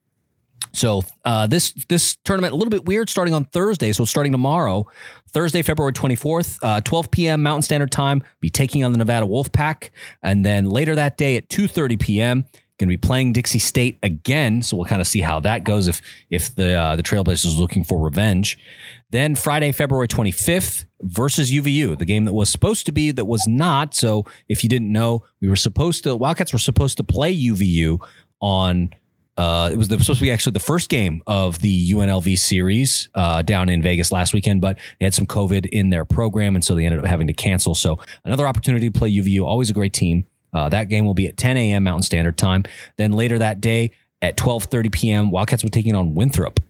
So 0.73 1.03
uh, 1.23 1.47
this 1.47 1.73
this 1.89 2.17
tournament 2.23 2.53
a 2.53 2.55
little 2.55 2.69
bit 2.69 2.86
weird 2.86 3.09
starting 3.09 3.34
on 3.34 3.45
Thursday. 3.45 3.91
So 3.91 4.05
starting 4.05 4.32
tomorrow, 4.32 4.88
Thursday, 5.30 5.61
February 5.61 5.93
24th, 5.93 6.59
uh, 6.61 6.82
12 6.82 7.11
p.m. 7.11 7.43
Mountain 7.43 7.63
Standard 7.63 7.91
Time, 7.91 8.23
be 8.41 8.49
taking 8.49 8.84
on 8.84 8.91
the 8.91 8.97
Nevada 8.97 9.26
Wolfpack, 9.26 9.89
and 10.21 10.45
then 10.45 10.65
later 10.65 10.95
that 10.95 11.17
day 11.17 11.38
at 11.38 11.49
2:30 11.49 11.99
p.m. 11.99 12.45
Going 12.78 12.89
to 12.89 12.93
be 12.93 12.97
playing 12.97 13.32
Dixie 13.32 13.59
State 13.59 13.99
again, 14.03 14.61
so 14.61 14.76
we'll 14.76 14.86
kind 14.86 14.99
of 14.99 15.07
see 15.07 15.21
how 15.21 15.39
that 15.39 15.63
goes 15.63 15.88
if 15.88 16.01
if 16.30 16.53
the 16.55 16.73
uh, 16.73 16.95
the 16.97 17.03
Trailblazers 17.03 17.45
is 17.45 17.57
looking 17.57 17.86
for 17.86 17.97
revenge. 17.97 18.57
Then 19.11 19.36
Friday, 19.36 19.71
February 19.71 20.09
25th 20.09 20.84
versus 21.03 21.51
UVU, 21.51 21.97
the 21.97 22.03
game 22.03 22.26
that 22.26 22.34
was 22.34 22.49
supposed 22.49 22.86
to 22.88 22.91
be 22.91 23.11
that 23.11 23.26
was 23.26 23.47
not. 23.47 23.93
So 23.95 24.26
if 24.49 24.61
you 24.61 24.69
didn't 24.69 24.91
know, 24.91 25.23
we 25.39 25.47
were 25.47 25.55
supposed 25.55 26.03
to 26.03 26.17
Wildcats 26.17 26.51
were 26.51 26.59
supposed 26.59 26.97
to 26.97 27.03
play 27.05 27.34
UVU 27.34 28.05
on 28.41 28.89
uh, 29.38 29.69
it 29.71 29.78
was 29.78 29.89
the, 29.89 29.99
supposed 29.99 30.19
to 30.19 30.26
be 30.26 30.32
actually 30.32 30.53
the 30.53 30.59
first 30.59 30.89
game 30.89 31.21
of 31.28 31.59
the 31.59 31.91
UNLV 31.91 32.38
series 32.38 33.09
uh, 33.15 33.41
down 33.41 33.67
in 33.67 33.82
Vegas 33.82 34.11
last 34.11 34.34
weekend, 34.34 34.61
but 34.61 34.78
they 34.99 35.05
had 35.05 35.13
some 35.13 35.26
COVID 35.26 35.65
in 35.67 35.89
their 35.89 36.05
program, 36.05 36.55
and 36.55 36.63
so 36.63 36.73
they 36.73 36.86
ended 36.86 36.99
up 36.99 37.05
having 37.05 37.28
to 37.28 37.34
cancel. 37.34 37.76
So 37.76 37.99
another 38.23 38.47
opportunity 38.47 38.89
to 38.89 38.97
play 38.97 39.11
UVU, 39.11 39.45
always 39.45 39.69
a 39.69 39.73
great 39.73 39.93
team. 39.93 40.26
Uh, 40.56 40.70
that 40.70 40.88
game 40.88 41.06
will 41.06 41.14
be 41.14 41.28
at 41.28 41.36
10 41.36 41.58
a.m. 41.58 41.84
Mountain 41.84 42.03
Standard 42.03 42.38
Time. 42.38 42.64
Then 42.95 43.12
later 43.12 43.38
that 43.39 43.60
day 43.60 43.91
at 44.22 44.38
12:30 44.38 44.91
p.m., 44.91 45.30
Wildcats 45.30 45.62
will 45.62 45.70
be 45.70 45.72
taking 45.82 45.95
on 45.95 46.16
Winthrop. 46.16 46.62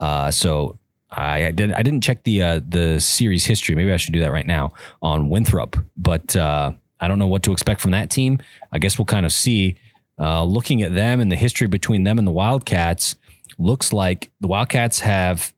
Uh, 0.00 0.30
so 0.30 0.78
I, 1.10 1.46
I 1.46 1.50
did 1.50 1.72
I 1.72 1.82
didn't 1.82 2.00
check 2.00 2.24
the 2.24 2.42
uh, 2.42 2.60
the 2.66 2.98
series 2.98 3.44
history. 3.44 3.74
Maybe 3.74 3.92
I 3.92 3.98
should 3.98 4.14
do 4.14 4.20
that 4.20 4.32
right 4.32 4.46
now 4.46 4.72
on 5.02 5.28
Winthrop, 5.28 5.76
but 5.98 6.34
uh, 6.34 6.72
I 6.98 7.08
don't 7.08 7.18
know 7.18 7.26
what 7.26 7.42
to 7.42 7.52
expect 7.52 7.82
from 7.82 7.90
that 7.90 8.08
team. 8.08 8.38
I 8.72 8.78
guess 8.78 8.98
we'll 8.98 9.04
kind 9.04 9.26
of 9.26 9.32
see 9.32 9.76
uh, 10.18 10.42
looking 10.42 10.80
at 10.80 10.94
them 10.94 11.20
and 11.20 11.30
the 11.30 11.36
history 11.36 11.66
between 11.66 12.04
them 12.04 12.18
and 12.18 12.26
the 12.26 12.32
Wildcats, 12.32 13.16
looks 13.58 13.92
like 13.92 14.30
the 14.40 14.48
Wildcats 14.48 15.00
have 15.00 15.52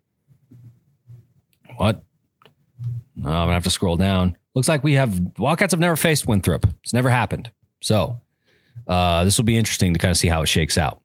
what? 1.77 2.03
I'm 3.19 3.23
gonna 3.23 3.53
have 3.53 3.65
to 3.65 3.71
scroll 3.71 3.97
down. 3.97 4.37
Looks 4.57 4.69
like 4.69 4.83
we 4.83 4.95
have 4.95 5.21
Wildcats 5.39 5.73
have 5.73 5.81
never 5.81 5.95
faced 5.95 6.27
Winthrop. 6.27 6.67
It's 6.83 6.93
never 6.93 7.11
happened. 7.11 7.53
So 7.81 8.21
uh, 8.87 9.25
this 9.25 9.37
will 9.37 9.45
be 9.45 9.57
interesting 9.57 9.93
to 9.93 9.99
kind 9.99 10.11
of 10.11 10.17
see 10.17 10.29
how 10.29 10.43
it 10.43 10.47
shakes 10.47 10.79
out. 10.79 11.01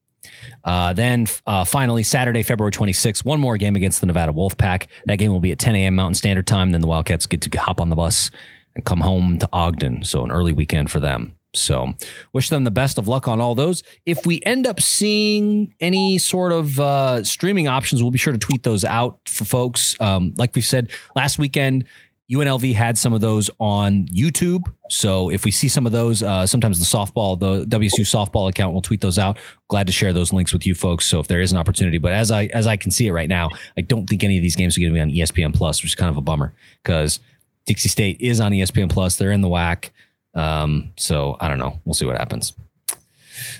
Uh, 0.63 0.93
then 0.93 1.27
uh, 1.45 1.65
finally, 1.65 2.03
Saturday, 2.03 2.43
February 2.43 2.71
26th, 2.71 3.25
one 3.25 3.39
more 3.39 3.57
game 3.57 3.75
against 3.75 3.99
the 3.99 4.07
Nevada 4.07 4.31
Wolfpack. 4.31 4.87
That 5.05 5.17
game 5.17 5.31
will 5.31 5.39
be 5.39 5.51
at 5.51 5.59
10 5.59 5.75
a.m. 5.75 5.95
Mountain 5.95 6.15
Standard 6.15 6.47
Time. 6.47 6.71
Then 6.71 6.81
the 6.81 6.87
Wildcats 6.87 7.25
get 7.25 7.41
to 7.41 7.59
hop 7.59 7.81
on 7.81 7.89
the 7.89 7.95
bus 7.95 8.31
and 8.75 8.85
come 8.85 9.01
home 9.01 9.37
to 9.39 9.49
Ogden. 9.51 10.03
So 10.03 10.23
an 10.23 10.31
early 10.31 10.53
weekend 10.53 10.89
for 10.89 10.99
them. 10.99 11.35
So, 11.55 11.93
wish 12.33 12.49
them 12.49 12.63
the 12.63 12.71
best 12.71 12.97
of 12.97 13.07
luck 13.07 13.27
on 13.27 13.39
all 13.39 13.53
those. 13.53 13.83
If 14.07 14.25
we 14.25 14.41
end 14.43 14.65
up 14.65 14.81
seeing 14.81 15.73
any 15.79 16.17
sort 16.17 16.51
of 16.51 16.79
uh, 16.79 17.23
streaming 17.23 17.67
options, 17.67 18.01
we'll 18.01 18.09
be 18.11 18.17
sure 18.17 18.33
to 18.33 18.39
tweet 18.39 18.63
those 18.63 18.83
out 18.83 19.19
for 19.27 19.45
folks. 19.45 19.95
Um, 19.99 20.33
like 20.35 20.55
we 20.55 20.61
said 20.61 20.89
last 21.15 21.37
weekend, 21.37 21.85
UNLV 22.33 22.73
had 22.73 22.97
some 22.97 23.13
of 23.13 23.21
those 23.21 23.49
on 23.59 24.05
YouTube. 24.07 24.61
So 24.89 25.29
if 25.29 25.45
we 25.45 25.51
see 25.51 25.67
some 25.67 25.85
of 25.85 25.91
those, 25.91 26.23
uh, 26.23 26.45
sometimes 26.45 26.79
the 26.79 26.85
softball, 26.85 27.39
the 27.39 27.65
WSU 27.65 28.01
softball 28.01 28.49
account 28.49 28.73
will 28.73 28.81
tweet 28.81 29.01
those 29.01 29.19
out. 29.19 29.37
Glad 29.67 29.87
to 29.87 29.93
share 29.93 30.13
those 30.13 30.33
links 30.33 30.53
with 30.53 30.65
you 30.65 30.75
folks. 30.75 31.05
So 31.05 31.19
if 31.19 31.27
there 31.27 31.41
is 31.41 31.51
an 31.51 31.57
opportunity, 31.57 31.97
but 31.97 32.11
as 32.11 32.31
I 32.31 32.45
as 32.47 32.67
I 32.67 32.77
can 32.77 32.91
see 32.91 33.07
it 33.07 33.11
right 33.11 33.29
now, 33.29 33.49
I 33.77 33.81
don't 33.81 34.07
think 34.07 34.23
any 34.23 34.37
of 34.37 34.43
these 34.43 34.55
games 34.55 34.77
are 34.77 34.81
going 34.81 34.91
to 34.91 34.95
be 34.95 35.01
on 35.01 35.09
ESPN 35.09 35.53
Plus, 35.53 35.81
which 35.81 35.91
is 35.91 35.95
kind 35.95 36.09
of 36.09 36.17
a 36.17 36.21
bummer 36.21 36.53
because 36.83 37.19
Dixie 37.65 37.89
State 37.89 38.17
is 38.19 38.39
on 38.39 38.51
ESPN 38.51 38.89
Plus. 38.89 39.15
They're 39.15 39.31
in 39.31 39.41
the 39.41 39.49
WAC. 39.49 39.89
Um, 40.35 40.91
so 40.97 41.37
I 41.39 41.47
don't 41.47 41.59
know. 41.59 41.79
We'll 41.85 41.93
see 41.93 42.05
what 42.05 42.17
happens. 42.17 42.53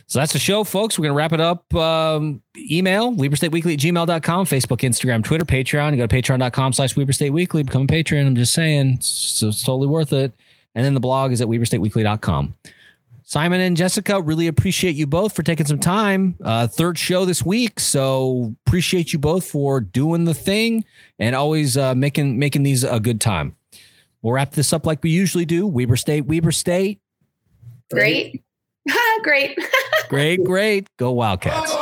So 0.08 0.20
that's 0.20 0.34
the 0.34 0.40
show, 0.40 0.64
folks. 0.64 0.98
We're 0.98 1.04
going 1.04 1.14
to 1.14 1.18
wrap 1.18 1.34
it 1.34 1.42
up. 1.42 1.74
Um, 1.74 2.42
email, 2.58 3.12
WeberStateWeekly 3.12 3.74
at 3.74 3.80
gmail.com, 3.80 4.46
Facebook, 4.46 4.80
Instagram, 4.80 5.24
Twitter, 5.24 5.46
Patreon. 5.46 5.98
Go 5.98 6.08
to 6.08 6.16
patreon.com 6.16 6.74
slash 6.74 6.96
WeberStateWeekly, 6.96 7.66
become 7.66 7.84
a 7.84 7.88
patron. 7.88 8.28
I'm 8.28 8.36
just 8.36 8.54
saying, 8.54 9.00
so 9.02 9.48
it's 9.48 9.64
totally 9.64 9.88
worth 9.88 10.14
it. 10.14 10.34
And 10.76 10.86
then 10.86 10.94
the 10.94 11.00
blog 11.00 11.32
is 11.32 11.42
at 11.42 11.48
WeberStateWeekly.com. 11.48 12.56
Simon 13.26 13.62
and 13.62 13.78
Jessica, 13.78 14.22
really 14.22 14.48
appreciate 14.48 14.96
you 14.96 15.08
both 15.08 15.34
for 15.34 15.44
taking 15.44 15.66
some 15.66 15.80
time. 15.80 16.36
Uh, 16.44 16.68
third 16.68 17.00
show 17.00 17.26
this 17.26 17.44
week, 17.44 17.80
so 17.80 18.54
appreciate 18.68 19.14
you 19.14 19.18
both 19.18 19.46
for 19.50 19.80
doing 19.80 20.26
the 20.26 20.34
thing 20.34 20.84
and 21.18 21.36
always 21.36 21.78
uh, 21.78 21.96
making 21.96 22.38
making 22.38 22.64
these 22.64 22.84
a 22.84 23.00
good 23.00 23.22
time. 23.22 23.56
We'll 24.22 24.34
wrap 24.34 24.52
this 24.52 24.72
up 24.72 24.86
like 24.86 25.02
we 25.02 25.10
usually 25.10 25.46
do. 25.46 25.66
Weber 25.66 25.96
State, 25.96 26.26
Weber 26.26 26.52
State. 26.52 27.00
Great. 27.90 28.43
great. 29.24 29.58
great, 30.10 30.44
great. 30.44 30.88
Go 30.98 31.12
Wildcats. 31.12 31.74